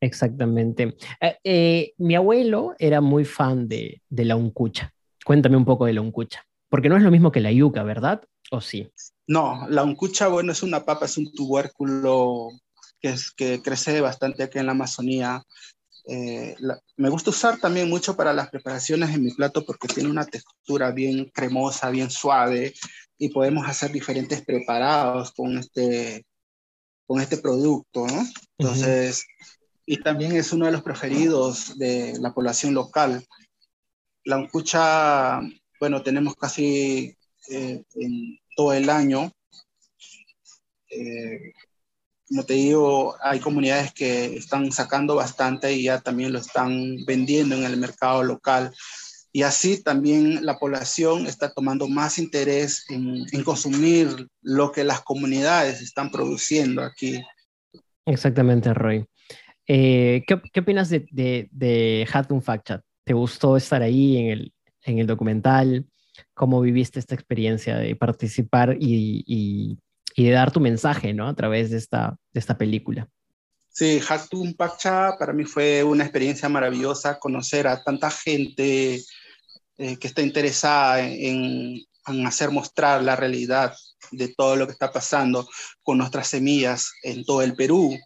Exactamente. 0.00 0.96
Eh, 1.20 1.36
eh, 1.44 1.94
mi 1.96 2.14
abuelo 2.14 2.74
era 2.78 3.00
muy 3.00 3.24
fan 3.24 3.68
de, 3.68 4.02
de, 4.08 4.24
la 4.26 4.36
uncucha. 4.36 4.92
Cuéntame 5.24 5.56
un 5.56 5.64
poco 5.64 5.86
de 5.86 5.94
la 5.94 6.02
uncucha, 6.02 6.46
porque 6.68 6.90
no 6.90 6.96
es 6.96 7.02
lo 7.02 7.10
mismo 7.10 7.32
que 7.32 7.40
la 7.40 7.52
yuca, 7.52 7.82
¿verdad? 7.82 8.22
¿O 8.50 8.60
sí? 8.60 8.90
No, 9.26 9.66
la 9.68 9.82
uncucha, 9.82 10.28
bueno, 10.28 10.52
es 10.52 10.62
una 10.62 10.84
papa, 10.84 11.06
es 11.06 11.16
un 11.16 11.32
tubérculo 11.32 12.48
que, 13.00 13.10
es, 13.10 13.30
que 13.30 13.62
crece 13.62 14.00
bastante 14.00 14.42
aquí 14.42 14.58
en 14.58 14.66
la 14.66 14.72
Amazonía 14.72 15.42
eh, 16.12 16.56
me 16.96 17.08
gusta 17.08 17.30
usar 17.30 17.60
también 17.60 17.88
mucho 17.88 18.16
para 18.16 18.32
las 18.32 18.50
preparaciones 18.50 19.14
en 19.14 19.22
mi 19.22 19.30
plato 19.32 19.64
porque 19.64 19.86
tiene 19.86 20.10
una 20.10 20.26
textura 20.26 20.90
bien 20.90 21.30
cremosa, 21.32 21.88
bien 21.88 22.10
suave 22.10 22.74
y 23.16 23.28
podemos 23.28 23.68
hacer 23.68 23.92
diferentes 23.92 24.44
preparados 24.44 25.30
con 25.30 25.56
este, 25.56 26.26
con 27.06 27.20
este 27.20 27.36
producto, 27.36 28.08
¿no? 28.08 28.26
Entonces, 28.58 29.24
y 29.86 29.98
también 29.98 30.34
es 30.34 30.52
uno 30.52 30.66
de 30.66 30.72
los 30.72 30.82
preferidos 30.82 31.78
de 31.78 32.18
la 32.18 32.34
población 32.34 32.74
local. 32.74 33.24
La 34.24 34.36
uncucha, 34.36 35.40
bueno, 35.78 36.02
tenemos 36.02 36.34
casi 36.34 37.16
eh, 37.50 37.84
en 37.94 38.38
todo 38.56 38.72
el 38.72 38.90
año. 38.90 39.30
Eh, 40.90 41.52
como 42.30 42.44
te 42.44 42.54
digo, 42.54 43.16
hay 43.20 43.40
comunidades 43.40 43.92
que 43.92 44.36
están 44.36 44.70
sacando 44.70 45.16
bastante 45.16 45.72
y 45.72 45.84
ya 45.84 46.00
también 46.00 46.32
lo 46.32 46.38
están 46.38 47.04
vendiendo 47.04 47.56
en 47.56 47.64
el 47.64 47.76
mercado 47.76 48.22
local. 48.22 48.72
Y 49.32 49.42
así 49.42 49.82
también 49.82 50.46
la 50.46 50.56
población 50.56 51.26
está 51.26 51.52
tomando 51.52 51.88
más 51.88 52.18
interés 52.18 52.84
en, 52.88 53.26
consumir 53.42 54.28
lo 54.42 54.70
que 54.70 54.84
las 54.84 55.00
comunidades 55.00 55.80
están 55.82 56.12
produciendo 56.12 56.82
aquí. 56.82 57.20
Exactamente, 58.06 58.72
Roy. 58.74 59.04
Eh, 59.66 60.22
¿qué, 60.24 60.40
¿qué, 60.52 60.60
opinas 60.60 60.88
de, 60.88 61.06
de, 61.10 61.48
de 61.50 62.08
Hatun 62.12 62.42
Fact 62.42 62.68
Chat? 62.68 62.82
¿Te 63.04 63.12
gustó 63.12 63.56
estar 63.56 63.82
ahí 63.82 64.18
en 64.18 64.26
el, 64.28 64.52
en 64.84 65.00
el 65.00 65.06
documental? 65.08 65.84
¿Cómo 66.32 66.60
viviste 66.60 67.00
esta 67.00 67.16
experiencia 67.16 67.76
de 67.76 67.96
participar 67.96 68.76
y, 68.78 69.24
y, 69.26 69.78
y 70.14 70.24
de 70.24 70.32
dar 70.32 70.52
tu 70.52 70.60
mensaje 70.60 71.12
¿no? 71.12 71.28
a 71.28 71.34
través 71.34 71.70
de 71.70 71.78
esta, 71.78 72.16
de 72.32 72.40
esta 72.40 72.56
película? 72.56 73.08
Sí, 73.68 74.00
Hatun 74.06 74.54
Pacha 74.54 75.16
para 75.18 75.32
mí 75.32 75.44
fue 75.44 75.84
una 75.84 76.04
experiencia 76.04 76.48
maravillosa 76.48 77.18
conocer 77.18 77.66
a 77.66 77.82
tanta 77.82 78.10
gente 78.10 79.02
eh, 79.78 79.96
que 79.96 80.06
está 80.08 80.22
interesada 80.22 81.00
en, 81.00 81.80
en, 82.06 82.26
hacer 82.26 82.50
mostrar 82.50 83.02
la 83.02 83.14
realidad 83.14 83.74
de 84.10 84.28
todo 84.36 84.56
lo 84.56 84.66
que 84.66 84.72
está 84.72 84.92
pasando 84.92 85.48
con 85.82 85.98
nuestras 85.98 86.28
semillas 86.28 86.90
en 87.02 87.24
todo 87.24 87.42
el 87.42 87.54
Perú. 87.54 87.96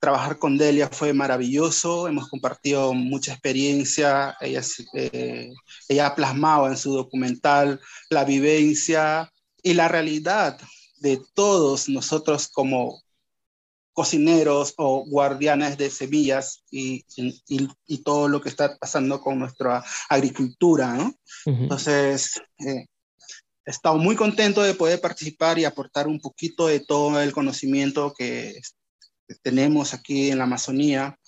Trabajar 0.00 0.38
con 0.38 0.58
Delia 0.58 0.88
fue 0.88 1.14
maravilloso, 1.14 2.08
hemos 2.08 2.28
compartido 2.28 2.92
mucha 2.92 3.32
experiencia, 3.32 4.36
ella, 4.40 4.60
eh, 4.94 5.50
ella 5.88 6.08
ha 6.08 6.14
plasmado 6.14 6.68
en 6.68 6.76
su 6.76 6.92
documental 6.92 7.80
la 8.10 8.24
vivencia 8.24 9.30
y 9.62 9.72
la 9.72 9.88
realidad 9.88 10.58
de 11.04 11.22
todos 11.34 11.90
nosotros 11.90 12.48
como 12.48 13.02
cocineros 13.92 14.72
o 14.78 15.04
guardianes 15.04 15.76
de 15.76 15.90
semillas 15.90 16.64
y, 16.70 17.04
y, 17.86 17.98
todo 17.98 18.26
lo 18.26 18.40
que 18.40 18.48
está 18.48 18.76
pasando 18.78 19.20
con 19.20 19.38
nuestra 19.38 19.84
agricultura, 20.08 20.94
¿no? 20.94 21.14
Entonces, 21.44 22.40
eh, 22.58 22.86
he 23.66 23.70
estado 23.70 23.98
muy 23.98 24.16
contento 24.16 24.62
de 24.62 24.74
poder 24.74 24.98
participar 25.00 25.58
y 25.58 25.66
aportar 25.66 26.08
un 26.08 26.18
poquito 26.18 26.68
de 26.68 26.80
todo 26.80 27.20
el 27.20 27.32
conocimiento 27.32 28.14
que, 28.16 28.60
tenemos 29.42 29.94
aquí 29.94 30.30
en 30.30 30.38
la 30.38 30.44
Amazonía. 30.44 31.18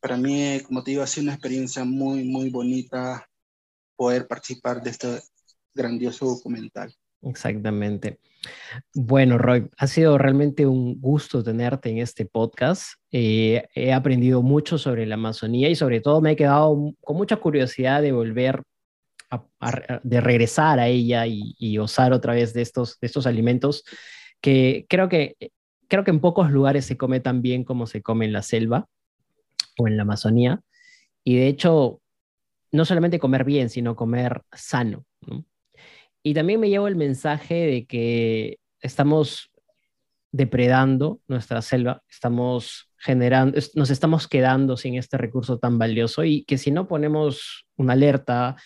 Para 0.00 0.16
mí, 0.16 0.60
como 0.66 0.82
te 0.82 0.90
digo, 0.92 1.02
ha 1.02 1.06
sido 1.06 1.24
una 1.24 1.34
experiencia 1.34 1.84
muy, 1.84 2.24
muy 2.24 2.50
bonita 2.50 3.26
poder 3.96 4.26
participar 4.26 4.82
de 4.82 4.90
este 4.90 5.22
grandioso 5.74 6.26
documental. 6.26 6.94
Exactamente. 7.22 8.20
Bueno, 8.94 9.38
Roy, 9.38 9.68
ha 9.76 9.86
sido 9.86 10.16
realmente 10.18 10.66
un 10.66 11.00
gusto 11.00 11.42
tenerte 11.42 11.90
en 11.90 11.98
este 11.98 12.26
podcast. 12.26 12.92
Eh, 13.10 13.66
he 13.74 13.92
aprendido 13.92 14.42
mucho 14.42 14.78
sobre 14.78 15.06
la 15.06 15.14
Amazonía 15.14 15.68
y 15.68 15.74
sobre 15.74 16.00
todo 16.00 16.20
me 16.20 16.32
he 16.32 16.36
quedado 16.36 16.94
con 17.00 17.16
mucha 17.16 17.36
curiosidad 17.36 18.02
de 18.02 18.12
volver 18.12 18.62
a, 19.30 20.00
de 20.02 20.20
regresar 20.20 20.78
a 20.78 20.88
ella 20.88 21.26
y, 21.26 21.54
y, 21.58 21.76
gozar 21.76 22.12
otra 22.12 22.34
vez 22.34 22.54
de 22.54 22.62
estos, 22.62 22.98
de 23.00 23.06
estos 23.08 23.26
alimentos 23.26 23.84
que 24.40 24.86
creo 24.88 25.08
que 25.08 25.36
creo 25.88 26.04
que 26.04 26.10
en 26.10 26.20
pocos 26.20 26.50
lugares 26.50 26.84
se 26.84 26.96
come 26.96 27.20
tan 27.20 27.42
bien 27.42 27.64
como 27.64 27.86
se 27.86 28.02
come 28.02 28.26
en 28.26 28.32
la 28.32 28.42
selva 28.42 28.86
o 29.78 29.88
en 29.88 29.96
la 29.96 30.02
Amazonía. 30.02 30.60
Y 31.24 31.36
de 31.36 31.48
hecho, 31.48 32.00
no 32.70 32.84
solamente 32.84 33.18
comer 33.18 33.44
bien, 33.44 33.70
sino 33.70 33.96
comer 33.96 34.42
sano. 34.52 35.04
¿no? 35.26 35.44
Y 36.22 36.34
también 36.34 36.60
me 36.60 36.68
llevo 36.68 36.88
el 36.88 36.96
mensaje 36.96 37.54
de 37.54 37.86
que 37.86 38.58
estamos 38.80 39.50
depredando 40.30 41.20
nuestra 41.26 41.62
selva, 41.62 42.02
estamos 42.08 42.90
generando, 42.98 43.58
nos 43.74 43.90
estamos 43.90 44.28
quedando 44.28 44.76
sin 44.76 44.96
este 44.96 45.16
recurso 45.16 45.58
tan 45.58 45.78
valioso 45.78 46.24
y 46.24 46.44
que 46.44 46.58
si 46.58 46.70
no 46.70 46.86
ponemos 46.86 47.66
una 47.76 47.94
alerta 47.94 48.56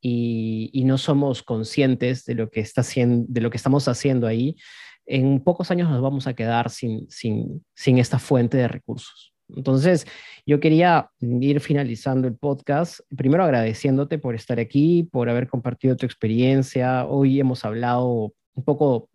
y, 0.00 0.82
no 0.86 0.96
somos 0.98 1.42
conscientes 1.42 2.24
de 2.24 2.34
lo 2.34 2.50
que 2.50 2.60
está 2.60 2.80
haciendo, 2.80 3.26
de 3.28 3.40
lo 3.40 3.50
que 3.50 3.58
estamos 3.58 3.86
haciendo 3.86 4.26
ahí, 4.26 4.56
en 5.04 5.40
pocos 5.40 5.70
años 5.70 5.90
nos 5.90 6.00
vamos 6.00 6.26
a 6.26 6.34
quedar 6.34 6.70
sin, 6.70 7.10
sin, 7.10 7.64
sin 7.74 7.98
esta 7.98 8.18
fuente 8.18 8.56
de 8.56 8.68
recursos. 8.68 9.29
Entonces, 9.56 10.06
yo 10.46 10.60
quería 10.60 11.10
ir 11.20 11.60
finalizando 11.60 12.28
el 12.28 12.36
podcast, 12.36 13.00
primero 13.16 13.44
agradeciéndote 13.44 14.18
por 14.18 14.34
estar 14.34 14.58
aquí, 14.58 15.04
por 15.04 15.28
haber 15.28 15.48
compartido 15.48 15.96
tu 15.96 16.06
experiencia. 16.06 17.06
Hoy 17.06 17.40
hemos 17.40 17.64
hablado 17.64 18.32
un 18.54 18.64
poco 18.64 19.08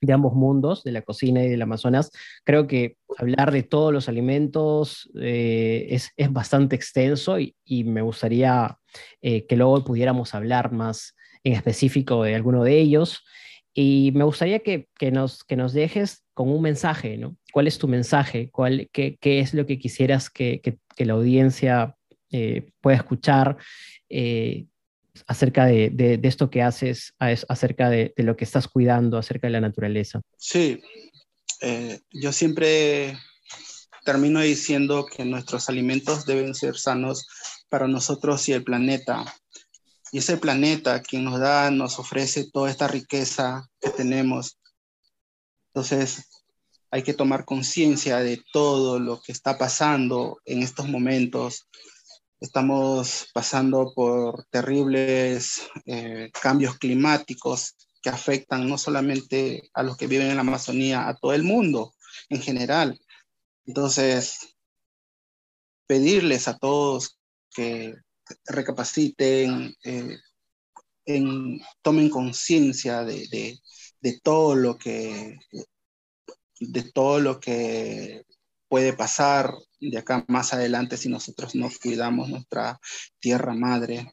de 0.00 0.12
ambos 0.12 0.34
mundos, 0.34 0.84
de 0.84 0.92
la 0.92 1.02
cocina 1.02 1.42
y 1.42 1.48
del 1.48 1.62
Amazonas. 1.62 2.10
Creo 2.44 2.66
que 2.66 2.96
hablar 3.18 3.52
de 3.52 3.62
todos 3.62 3.92
los 3.92 4.08
alimentos 4.08 5.10
eh, 5.20 5.86
es, 5.90 6.10
es, 6.16 6.32
bastante 6.32 6.76
extenso 6.76 7.38
y, 7.38 7.56
y 7.64 7.84
me 7.84 8.02
gustaría 8.02 8.78
eh, 9.22 9.46
que 9.46 9.56
luego 9.56 9.84
pudiéramos 9.84 10.34
hablar 10.34 10.72
más 10.72 11.14
en 11.42 11.54
específico 11.54 12.22
de 12.22 12.34
alguno 12.34 12.64
de 12.64 12.78
ellos. 12.78 13.24
Y 13.72 14.12
me 14.14 14.24
gustaría 14.24 14.60
que, 14.60 14.88
que, 14.98 15.10
nos, 15.10 15.44
que 15.44 15.56
nos 15.56 15.72
dejes 15.72 16.23
con 16.34 16.50
un 16.50 16.60
mensaje, 16.60 17.16
¿no? 17.16 17.36
¿Cuál 17.52 17.68
es 17.68 17.78
tu 17.78 17.88
mensaje? 17.88 18.50
¿Cuál, 18.50 18.88
qué, 18.92 19.18
es 19.22 19.54
lo 19.54 19.66
que 19.66 19.78
quisieras 19.78 20.28
que, 20.28 20.60
que, 20.60 21.04
la 21.04 21.14
audiencia 21.14 21.96
eh, 22.30 22.70
pueda 22.80 22.96
escuchar 22.96 23.56
eh, 24.08 24.66
acerca 25.26 25.66
de, 25.66 25.90
de, 25.90 26.18
de, 26.18 26.28
esto 26.28 26.50
que 26.50 26.62
haces, 26.62 27.14
acerca 27.18 27.88
de, 27.88 28.12
de, 28.16 28.22
lo 28.24 28.36
que 28.36 28.44
estás 28.44 28.66
cuidando, 28.66 29.16
acerca 29.16 29.46
de 29.46 29.52
la 29.52 29.60
naturaleza? 29.60 30.20
Sí, 30.36 30.80
eh, 31.60 32.00
yo 32.10 32.32
siempre 32.32 33.16
termino 34.04 34.40
diciendo 34.40 35.06
que 35.06 35.24
nuestros 35.24 35.68
alimentos 35.68 36.26
deben 36.26 36.54
ser 36.54 36.76
sanos 36.76 37.26
para 37.68 37.88
nosotros 37.88 38.48
y 38.48 38.52
el 38.52 38.64
planeta. 38.64 39.24
Y 40.12 40.18
ese 40.18 40.36
planeta 40.36 41.02
quien 41.02 41.24
nos 41.24 41.40
da, 41.40 41.70
nos 41.70 41.98
ofrece 41.98 42.48
toda 42.52 42.70
esta 42.70 42.86
riqueza 42.86 43.68
que 43.80 43.90
tenemos. 43.90 44.58
Entonces, 45.74 46.30
hay 46.92 47.02
que 47.02 47.14
tomar 47.14 47.44
conciencia 47.44 48.18
de 48.18 48.40
todo 48.52 49.00
lo 49.00 49.20
que 49.20 49.32
está 49.32 49.58
pasando 49.58 50.40
en 50.44 50.62
estos 50.62 50.88
momentos. 50.88 51.66
Estamos 52.38 53.28
pasando 53.34 53.92
por 53.92 54.44
terribles 54.50 55.68
eh, 55.86 56.30
cambios 56.40 56.78
climáticos 56.78 57.74
que 58.00 58.10
afectan 58.10 58.68
no 58.68 58.78
solamente 58.78 59.68
a 59.74 59.82
los 59.82 59.96
que 59.96 60.06
viven 60.06 60.28
en 60.28 60.36
la 60.36 60.42
Amazonía, 60.42 61.08
a 61.08 61.16
todo 61.16 61.32
el 61.32 61.42
mundo 61.42 61.94
en 62.28 62.40
general. 62.40 63.00
Entonces, 63.66 64.54
pedirles 65.88 66.46
a 66.46 66.56
todos 66.56 67.18
que 67.52 67.96
recapaciten, 68.46 69.74
eh, 69.82 70.18
en, 71.06 71.60
tomen 71.82 72.08
conciencia 72.10 73.02
de, 73.02 73.58
de 74.04 74.20
todo 74.22 74.54
lo 74.54 74.76
que 74.76 75.40
de 76.60 76.82
todo 76.92 77.20
lo 77.20 77.40
que 77.40 78.22
puede 78.68 78.92
pasar 78.92 79.54
de 79.80 79.98
acá 79.98 80.24
más 80.28 80.52
adelante 80.52 80.98
si 80.98 81.08
nosotros 81.08 81.54
no 81.54 81.70
cuidamos 81.82 82.28
nuestra 82.28 82.78
tierra 83.18 83.54
madre. 83.54 84.12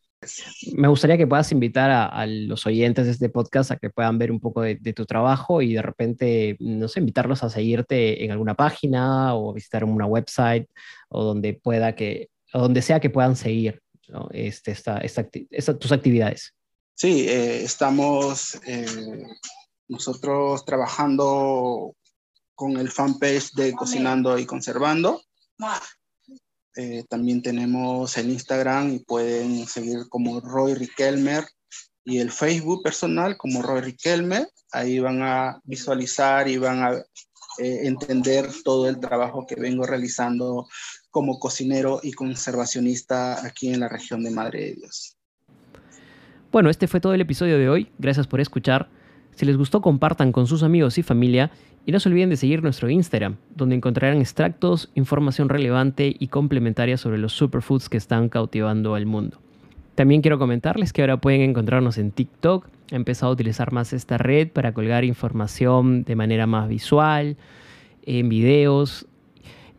Me 0.74 0.88
gustaría 0.88 1.18
que 1.18 1.28
puedas 1.28 1.52
invitar 1.52 1.89
a, 1.92 2.06
a, 2.06 2.26
los 2.26 2.66
oyentes 2.66 3.06
de 3.06 3.12
este 3.12 3.30
podcast 3.30 3.72
a 3.72 3.78
que 3.78 3.89
puedan 3.89 4.18
ver 4.18 4.32
un 4.32 4.39
poco 4.39 4.62
de, 4.62 4.76
de, 4.76 4.94
tu 4.94 5.06
trabajo 5.06 5.62
y 5.62 5.74
de 5.74 5.82
repente, 5.82 6.56
no 6.60 6.88
sé, 6.88 7.00
invitarlos 7.00 7.44
a 7.44 7.50
seguirte 7.50 8.24
en 8.24 8.32
alguna 8.32 8.54
página 8.54 9.36
o 9.36 9.54
visitar 9.54 9.84
una 9.84 10.06
website 10.06 10.70
o 11.10 11.24
donde 11.24 11.56
pueda 11.56 11.96
que, 11.96 12.30
o 12.54 12.60
donde 12.60 12.82
sea 12.82 13.00
que 13.00 13.10
puedan 13.10 13.36
seguir 13.36 13.82
¿no? 14.08 14.30
este, 14.32 14.72
esta, 14.72 15.00
esta, 15.00 15.28
esta, 15.50 15.78
tus 15.78 15.92
actividades. 15.92 16.54
Sí, 16.94 17.28
eh, 17.28 17.64
estamos 17.64 18.62
eh, 18.68 18.86
nosotros 19.92 20.64
trabajando 20.64 21.96
con 22.56 22.78
el 22.78 22.89
fanpage 22.89 23.52
de 23.54 23.74
Cocinando 23.74 24.39
y 24.39 24.46
Conservando. 24.46 25.22
Eh, 26.78 27.04
también 27.10 27.42
tenemos 27.42 28.18
el 28.18 28.30
Instagram 28.30 28.94
y 28.94 29.00
pueden 29.00 29.68
seguir 29.68 30.08
como 30.08 30.39
Roy 30.39 30.76
Riquelmer 30.76 31.44
y 32.06 32.20
el 32.20 32.32
Facebook 32.32 32.82
personal 32.84 33.36
como 33.36 33.62
Roy 33.62 33.82
Riquelmer. 33.82 34.48
Ahí 34.72 35.00
van 35.00 35.22
a 35.22 35.60
visualizar 35.66 36.48
y 36.48 36.58
van 36.58 36.84
a 36.84 36.94
eh, 36.94 37.82
entender 37.84 38.50
todo 38.64 38.88
el 38.88 39.00
trabajo 39.00 39.46
que 39.46 39.56
vengo 39.56 39.84
realizando 39.86 40.68
como 41.10 41.38
cocinero 41.38 42.00
y 42.02 42.14
conservacionista 42.14 43.46
aquí 43.46 43.74
en 43.74 43.82
la 43.82 43.89
región 43.89 44.24
de 44.24 44.32
Madre 44.32 44.60
de 44.62 44.74
Dios. 44.76 45.18
Bueno, 46.50 46.70
este 46.70 46.88
fue 46.88 47.02
todo 47.02 47.14
el 47.14 47.22
episodio 47.22 47.58
de 47.58 47.68
hoy. 47.68 47.92
Gracias 47.98 48.28
por 48.28 48.39
escuchar. 48.39 49.01
Si 49.36 49.45
les 49.45 49.57
gustó, 49.57 49.82
compartan 49.82 50.32
con 50.32 50.47
sus 50.47 50.63
amigos 50.63 50.97
y 50.97 51.03
familia 51.03 51.51
y 51.86 51.91
no 51.91 51.99
se 51.99 52.09
olviden 52.09 52.29
de 52.29 52.38
seguir 52.38 52.61
nuestro 52.61 52.89
Instagram, 52.89 53.38
donde 53.55 53.75
encontrarán 53.75 54.19
extractos, 54.19 54.91
información 54.93 55.49
relevante 55.49 56.15
y 56.17 56.27
complementaria 56.27 56.97
sobre 56.97 57.17
los 57.17 57.34
superfoods 57.34 57.89
que 57.89 57.97
están 57.97 58.29
cautivando 58.29 58.95
al 58.95 59.05
mundo. 59.05 59.39
También 59.95 60.21
quiero 60.21 60.39
comentarles 60.39 60.93
que 60.93 61.01
ahora 61.01 61.17
pueden 61.17 61.41
encontrarnos 61.41 61.97
en 61.97 62.11
TikTok. 62.11 62.67
He 62.91 62.95
empezado 62.95 63.32
a 63.32 63.34
utilizar 63.34 63.71
más 63.71 63.93
esta 63.93 64.17
red 64.17 64.49
para 64.49 64.73
colgar 64.73 65.03
información 65.03 66.03
de 66.03 66.15
manera 66.15 66.47
más 66.47 66.67
visual 66.67 67.38
en 68.03 68.29
videos, 68.29 69.07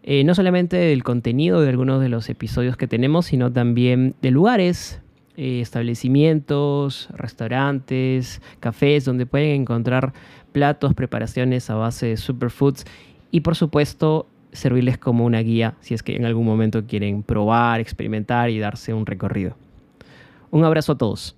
eh, 0.03 0.25
no 0.25 0.35
solamente 0.35 0.77
del 0.77 1.03
contenido 1.05 1.61
de 1.61 1.69
algunos 1.69 2.01
de 2.01 2.09
los 2.09 2.29
episodios 2.29 2.77
que 2.77 2.89
tenemos, 2.89 3.27
sino 3.27 3.53
también 3.53 4.15
de 4.23 4.31
lugares, 4.31 5.02
eh, 5.37 5.61
establecimientos, 5.61 7.09
restaurantes, 7.15 8.43
cafés, 8.61 9.05
donde 9.05 9.27
pueden 9.27 9.63
encontrar 9.63 10.13
platos, 10.53 10.95
preparaciones 10.95 11.71
a 11.71 11.75
base 11.75 12.07
de 12.07 12.17
superfoods 12.17 12.85
y 13.31 13.41
por 13.41 13.57
supuesto 13.57 14.27
servirles 14.53 14.99
como 14.99 15.25
una 15.25 15.41
guía 15.41 15.75
si 15.81 15.95
es 15.95 16.03
que 16.03 16.17
en 16.17 16.27
algún 16.27 16.45
momento 16.45 16.87
quieren 16.87 17.23
probar, 17.23 17.81
experimentar 17.81 18.51
y 18.51 18.59
darse 18.59 18.93
un 18.93 19.07
recorrido. 19.07 19.57
Un 20.51 20.65
abrazo 20.65 20.93
a 20.93 20.99
todos. 20.99 21.35